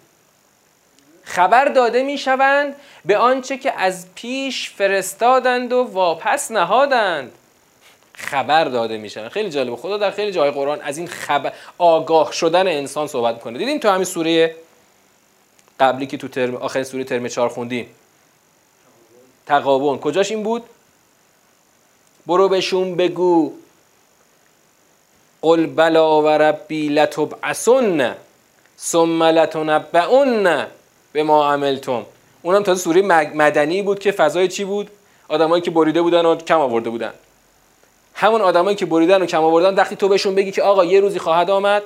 خبر 1.23 1.65
داده 1.65 2.03
می‌شوند 2.03 2.75
به 3.05 3.17
آنچه 3.19 3.57
که 3.59 3.81
از 3.81 4.07
پیش 4.15 4.71
فرستادند 4.71 5.73
و 5.73 5.83
واپس 5.83 6.51
نهادند. 6.51 7.33
خبر 8.21 8.65
داده 8.65 8.99
میشن. 8.99 9.29
خیلی 9.29 9.51
جالبه. 9.51 9.77
خدا 9.77 9.97
در 9.97 10.11
خیلی 10.11 10.33
جای 10.33 10.51
قرآن 10.51 10.81
از 10.81 10.99
این 10.99 11.07
خبر 11.09 11.53
آگاه 11.79 12.33
شدن 12.33 12.67
انسان 12.69 13.07
صحبت 13.07 13.41
کنه 13.41 13.59
دیدین 13.59 13.81
تو 13.81 13.89
همین 13.89 14.05
سوره 14.05 14.55
قبلی 15.81 16.07
که 16.07 16.17
تو 16.17 16.29
ترم 16.29 16.57
آخرین 16.57 16.85
سوره 16.85 17.05
ترم 17.05 17.29
4 17.29 17.49
خوندیم 17.49 17.87
تقابون 19.47 19.99
کجاش 19.99 20.31
این 20.31 20.43
بود؟ 20.43 20.63
برو 22.27 22.49
بهشون 22.49 22.97
بگو. 22.97 23.53
قل 25.43 25.67
بلا 25.67 26.23
و 26.23 26.29
ربی 26.29 26.89
لتبعثن 26.89 28.17
ثم 28.79 29.23
لتنبؤن 29.23 30.67
به 31.13 31.23
ما 31.23 31.53
عملتم. 31.53 32.07
اونم 32.43 32.63
تازه 32.63 32.83
سوره 32.83 33.03
مدنی 33.35 33.83
بود 33.83 33.99
که 33.99 34.13
فضای 34.13 34.49
چی 34.49 34.65
بود؟ 34.65 34.91
آدمایی 35.29 35.63
که 35.63 35.71
بریده 35.71 36.03
بودن 36.03 36.27
و 36.27 36.37
کم 36.37 36.61
آورده 36.61 36.91
بودن. 36.91 37.13
همون 38.21 38.41
آدمایی 38.41 38.77
که 38.77 38.87
بریدن 38.87 39.23
و 39.23 39.27
کم 39.27 39.45
آوردن 39.45 39.75
وقتی 39.75 39.97
تو 39.97 40.09
بهشون 40.09 40.35
بگی 40.35 40.51
که 40.51 40.63
آقا 40.63 40.85
یه 40.85 41.01
روزی 41.01 41.19
خواهد 41.19 41.51
آمد 41.51 41.83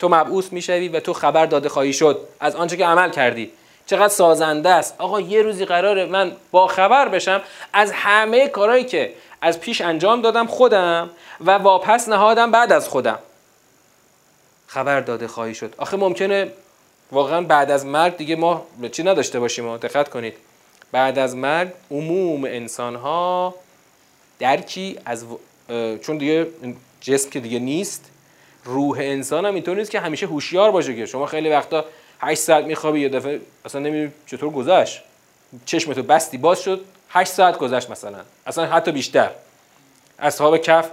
تو 0.00 0.08
مبعوث 0.08 0.52
می‌شوی 0.52 0.88
و 0.88 1.00
تو 1.00 1.12
خبر 1.12 1.46
داده 1.46 1.68
خواهی 1.68 1.92
شد 1.92 2.20
از 2.40 2.56
آنچه 2.56 2.76
که 2.76 2.86
عمل 2.86 3.10
کردی. 3.10 3.50
چقدر 3.86 4.08
سازنده 4.08 4.68
است. 4.68 4.94
آقا 4.98 5.20
یه 5.20 5.42
روزی 5.42 5.64
قراره 5.64 6.06
من 6.06 6.32
با 6.50 6.66
خبر 6.66 7.08
بشم. 7.08 7.40
از 7.72 7.92
همه 7.92 8.48
کارهایی 8.48 8.84
که 8.84 9.12
از 9.40 9.60
پیش 9.60 9.80
انجام 9.80 10.22
دادم 10.22 10.46
خودم 10.46 11.10
و 11.40 11.50
واپس 11.50 12.08
نهادم 12.08 12.50
بعد 12.50 12.72
از 12.72 12.88
خودم. 12.88 13.18
خبر 14.66 15.00
داده 15.00 15.28
خواهی 15.28 15.54
شد. 15.54 15.74
آخه 15.78 15.96
ممکنه 15.96 16.52
واقعا 17.12 17.40
بعد 17.40 17.70
از 17.70 17.86
مرگ 17.86 18.16
دیگه 18.16 18.36
ما 18.36 18.66
چی 18.92 19.02
نداشته 19.02 19.40
باشیم؟ 19.40 19.76
دقت 19.76 20.08
کنید. 20.08 20.34
بعد 20.92 21.18
از 21.18 21.36
مرگ 21.36 21.68
عموم 21.90 22.44
انسان 22.44 22.96
ها 22.96 23.54
درکی 24.38 24.98
از 25.04 25.24
چون 26.02 26.18
دیگه 26.18 26.46
جسم 27.00 27.30
که 27.30 27.40
دیگه 27.40 27.58
نیست 27.58 28.04
روح 28.64 28.98
انسان 29.00 29.46
هم 29.46 29.54
اینطور 29.54 29.76
نیست 29.76 29.90
که 29.90 30.00
همیشه 30.00 30.26
هوشیار 30.26 30.70
باشه 30.70 30.96
که 30.96 31.06
شما 31.06 31.26
خیلی 31.26 31.48
وقتا 31.48 31.84
8 32.20 32.40
ساعت 32.40 32.64
میخوابی 32.64 33.00
یه 33.00 33.08
دفعه 33.08 33.40
اصلا 33.64 33.80
نمی‌دونی 33.80 34.12
چطور 34.26 34.50
گذشت. 34.50 35.02
چشمتو 35.64 36.02
بستی 36.02 36.38
باز 36.38 36.62
شد 36.62 36.84
8 37.08 37.30
ساعت 37.30 37.58
گذشت 37.58 37.90
مثلا. 37.90 38.18
اصلا 38.46 38.66
حتی 38.66 38.92
بیشتر. 38.92 39.30
اصحاب 40.18 40.58
کف 40.58 40.90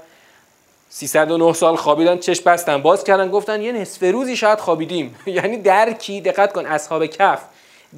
309 0.90 1.54
سال 1.54 1.76
خوابیدن 1.76 2.18
چشم 2.18 2.44
بستن 2.44 2.82
باز 2.82 3.04
کردن 3.04 3.30
گفتن 3.30 3.62
یه 3.62 3.72
نصف 3.72 4.04
روزی 4.04 4.36
شاید 4.36 4.60
خوابیدیم. 4.60 5.16
یعنی 5.26 5.58
درکی 5.58 6.22
دقت 6.22 6.54
کن 6.54 6.66
اصحاب 6.66 7.06
کف 7.06 7.42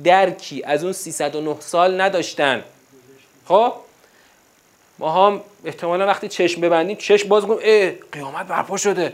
درکی 0.03 0.63
از 0.63 0.83
اون 0.83 0.93
309 0.93 1.55
سال 1.59 2.01
نداشتن. 2.01 2.63
خب؟ 3.45 3.73
ما 4.99 5.27
هم 5.27 5.41
احتمالا 5.65 6.07
وقتی 6.07 6.27
چشم 6.27 6.61
ببندیم 6.61 6.97
چشم 6.97 7.29
باز 7.29 7.43
کنیم 7.43 7.59
اه 7.63 7.91
قیامت 8.11 8.47
برپا 8.47 8.77
شده. 8.77 9.13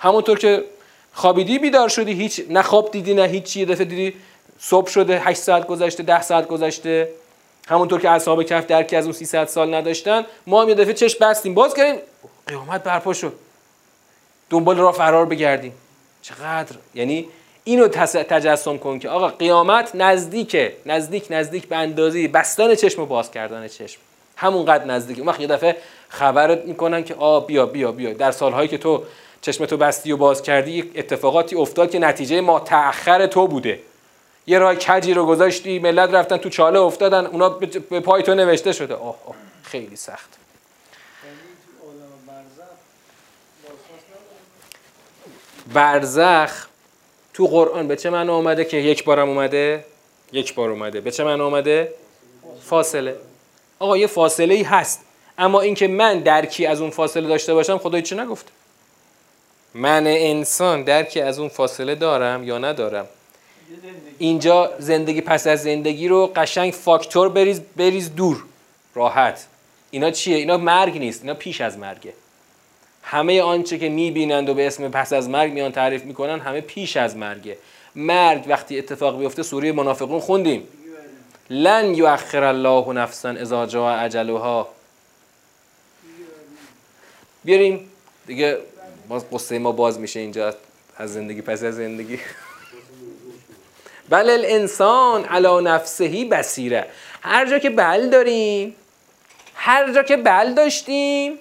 همونطور 0.00 0.38
که 0.38 0.64
خوابیدی 1.12 1.58
بیدار 1.58 1.88
شدی 1.88 2.12
هیچ 2.12 2.42
نه 2.48 2.62
خواب 2.62 2.90
دیدی 2.90 3.14
نه 3.14 3.24
هیچ 3.24 3.56
یه 3.56 3.64
دفعه 3.64 3.84
دیدی 3.84 4.16
صبح 4.58 4.90
شده 4.90 5.20
8 5.20 5.38
ساعت 5.38 5.66
گذشته 5.66 6.02
10 6.02 6.22
ساعت 6.22 6.48
گذشته. 6.48 7.08
همونطور 7.68 8.00
که 8.00 8.10
اصحاب 8.10 8.42
کف 8.42 8.66
درکی 8.66 8.96
از 8.96 9.04
اون 9.04 9.12
300 9.12 9.44
سال 9.44 9.74
نداشتن 9.74 10.26
ما 10.46 10.62
هم 10.62 10.68
یه 10.68 10.74
دفعه 10.74 10.92
چشم 10.94 11.18
بستیم 11.28 11.54
باز 11.54 11.74
کردیم 11.74 12.00
قیامت 12.46 12.82
برپا 12.82 13.12
شد. 13.12 13.32
دنبال 14.50 14.76
را 14.76 14.92
فرار 14.92 15.26
بگردیم. 15.26 15.72
چقدر؟ 16.22 16.76
یعنی 16.94 17.28
اینو 17.64 17.88
تجسم 17.88 18.78
کن 18.78 18.98
که 18.98 19.08
آقا 19.08 19.28
قیامت 19.28 19.90
نزدیکه. 19.94 20.76
نزدیک 20.86 21.26
نزدیک 21.30 21.68
به 21.68 21.76
اندازه 21.76 22.28
بستن 22.28 22.74
چشم 22.74 23.02
و 23.02 23.06
باز 23.06 23.30
کردن 23.30 23.68
چشم. 23.68 24.00
همونقدر 24.36 24.84
نزدیک. 24.84 25.18
اون 25.18 25.28
وقت 25.28 25.40
یه 25.40 25.46
دفعه 25.46 25.76
خبرت 26.08 26.64
می‌کنن 26.64 27.04
که 27.04 27.14
آ 27.14 27.40
بیا 27.40 27.66
بیا 27.66 27.92
بیا. 27.92 28.12
در 28.12 28.30
سالهایی 28.30 28.68
که 28.68 28.78
تو 28.78 29.02
چشمتو 29.40 29.76
بستی 29.76 30.12
و 30.12 30.16
باز 30.16 30.42
کردی 30.42 30.92
اتفاقاتی 30.94 31.56
افتاد 31.56 31.90
که 31.90 31.98
نتیجه 31.98 32.40
ما 32.40 32.60
تأخر 32.60 33.26
تو 33.26 33.46
بوده. 33.46 33.80
یه 34.46 34.58
راه 34.58 34.74
کجی 34.74 35.14
رو 35.14 35.26
گذاشتی 35.26 35.78
ملت 35.78 36.10
رفتن 36.10 36.36
تو 36.36 36.48
چاله 36.48 36.80
افتادن 36.80 37.26
اونا 37.26 37.48
به 37.90 38.00
پای 38.00 38.22
تو 38.22 38.34
نوشته 38.34 38.72
شده. 38.72 38.94
آه, 38.94 39.08
آه 39.26 39.34
خیلی 39.62 39.96
سخت. 39.96 40.28
برزخ 45.72 46.66
تو 47.34 47.46
قرآن 47.46 47.88
به 47.88 47.96
چه 47.96 48.10
من 48.10 48.30
اومده 48.30 48.64
که 48.64 48.76
یک 48.76 49.04
بارم 49.04 49.28
اومده؟ 49.28 49.84
یک 50.32 50.54
بار 50.54 50.70
اومده. 50.70 51.00
به 51.00 51.10
چه 51.10 51.24
من 51.24 51.40
اومده؟ 51.40 51.94
فاصله. 52.62 53.16
آقا 53.78 53.96
یه 53.96 54.06
فاصله 54.06 54.54
ای 54.54 54.62
هست. 54.62 55.00
اما 55.38 55.60
اینکه 55.60 55.88
من 55.88 56.18
درکی 56.18 56.66
از 56.66 56.80
اون 56.80 56.90
فاصله 56.90 57.28
داشته 57.28 57.54
باشم 57.54 57.78
خدای 57.78 58.02
چه 58.02 58.16
نگفته 58.16 58.50
من 59.74 60.06
انسان 60.06 60.82
درکی 60.82 61.20
از 61.20 61.38
اون 61.38 61.48
فاصله 61.48 61.94
دارم 61.94 62.44
یا 62.44 62.58
ندارم؟ 62.58 63.06
اینجا 64.18 64.72
زندگی 64.78 65.20
پس 65.20 65.46
از 65.46 65.62
زندگی 65.62 66.08
رو 66.08 66.32
قشنگ 66.36 66.72
فاکتور 66.72 67.28
بریز, 67.28 67.60
بریز 67.76 68.14
دور. 68.14 68.44
راحت. 68.94 69.46
اینا 69.90 70.10
چیه؟ 70.10 70.36
اینا 70.36 70.56
مرگ 70.56 70.98
نیست. 70.98 71.22
اینا 71.22 71.34
پیش 71.34 71.60
از 71.60 71.78
مرگه. 71.78 72.12
همه 73.02 73.42
آنچه 73.42 73.78
که 73.78 73.88
می‌بینند 73.88 74.48
و 74.48 74.54
به 74.54 74.66
اسم 74.66 74.88
پس 74.88 75.12
از 75.12 75.28
مرگ 75.28 75.52
میان 75.52 75.72
تعریف 75.72 76.04
می‌کنن 76.04 76.40
همه 76.40 76.60
پیش 76.60 76.96
از 76.96 77.16
مرگه. 77.16 77.56
مرگ 77.94 78.44
وقتی 78.48 78.78
اتفاق 78.78 79.18
بیفته 79.18 79.42
سوره 79.42 79.72
منافقون 79.72 80.20
خوندیم. 80.20 80.68
لن 81.50 81.94
یؤخر 81.94 82.44
الله 82.44 82.92
نفسا 82.92 83.28
اذا 83.28 83.66
جاء 83.66 84.04
اجلها. 84.04 84.68
بیاریم 87.44 87.90
دیگه 88.26 88.58
باز 89.08 89.24
قصه 89.32 89.58
ما 89.58 89.72
باز 89.72 90.00
میشه 90.00 90.20
اینجا 90.20 90.54
از 90.96 91.12
زندگی 91.12 91.42
پس 91.42 91.62
از 91.62 91.76
زندگی. 91.76 92.18
بل 94.08 94.30
الانسان 94.30 95.24
علی 95.24 95.64
نفسهی 95.64 96.24
بسیره 96.24 96.86
هر 97.22 97.50
جا 97.50 97.58
که 97.58 97.70
بل 97.70 98.08
داریم 98.08 98.74
هر 99.54 99.92
جا 99.92 100.02
که 100.02 100.16
بل 100.16 100.54
داشتیم 100.54 101.38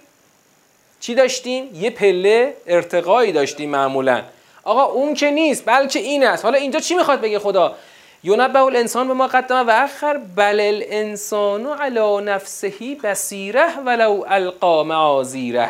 چی 1.00 1.16
داشتیم؟ 1.16 1.76
یه 1.76 1.90
پله 1.90 2.54
ارتقایی 2.68 3.32
داشتیم 3.32 3.70
معمولا. 3.70 4.24
آقا 4.64 4.84
اون 4.84 5.14
که 5.14 5.32
نیست 5.32 5.64
بلکه 5.66 6.00
این 6.00 6.26
است. 6.26 6.46
حالا 6.46 6.58
اینجا 6.58 6.80
چی 6.80 6.96
می‌خواد 6.96 7.22
بگه 7.22 7.40
خدا؟ 7.40 7.76
یونبه 8.24 8.60
الانسان 8.60 9.08
به 9.08 9.14
ما 9.14 9.28
قدم 9.28 9.68
و 9.68 9.72
اخر 9.72 10.18
بل 10.36 10.60
الانسان 10.60 11.68
علی 11.68 12.26
نفسهی 12.26 12.96
بسیره 12.96 13.80
ولو 13.86 14.26
القا 14.28 14.84
معاذیره. 14.84 15.70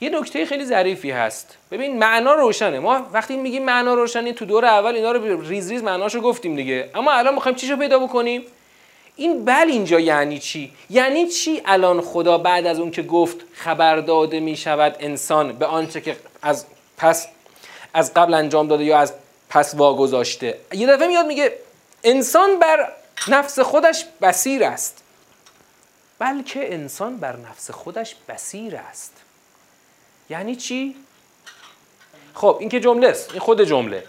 یه 0.00 0.10
نکته 0.10 0.46
خیلی 0.46 0.64
ظریفی 0.64 1.10
هست. 1.10 1.56
ببین 1.70 1.98
معنا 1.98 2.34
روشنه. 2.34 2.78
ما 2.78 3.06
وقتی 3.12 3.36
میگیم 3.36 3.64
معنا 3.64 3.94
روشنه 3.94 4.32
تو 4.32 4.44
دور 4.44 4.64
اول 4.64 4.94
اینا 4.94 5.12
رو 5.12 5.40
ریز 5.40 5.70
ریز 5.70 5.82
معناشو 5.82 6.20
گفتیم 6.20 6.56
دیگه. 6.56 6.90
اما 6.94 7.12
الان 7.12 7.34
می‌خوایم 7.34 7.56
چیشو 7.56 7.76
پیدا 7.76 7.98
بکنیم؟ 7.98 8.44
این 9.16 9.44
بل 9.44 9.66
اینجا 9.68 10.00
یعنی 10.00 10.38
چی؟ 10.38 10.72
یعنی 10.90 11.26
چی 11.26 11.62
الان 11.66 12.00
خدا 12.00 12.38
بعد 12.38 12.66
از 12.66 12.80
اون 12.80 12.90
که 12.90 13.02
گفت 13.02 13.36
خبر 13.52 13.96
داده 13.96 14.40
می 14.40 14.56
شود 14.56 14.96
انسان 15.00 15.52
به 15.52 15.66
آنچه 15.66 16.00
که 16.00 16.16
از 16.42 16.66
پس 16.98 17.28
از 17.94 18.14
قبل 18.14 18.34
انجام 18.34 18.68
داده 18.68 18.84
یا 18.84 18.98
از 18.98 19.12
پس 19.50 19.74
واگذاشته. 19.74 20.58
یه 20.72 20.86
دفعه 20.86 21.08
میاد 21.08 21.26
میگه 21.26 21.52
انسان 22.04 22.58
بر 22.58 22.92
نفس 23.28 23.60
خودش 23.60 24.04
بسیر 24.22 24.64
است. 24.64 25.02
بلکه 26.18 26.74
انسان 26.74 27.16
بر 27.16 27.36
نفس 27.36 27.70
خودش 27.70 28.16
بسیر 28.28 28.76
است. 28.76 29.12
یعنی 30.30 30.56
چی؟ 30.56 30.96
خب 32.34 32.56
این 32.60 32.68
که 32.68 32.80
جمله 32.80 33.08
است. 33.08 33.30
این 33.30 33.40
خود 33.40 33.64
جمله. 33.64 34.04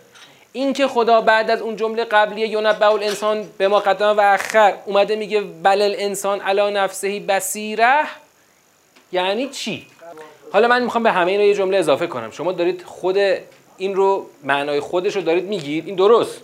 این 0.51 0.73
که 0.73 0.87
خدا 0.87 1.21
بعد 1.21 1.51
از 1.51 1.61
اون 1.61 1.75
جمله 1.75 2.03
قبلیه 2.03 2.47
یونبه 2.47 2.85
الانسان 2.85 3.49
به 3.57 3.67
ما 3.67 3.79
قدم 3.79 4.17
و 4.17 4.21
اخر 4.21 4.73
اومده 4.85 5.15
میگه 5.15 5.41
بل 5.41 5.81
الانسان 5.81 6.41
علا 6.41 6.69
نفسهی 6.69 7.19
بسیره 7.19 8.03
یعنی 9.11 9.49
چی؟ 9.49 9.87
حالا 10.51 10.67
من 10.67 10.83
می‌خوام 10.83 11.03
به 11.03 11.11
همه 11.11 11.31
این 11.31 11.39
رو 11.39 11.45
یه 11.47 11.53
جمله 11.53 11.77
اضافه 11.77 12.07
کنم. 12.07 12.31
شما 12.31 12.51
دارید 12.51 12.83
خود 12.83 13.17
این 13.79 13.95
رو 13.95 14.25
معنای 14.43 14.79
خودش 14.79 15.15
رو 15.15 15.21
دارید 15.21 15.43
میگید؟ 15.45 15.87
این 15.87 15.95
درست. 15.95 16.41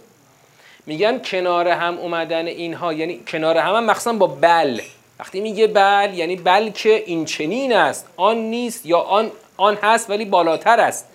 میگن 0.85 1.19
کنار 1.19 1.67
هم 1.67 1.97
اومدن 1.97 2.47
اینها 2.47 2.93
یعنی 2.93 3.23
کنار 3.27 3.57
هم, 3.57 3.75
هم 3.75 3.85
مخصوصا 3.85 4.13
با 4.13 4.27
بل. 4.27 4.81
وقتی 5.19 5.41
میگه 5.41 5.67
بل 5.67 6.13
یعنی 6.13 6.35
بلکه 6.35 7.03
این 7.05 7.25
چنین 7.25 7.73
است. 7.73 8.07
آن 8.17 8.37
نیست 8.37 8.85
یا 8.85 8.99
آن 8.99 9.31
آن 9.57 9.77
هست 9.81 10.09
ولی 10.09 10.25
بالاتر 10.25 10.79
است. 10.79 11.07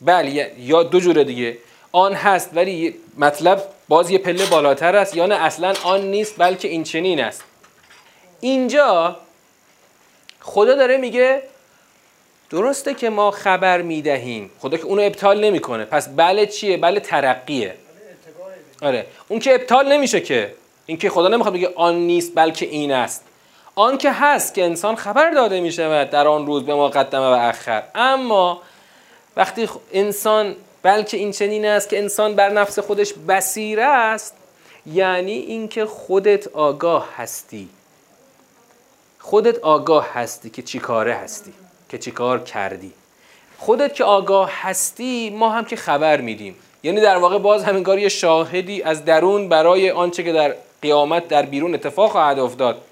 بل 0.00 0.46
یا 0.58 0.82
دو 0.82 1.00
جوره 1.00 1.24
دیگه. 1.24 1.58
آن 1.92 2.14
هست 2.14 2.50
ولی 2.54 2.94
مطلب 3.18 3.62
باز 3.88 4.10
یه 4.10 4.18
پله 4.18 4.46
بالاتر 4.46 4.96
است. 4.96 5.16
یا 5.16 5.26
نه 5.26 5.34
اصلا 5.34 5.74
آن 5.84 6.00
نیست 6.00 6.34
بلکه 6.38 6.68
این 6.68 6.84
چنین 6.84 7.20
است. 7.20 7.44
اینجا 8.40 9.16
خدا 10.40 10.74
داره 10.74 10.96
میگه 10.96 11.42
درسته 12.50 12.94
که 12.94 13.10
ما 13.10 13.30
خبر 13.30 13.82
می‌دهیم. 13.82 14.50
خدا 14.58 14.76
که 14.76 14.84
اونو 14.84 15.02
ابطال 15.02 15.44
نمی‌کنه. 15.44 15.84
پس 15.84 16.08
بله 16.16 16.46
چیه؟ 16.46 16.76
بله 16.76 17.00
ترقیه. 17.00 17.74
آره. 18.82 19.06
اون 19.28 19.40
که 19.40 19.54
ابطال 19.54 19.92
نمیشه 19.92 20.20
که. 20.20 20.54
این 20.86 20.98
که 20.98 21.10
خدا 21.10 21.28
نمی‌خواد 21.28 21.54
بگه 21.54 21.72
آن 21.74 21.94
نیست 21.94 22.32
بلکه 22.34 22.66
این 22.66 22.92
است. 22.92 23.24
آن 23.74 23.98
که 23.98 24.12
هست 24.12 24.54
که 24.54 24.64
انسان 24.64 24.96
خبر 24.96 25.30
داده 25.30 25.60
می 25.60 25.70
در 25.70 26.26
آن 26.28 26.46
روز 26.46 26.62
به 26.62 26.74
ما 26.74 26.88
قدمه 26.88 27.26
و 27.26 27.38
اخر. 27.40 27.82
اما 27.94 28.62
وقتی 29.36 29.68
انسان 29.92 30.56
بلکه 30.82 31.16
این 31.16 31.32
چنین 31.32 31.66
است 31.66 31.88
که 31.88 31.98
انسان 31.98 32.34
بر 32.34 32.48
نفس 32.48 32.78
خودش 32.78 33.12
بسیره 33.28 33.84
است 33.84 34.34
یعنی 34.86 35.32
اینکه 35.32 35.86
خودت 35.86 36.48
آگاه 36.48 37.08
هستی. 37.16 37.68
خودت 39.18 39.58
آگاه 39.58 40.14
هستی 40.14 40.50
که 40.50 40.62
چی 40.62 40.78
کاره 40.78 41.14
هستی. 41.14 41.52
که 41.88 41.98
چی 41.98 42.10
کار 42.10 42.38
کردی؟ 42.38 42.92
خودت 43.58 43.94
که 43.94 44.04
آگاه 44.04 44.50
هستی 44.52 45.30
ما 45.30 45.50
هم 45.50 45.64
که 45.64 45.76
خبر 45.76 46.20
میدیم. 46.20 46.56
یعنی 46.82 47.00
در 47.00 47.16
واقع 47.16 47.38
باز 47.38 47.64
همین 47.64 47.82
کار 47.82 47.98
یه 47.98 48.08
شاهدی 48.08 48.82
از 48.82 49.04
درون 49.04 49.48
برای 49.48 49.90
آنچه 49.90 50.22
که 50.22 50.32
در 50.32 50.54
قیامت 50.82 51.28
در 51.28 51.42
بیرون 51.42 51.74
اتفاق 51.74 52.10
خواهد 52.10 52.38
افتاد. 52.38 52.82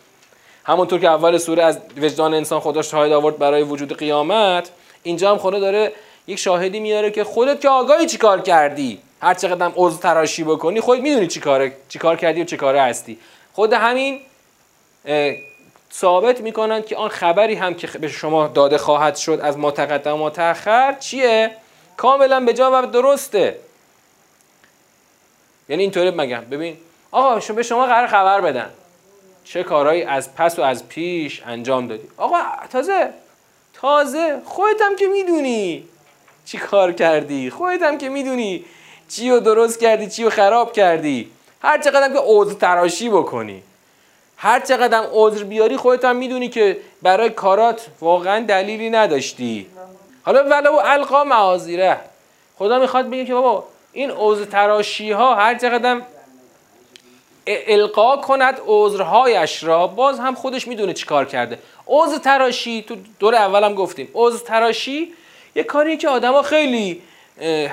همونطور 0.65 1.01
که 1.01 1.09
اول 1.09 1.39
سوره 1.39 1.63
از 1.63 1.79
وجدان 1.97 2.35
انسان 2.35 2.61
خدا 2.61 2.83
شاهد 2.83 3.13
آورد 3.13 3.39
برای 3.39 3.63
وجود 3.63 3.99
قیامت 3.99 4.71
اینجا 5.03 5.31
هم 5.31 5.39
خدا 5.39 5.59
داره 5.59 5.93
یک 6.27 6.39
شاهدی 6.39 6.81
میاره 6.81 7.11
که 7.11 7.25
خودت 7.25 7.61
که 7.61 7.69
آگاهی 7.69 8.07
چی 8.07 8.17
کار 8.17 8.41
کردی؟ 8.41 8.99
هر 9.23 9.35
چقدر 9.35 9.73
عضو 9.77 9.99
تراشی 9.99 10.45
بکنی 10.45 10.81
خودت 10.81 11.03
می‌دونی 11.03 11.27
چی 11.27 11.41
کار 11.41 11.71
چی 11.89 11.99
کار 11.99 12.17
کردی 12.17 12.41
و 12.41 12.45
چی 12.45 12.57
کاره 12.57 12.83
هستی. 12.83 13.19
خود 13.53 13.73
همین 13.73 14.21
ثابت 15.95 16.41
می‌کنن 16.41 16.83
که 16.83 16.97
آن 16.97 17.09
خبری 17.09 17.55
هم 17.55 17.75
که 17.75 17.87
به 17.87 18.09
شما 18.09 18.49
داده 18.49 18.79
خواهد 18.79 19.17
شد 19.17 19.41
از 19.43 19.59
ما 19.59 19.71
تقدم 19.71 20.23
و 20.23 20.31
تأخر 20.31 20.93
چیه؟ 20.93 21.51
کاملا 21.97 22.41
به 22.41 22.53
جا 22.53 22.71
و 22.75 22.87
درسته. 22.87 23.59
یعنی 25.69 25.83
اینطوری 25.83 26.11
مگم. 26.11 26.45
ببین 26.51 26.77
آقا 27.11 27.53
به 27.55 27.63
شما 27.63 27.87
قرار 27.87 28.07
خبر 28.07 28.41
بدن. 28.41 28.71
چه 29.45 29.63
کارهایی 29.63 30.03
از 30.03 30.35
پس 30.35 30.59
و 30.59 30.63
از 30.63 30.89
پیش 30.89 31.43
انجام 31.47 31.89
دادی؟ 31.89 32.09
آقا 32.17 32.39
تازه 32.73 33.11
تازه. 33.75 34.41
خودت 34.45 34.83
هم 34.83 34.97
که 34.97 35.07
می‌دونی 35.07 35.85
چی 36.45 36.59
کار 36.59 36.93
کردی. 36.93 37.51
خودت 37.51 37.83
هم 37.83 37.99
که 37.99 38.09
می‌دونی 38.09 38.65
چی 39.09 39.31
رو 39.31 39.41
درست 39.41 39.81
کردی 39.81 40.07
چی 40.07 40.25
رو 40.25 40.31
خراب 40.31 40.73
کردی. 40.73 41.31
هر 41.63 41.79
چقدر 41.79 42.13
که 42.13 42.21
عذر 42.23 42.55
تراشی 42.55 43.09
بکنی. 43.09 43.63
هر 44.45 44.61
چقدر 44.61 45.05
عذر 45.13 45.45
بیاری 45.45 45.77
خودت 45.77 46.05
هم 46.05 46.17
می‌دونی 46.17 46.49
که 46.49 46.77
برای 47.03 47.31
کارات 47.31 47.87
واقعا 48.01 48.45
دلیلی 48.45 48.91
نداشتی. 48.91 49.67
حالا 50.23 50.45
ولو 50.45 50.73
القا 50.85 51.25
معاذیره. 51.25 52.01
خدا 52.59 52.79
می‌خواد 52.79 53.11
بگه 53.11 53.25
که 53.25 53.35
بابا 53.35 53.65
این 53.93 54.11
عذر 54.11 54.45
تراشی 54.45 55.11
ها 55.11 55.35
هر 55.35 55.59
چقدر 55.59 56.01
القا 57.47 58.17
کند 58.17 58.61
عذرهایش 58.67 59.65
را 59.65 59.87
باز 59.87 60.19
هم 60.19 60.35
خودش 60.35 60.69
می‌دونه 60.69 60.93
چی 60.93 61.07
کار 61.07 61.25
کرده. 61.25 61.59
عذر 61.87 62.19
تراشی 62.19 62.83
تو 62.83 62.97
دور 63.19 63.35
اولم 63.35 63.75
گفتیم. 63.75 64.09
عذر 64.15 64.45
تراشی 64.45 65.13
یه 65.55 65.63
کاری 65.63 65.97
که 65.97 66.09
آدما 66.09 66.43
خیلی 66.43 67.03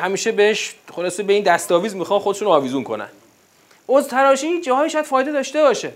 همیشه 0.02 0.32
بهش 0.32 0.76
خلاصه 0.96 1.24
به 1.24 1.34
این 1.34 1.44
دستاویز 1.44 1.96
می‌خوان 1.96 2.20
خودشون 2.20 2.48
آویزون 2.48 2.84
کنن. 2.84 3.10
عذر 3.90 4.10
تراشی 4.10 4.62
جاهای 4.62 4.90
شاید 4.90 5.06
فایده 5.06 5.32
داشته 5.32 5.62
باشه. 5.62 5.92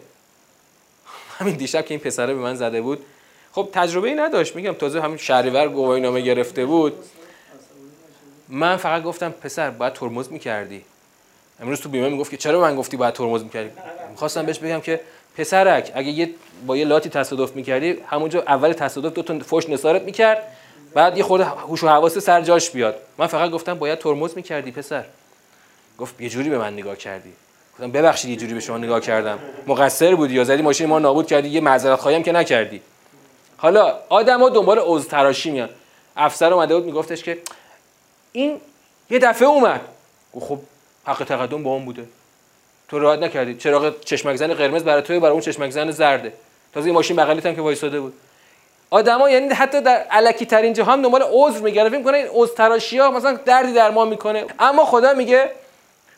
همین 1.37 1.55
دیشب 1.55 1.85
که 1.85 1.93
این 1.93 1.99
پسره 1.99 2.33
به 2.33 2.39
من 2.39 2.55
زده 2.55 2.81
بود 2.81 3.05
خب 3.51 3.69
تجربه 3.73 4.07
ای 4.07 4.15
نداشت. 4.15 4.55
میگم 4.55 4.73
تازه 4.73 5.01
همین 5.01 5.17
شهریور 5.17 5.67
گواهی 5.67 6.01
نامه 6.01 6.21
گرفته 6.21 6.65
بود. 6.65 6.93
من 8.49 8.77
فقط 8.77 9.03
گفتم 9.03 9.29
پسر 9.29 9.69
باید 9.69 9.93
ترمز 9.93 10.31
می‌کردی. 10.31 10.81
امروز 11.61 11.81
تو 11.81 11.89
بیمه 11.89 12.09
می‌گفت 12.09 12.31
که 12.31 12.37
چرا 12.37 12.61
من 12.61 12.75
گفتی 12.75 12.97
باید 12.97 13.13
ترمز 13.13 13.43
می‌کردی؟ 13.43 13.69
می‌خواستم 14.11 14.45
بهش 14.45 14.59
بگم 14.59 14.81
که 14.81 15.01
پسرک 15.37 15.91
اگه 15.95 16.09
یه 16.09 16.29
با 16.67 16.77
یه 16.77 16.85
لاتی 16.85 17.09
تصادف 17.09 17.55
می‌کردی 17.55 17.97
همونجا 18.07 18.41
اول 18.41 18.73
تصادف 18.73 19.13
دو 19.13 19.21
تا 19.23 19.39
فوش 19.39 19.69
نثارت 19.69 20.01
می‌کرد 20.01 20.43
بعد 20.93 21.17
یه 21.17 21.23
خورده 21.23 21.45
هوش 21.45 21.83
و 21.83 21.87
حواس 21.87 22.17
سر 22.17 22.41
جاش 22.41 22.69
بیاد. 22.69 22.95
من 23.17 23.27
فقط 23.27 23.51
گفتم 23.51 23.73
باید 23.73 23.99
ترمز 23.99 24.35
می‌کردی 24.35 24.71
پسر. 24.71 25.05
گفت 25.99 26.21
یه 26.21 26.29
جوری 26.29 26.49
به 26.49 26.57
من 26.57 26.73
نگاه 26.73 26.95
کردی. 26.95 27.33
گفتم 27.75 27.91
ببخشید 27.91 28.29
یه 28.29 28.35
جوری 28.35 28.53
به 28.53 28.59
شما 28.59 28.77
نگاه 28.77 29.01
کردم. 29.01 29.39
مقصر 29.67 30.15
بودی 30.15 30.33
یا 30.33 30.43
زدی 30.43 30.61
ماشین 30.61 30.87
ما 30.87 30.99
نابود 30.99 31.27
کردی 31.27 31.49
یه 31.49 31.61
معذرت 31.61 31.99
خواهیم 31.99 32.23
که 32.23 32.31
نکردی. 32.31 32.81
حالا 33.57 33.95
آدما 34.09 34.49
دنبال 34.49 34.79
عضو 34.85 35.09
تراشی 35.09 35.51
میان. 35.51 35.69
افسر 36.17 36.53
اومده 36.53 36.75
بود 36.75 36.85
میگفتش 36.85 37.23
که 37.23 37.37
این 38.31 38.61
یه 39.09 39.19
دفعه 39.19 39.47
اومد. 39.47 39.81
خب 40.39 40.59
حق 41.05 41.23
تقدم 41.23 41.63
با 41.63 41.71
اون 41.71 41.85
بوده. 41.85 42.05
تو 42.89 42.99
رعایت 42.99 43.19
نکردی. 43.19 43.55
چراغ 43.55 43.93
چشمک 44.05 44.35
زن 44.35 44.53
قرمز 44.53 44.83
برای 44.83 45.01
تو 45.01 45.19
برای 45.19 45.31
اون 45.31 45.41
چشمک 45.41 45.69
زن 45.69 45.91
زرده. 45.91 46.33
تازه 46.73 46.85
این 46.85 46.95
ماشین 46.95 47.15
بغلیت 47.15 47.45
هم 47.45 47.55
که 47.55 47.61
وایساده 47.61 47.99
بود. 47.99 48.13
آدما 48.89 49.29
یعنی 49.29 49.53
حتی 49.53 49.81
در 49.81 50.05
الکی 50.09 50.45
ترین 50.45 50.73
جاها 50.73 50.93
هم 50.93 51.01
دنبال 51.01 51.23
عذر 51.31 51.59
میگردن 51.59 51.89
فکر 51.89 51.97
می‌کنن 51.97 52.15
این 52.15 52.27
عذر 52.31 52.53
تراشی 52.53 52.97
ها 52.97 53.11
مثلا 53.11 53.33
دردی 53.33 53.73
درمان 53.73 54.07
می‌کنه. 54.07 54.45
اما 54.59 54.85
خدا 54.85 55.13
میگه 55.13 55.51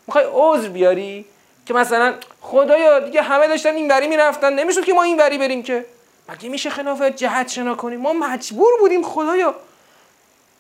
می‌خوای 0.08 0.26
عذر 0.34 0.70
بیاری؟ 0.70 1.26
که 1.68 1.74
مثلا 1.74 2.14
خدایا 2.42 3.00
دیگه 3.00 3.22
همه 3.22 3.48
داشتن 3.48 3.76
این 3.76 3.92
وری 3.92 4.08
می‌رفتن 4.08 4.54
نمی‌شد 4.54 4.86
که 4.86 4.94
ما 4.94 5.04
این 5.04 5.18
وری 5.18 5.38
بریم 5.38 5.64
که. 5.64 5.86
مگه 6.30 6.50
میشه 6.50 6.70
خلاف 6.70 7.02
جهت 7.02 7.50
شنا 7.50 7.76
کنیم؟ 7.76 8.00
ما 8.00 8.14
مجبور 8.14 8.72
بودیم 8.80 9.04
خدایا. 9.04 9.56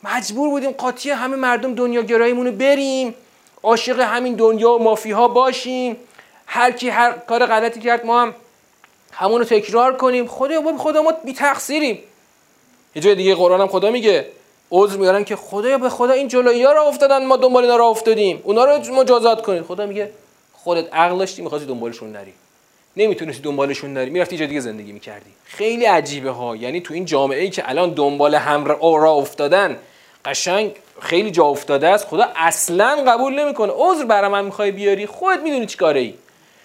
مجبور 0.03 0.49
بودیم 0.49 0.71
قاطی 0.71 1.11
همه 1.11 1.35
مردم 1.35 1.75
دنیا 1.75 2.01
گراییمونو 2.01 2.51
بریم 2.51 3.15
عاشق 3.63 3.99
همین 3.99 4.35
دنیا 4.35 4.71
و 4.71 4.83
مافی 4.83 5.11
ها 5.11 5.27
باشیم. 5.27 5.97
هر 6.45 6.71
کی 6.71 6.89
هر 6.89 7.11
کار 7.11 7.45
غلطی 7.45 7.79
کرد 7.79 8.05
ما 8.05 8.21
هم 8.21 8.35
همونو 9.11 9.43
تکرار 9.43 9.97
کنیم. 9.97 10.27
خدا 10.27 10.61
ما 10.61 10.77
خدا 10.77 11.01
ما 11.01 11.11
بی 11.11 11.33
تقصیریم 11.33 11.99
یه 12.95 13.01
جای 13.01 13.15
دیگه 13.15 13.35
قرآن 13.35 13.61
هم 13.61 13.67
خدا 13.67 13.91
میگه 13.91 14.27
عذر 14.71 14.97
میارن 14.97 15.23
که 15.23 15.35
خدایا 15.35 15.77
به 15.77 15.89
خدا 15.89 16.13
این 16.13 16.27
جلویی 16.27 16.63
ها 16.63 16.71
را 16.71 16.83
افتادن 16.83 17.25
ما 17.25 17.37
دنبال 17.37 17.63
اینا 17.63 17.75
را 17.75 17.85
افتادیم. 17.87 18.41
اونا 18.43 18.65
رو 18.65 18.93
مجازات 18.93 19.41
کنیم. 19.41 19.63
خدا 19.63 19.85
میگه 19.85 20.11
خودت 20.67 20.93
عقل 20.93 21.17
داشتی 21.17 21.41
می‌خواستی 21.41 21.67
دنبالشون 21.67 22.11
نری. 22.11 22.33
نمی‌تونستی 22.97 23.41
دنبالشون 23.41 23.93
نری. 23.93 24.09
می‌رفتی 24.09 24.37
جای 24.37 24.47
دیگه 24.47 24.59
زندگی 24.59 24.91
می‌کردی. 24.91 25.29
خیلی 25.45 25.85
عجیبه 25.85 26.31
ها 26.31 26.55
یعنی 26.55 26.81
تو 26.81 26.93
این 26.93 27.05
جامعه 27.05 27.41
ای 27.41 27.49
که 27.49 27.69
الان 27.69 27.89
دنبال 27.89 28.35
هم 28.35 28.65
را 28.65 29.11
افتادن 29.11 29.77
قشنگ 30.25 30.71
خیلی 30.99 31.31
جا 31.31 31.43
افتاده 31.43 31.87
است. 31.87 32.07
خدا 32.07 32.27
اصلا 32.35 33.03
قبول 33.07 33.39
نمی‌کنه. 33.39 33.73
عذر 33.75 34.05
برای 34.05 34.31
من 34.31 34.45
می‌خوای 34.45 34.71
بیاری؟ 34.71 35.05
خودت 35.05 35.39
می‌دونی 35.39 35.65
چی 35.65 35.77
کاره 35.77 35.99
ای 35.99 36.13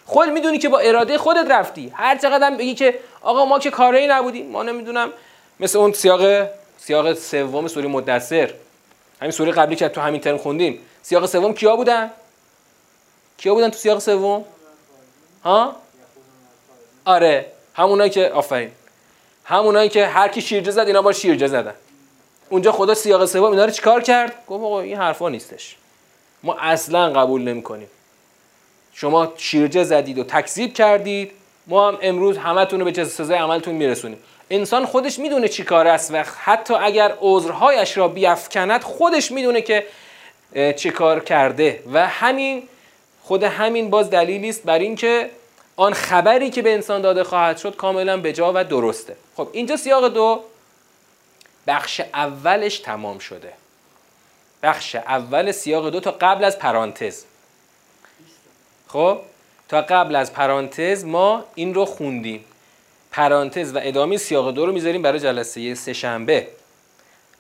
خود 0.07 0.29
می‌دونی 0.29 0.59
که 0.59 0.69
با 0.69 0.79
اراده 0.79 1.19
خودت 1.19 1.51
رفتی. 1.51 1.93
هر 1.95 2.19
چقدر 2.19 2.57
بگی 2.57 2.75
که 2.75 2.99
آقا 3.21 3.45
ما 3.45 3.59
که 3.59 3.71
کاره 3.71 3.99
ای 3.99 4.07
نبودیم 4.07 4.47
ما 4.47 4.63
نمی‌دونم 4.63 5.13
مثل 5.61 5.79
اون 5.79 5.93
سیاق 5.93 6.49
سیاق 6.79 7.15
سوم 7.15 7.69
سوره 7.69 7.89
مدثر. 7.89 8.51
همین 9.21 9.31
سوره 9.31 9.53
قبلی 9.53 9.77
که 9.77 9.89
تو 9.89 10.01
همین 10.01 10.21
ترم 10.21 10.39
خوندیم. 10.39 10.79
سیاق 11.03 11.27
سوم 11.27 11.55
کیا 11.55 11.77
بودن؟ 11.77 12.11
کیا 13.43 13.55
بودن 13.55 13.71
تو 13.71 13.79
سیاق 13.79 13.99
سوم؟ 13.99 14.45
ها؟ 15.45 15.77
آره 17.05 17.47
همونایی 17.75 18.11
که 18.11 18.29
آفرین. 18.29 18.71
همونایی 19.45 19.89
که 19.89 20.07
هر 20.07 20.29
کی 20.29 20.41
شیرجه 20.41 20.71
زد 20.71 20.87
اینا 20.87 21.03
با 21.03 21.13
شیرجه 21.13 21.47
زدن. 21.47 21.75
اونجا 22.49 22.73
خدا 22.73 22.95
سیاق 22.95 23.25
سوم 23.25 23.51
اینا 23.51 23.65
رو 23.65 23.71
چیکار 23.71 24.03
کرد؟ 24.03 24.35
گفت 24.49 24.65
آقا 24.65 24.81
این 24.81 24.97
حرفا 24.97 25.29
نیستش. 25.29 25.77
ما 26.43 26.55
اصلا 26.55 27.11
قبول 27.11 27.43
نمی‌کنیم. 27.43 27.89
شما 28.93 29.33
شیرجه 29.37 29.85
زدید 29.85 30.19
و 30.19 30.25
تکذیب 30.25 30.75
کردید. 30.75 31.33
ما 31.67 31.89
هم 31.89 31.99
امروز 32.03 32.39
همتون 32.39 32.81
رو 32.81 32.91
به 32.91 33.05
سزای 33.05 33.39
عملتون 33.39 33.75
میرسونیم. 33.75 34.19
انسان 34.51 34.87
خودش 34.87 35.19
می‌دونه 35.19 35.49
چی 35.49 35.63
کار 35.65 35.87
است 35.87 36.11
و 36.15 36.25
حتی 36.45 36.75
اگر 36.75 37.15
عذرهایش 37.21 37.97
را 37.97 38.09
بیافکند 38.09 38.83
خودش 38.83 39.33
می‌دونه 39.33 39.61
که 39.61 39.87
چی 40.77 40.91
کار 40.91 41.21
کرده. 41.21 41.83
و 41.93 42.07
همین 42.09 42.69
خود 43.33 43.43
همین 43.43 43.91
باز 43.91 44.11
دلیلی 44.11 44.49
است 44.49 44.63
بر 44.63 44.79
اینکه 44.79 45.31
آن 45.77 45.93
خبری 45.93 46.51
که 46.51 46.63
به 46.63 46.75
انسان 46.75 47.03
داده 47.03 47.25
خواهد 47.25 47.59
شد 47.59 47.77
کاملا 47.77 48.17
به 48.17 48.33
جا 48.33 48.53
و 48.55 48.65
درسته. 48.65 49.17
خب 49.37 49.49
اینجا 49.53 49.77
سیاق 49.77 50.09
دو. 50.09 50.41
بخش 51.67 52.01
اولش 52.01 52.79
تمام 52.79 53.19
شده. 53.19 53.53
بخش 54.63 54.95
اول 54.95 55.53
سیاق 55.53 55.89
دو 55.89 56.01
تا 56.01 56.11
قبل 56.11 56.45
از 56.45 56.59
پرانتز. 56.59 57.25
خب 58.89 59.19
تا 59.69 59.83
قبل 59.83 60.17
از 60.17 60.33
پرانتز 60.33 61.05
ما 61.05 61.45
این 61.55 61.75
رو 61.75 61.85
خوندیم. 61.85 62.45
پرانتز 63.13 63.75
و 63.75 63.81
ادامه 63.83 64.17
سیاق 64.17 64.51
دو 64.51 64.67
رو 64.67 64.73
می‌ذاریم 64.73 65.03
برای 65.03 65.21
جلسه 65.21 65.75
سه 65.75 65.93
شنبه 65.93 66.49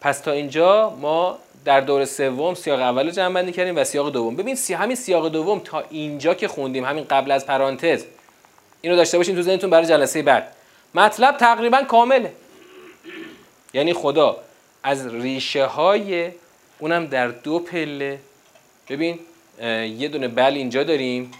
پس 0.00 0.20
تا 0.20 0.30
اینجا 0.30 0.90
ما 1.00 1.38
در 1.64 1.80
دور 1.80 2.04
سوم 2.04 2.54
سیاق 2.54 2.80
اول 2.80 3.06
رو 3.06 3.10
جمع 3.10 3.34
بندی 3.34 3.52
کردیم 3.52 3.76
و 3.76 3.84
سیاق 3.84 4.12
دوم. 4.12 4.36
ببین 4.36 4.54
سی 4.54 4.74
همین 4.74 4.96
سیاق 4.96 5.28
دوم 5.28 5.58
تا 5.58 5.84
اینجا 5.90 6.34
که 6.34 6.48
خوندیم 6.48 6.84
همین 6.84 7.04
قبل 7.04 7.30
از 7.30 7.46
پرانتز 7.46 8.04
اینو 8.80 8.96
داشته 8.96 9.18
باشین 9.18 9.34
تو 9.36 9.42
ذهنتون 9.42 9.70
برای 9.70 9.86
جلسه 9.86 10.22
بعد. 10.22 10.56
مطلب 10.94 11.36
تقریبا 11.36 11.82
کامله. 11.82 12.32
یعنی 13.74 13.92
خدا 13.92 14.36
از 14.82 15.14
ریشه 15.14 15.64
های 15.64 16.30
اونم 16.78 17.06
در 17.06 17.28
دو 17.28 17.58
پله. 17.58 18.18
ببین 18.88 19.18
یه 19.98 20.08
دونه 20.08 20.28
بل 20.28 20.54
اینجا 20.54 20.82
داریم. 20.84 21.30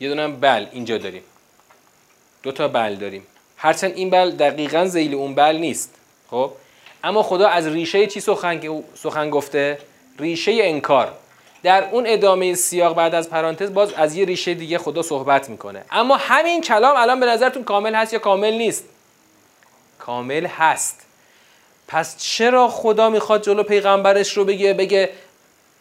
یه 0.00 0.08
دونه 0.08 0.28
بل 0.28 0.66
اینجا 0.72 0.98
داریم. 0.98 1.22
دو 2.42 2.52
تا 2.52 2.68
بل 2.68 2.94
داریم. 2.94 3.26
هرچند 3.56 3.92
این 3.94 4.10
بل 4.10 4.30
دقیقا 4.30 4.84
زیل 4.84 5.14
اون 5.14 5.34
بل 5.34 5.56
نیست. 5.56 5.94
خب؟ 6.30 6.52
اما 7.04 7.22
خدا 7.22 7.48
از 7.48 7.66
ریشه 7.66 8.06
چی 8.06 8.20
سخن, 8.20 8.82
سخن 8.94 9.30
گفته؟ 9.30 9.78
ریشه 10.18 10.52
انکار. 10.62 11.12
در 11.62 11.88
اون 11.90 12.04
ادامه 12.06 12.54
سیاق 12.54 12.94
بعد 12.94 13.14
از 13.14 13.30
پرانتز 13.30 13.74
باز 13.74 13.92
از 13.92 14.16
یه 14.16 14.24
ریشه 14.24 14.54
دیگه 14.54 14.78
خدا 14.78 15.02
صحبت 15.02 15.50
می‌کنه. 15.50 15.84
اما 15.90 16.16
همین 16.16 16.60
کلام 16.60 16.96
الان 16.96 17.20
به 17.20 17.26
نظرتون 17.26 17.64
کامل 17.64 17.94
هست 17.94 18.12
یا 18.12 18.18
کامل 18.18 18.52
نیست؟ 18.52 18.84
کامل 19.98 20.46
هست. 20.46 21.06
پس 21.88 22.16
چرا 22.18 22.68
خدا 22.68 23.10
می‌خواد 23.10 23.42
جلو 23.42 23.62
پیغمبرش 23.62 24.36
رو 24.36 24.44
بگه 24.44 24.74
بگه 24.74 25.10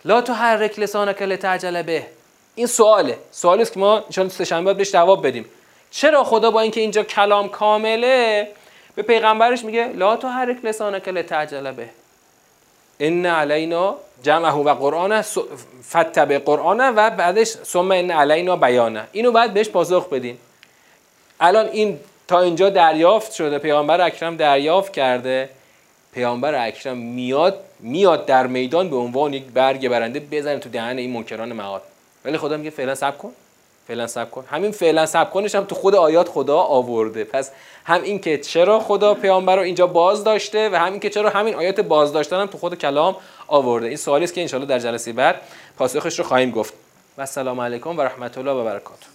لا 0.05 0.21
تو 0.21 0.33
حرک 0.33 0.79
لسانک 0.79 1.21
لتعجل 1.21 1.81
به؟ 1.81 2.07
این 2.55 2.67
سواله. 2.67 3.17
سوالی 3.31 3.61
است 3.61 3.73
که 3.73 3.79
ما 3.79 4.03
ان 4.17 4.29
سه 4.29 4.45
شنبه 4.45 4.73
بهش 4.73 4.91
جواب 4.91 5.27
بدیم. 5.27 5.45
چرا 5.91 6.23
خدا 6.23 6.51
با 6.51 6.61
اینکه 6.61 6.81
اینجا 6.81 7.03
کلام 7.03 7.49
کامله 7.49 8.47
به 8.95 9.01
پیغمبرش 9.01 9.63
میگه 9.63 9.87
لا 9.87 10.15
تو 10.15 10.27
حرک 10.27 10.57
لسانک 10.65 11.07
لتعجل 11.07 11.71
به. 11.71 11.89
ان 12.99 13.25
علینا 13.25 13.95
جمعه 14.23 14.51
و 14.51 14.73
قرآن 14.73 15.21
فتب 15.89 16.33
قرآن 16.33 16.89
و 16.95 17.09
بعدش 17.09 17.47
ثم 17.47 17.91
ان 17.91 18.11
علینا 18.11 18.55
بیانه. 18.55 19.07
اینو 19.11 19.31
بعد 19.31 19.53
بهش 19.53 19.69
پاسخ 19.69 20.09
بدین. 20.09 20.37
الان 21.39 21.65
این 21.65 21.99
تا 22.27 22.39
اینجا 22.39 22.69
دریافت 22.69 23.31
شده 23.31 23.59
پیامبر 23.59 24.01
اکرم 24.01 24.35
دریافت 24.35 24.93
کرده. 24.93 25.49
پیامبر 26.13 26.67
اکرم 26.67 26.97
میاد 26.97 27.59
میاد 27.79 28.25
در 28.25 28.47
میدان 28.47 28.89
به 28.89 28.95
عنوان 28.95 29.33
یک 29.33 29.43
برگ 29.43 29.89
برنده 29.89 30.19
بزنه 30.19 30.59
تو 30.59 30.69
دهن 30.69 30.97
این 30.97 31.11
منکران 31.11 31.53
معاد. 31.53 31.81
ولی 32.25 32.37
خدا 32.37 32.57
میگه 32.57 32.69
فعلا 32.69 32.95
صبر 32.95 33.17
کن. 33.17 33.31
فعلا 33.91 34.07
صبر 34.07 34.29
کن. 34.29 34.45
همین 34.47 34.71
فعلا 34.71 35.05
صبر 35.05 35.29
کنش 35.29 35.55
هم 35.55 35.63
تو 35.63 35.75
خود 35.75 35.95
آیات 35.95 36.29
خدا 36.29 36.57
آورده. 36.57 37.23
پس 37.23 37.51
هم 37.85 38.01
این 38.01 38.19
که 38.19 38.37
چرا 38.37 38.79
خدا 38.79 39.13
پیامبر 39.13 39.55
رو 39.55 39.61
اینجا 39.61 39.87
باز 39.87 40.23
داشته 40.23 40.69
و 40.69 40.75
همین 40.75 40.99
که 40.99 41.09
چرا 41.09 41.29
همین 41.29 41.55
آیات 41.55 41.79
باز 41.79 42.13
داشتن 42.13 42.39
هم 42.39 42.47
تو 42.47 42.57
خود 42.57 42.77
کلام 42.77 43.15
آورده. 43.47 43.87
این 43.87 43.97
سوالی 43.97 44.23
است 44.23 44.33
که 44.33 44.41
انشالله 44.41 44.65
در 44.65 44.79
جلسه 44.79 45.13
بعد 45.13 45.41
پاسخش 45.77 46.19
رو 46.19 46.25
خواهیم 46.25 46.51
گفت. 46.51 46.73
و 47.17 47.21
السلام 47.21 47.61
علیکم 47.61 47.97
و 47.97 48.01
رحمت 48.01 48.37
الله 48.37 48.51
و 48.51 48.63
برکاته. 48.63 49.05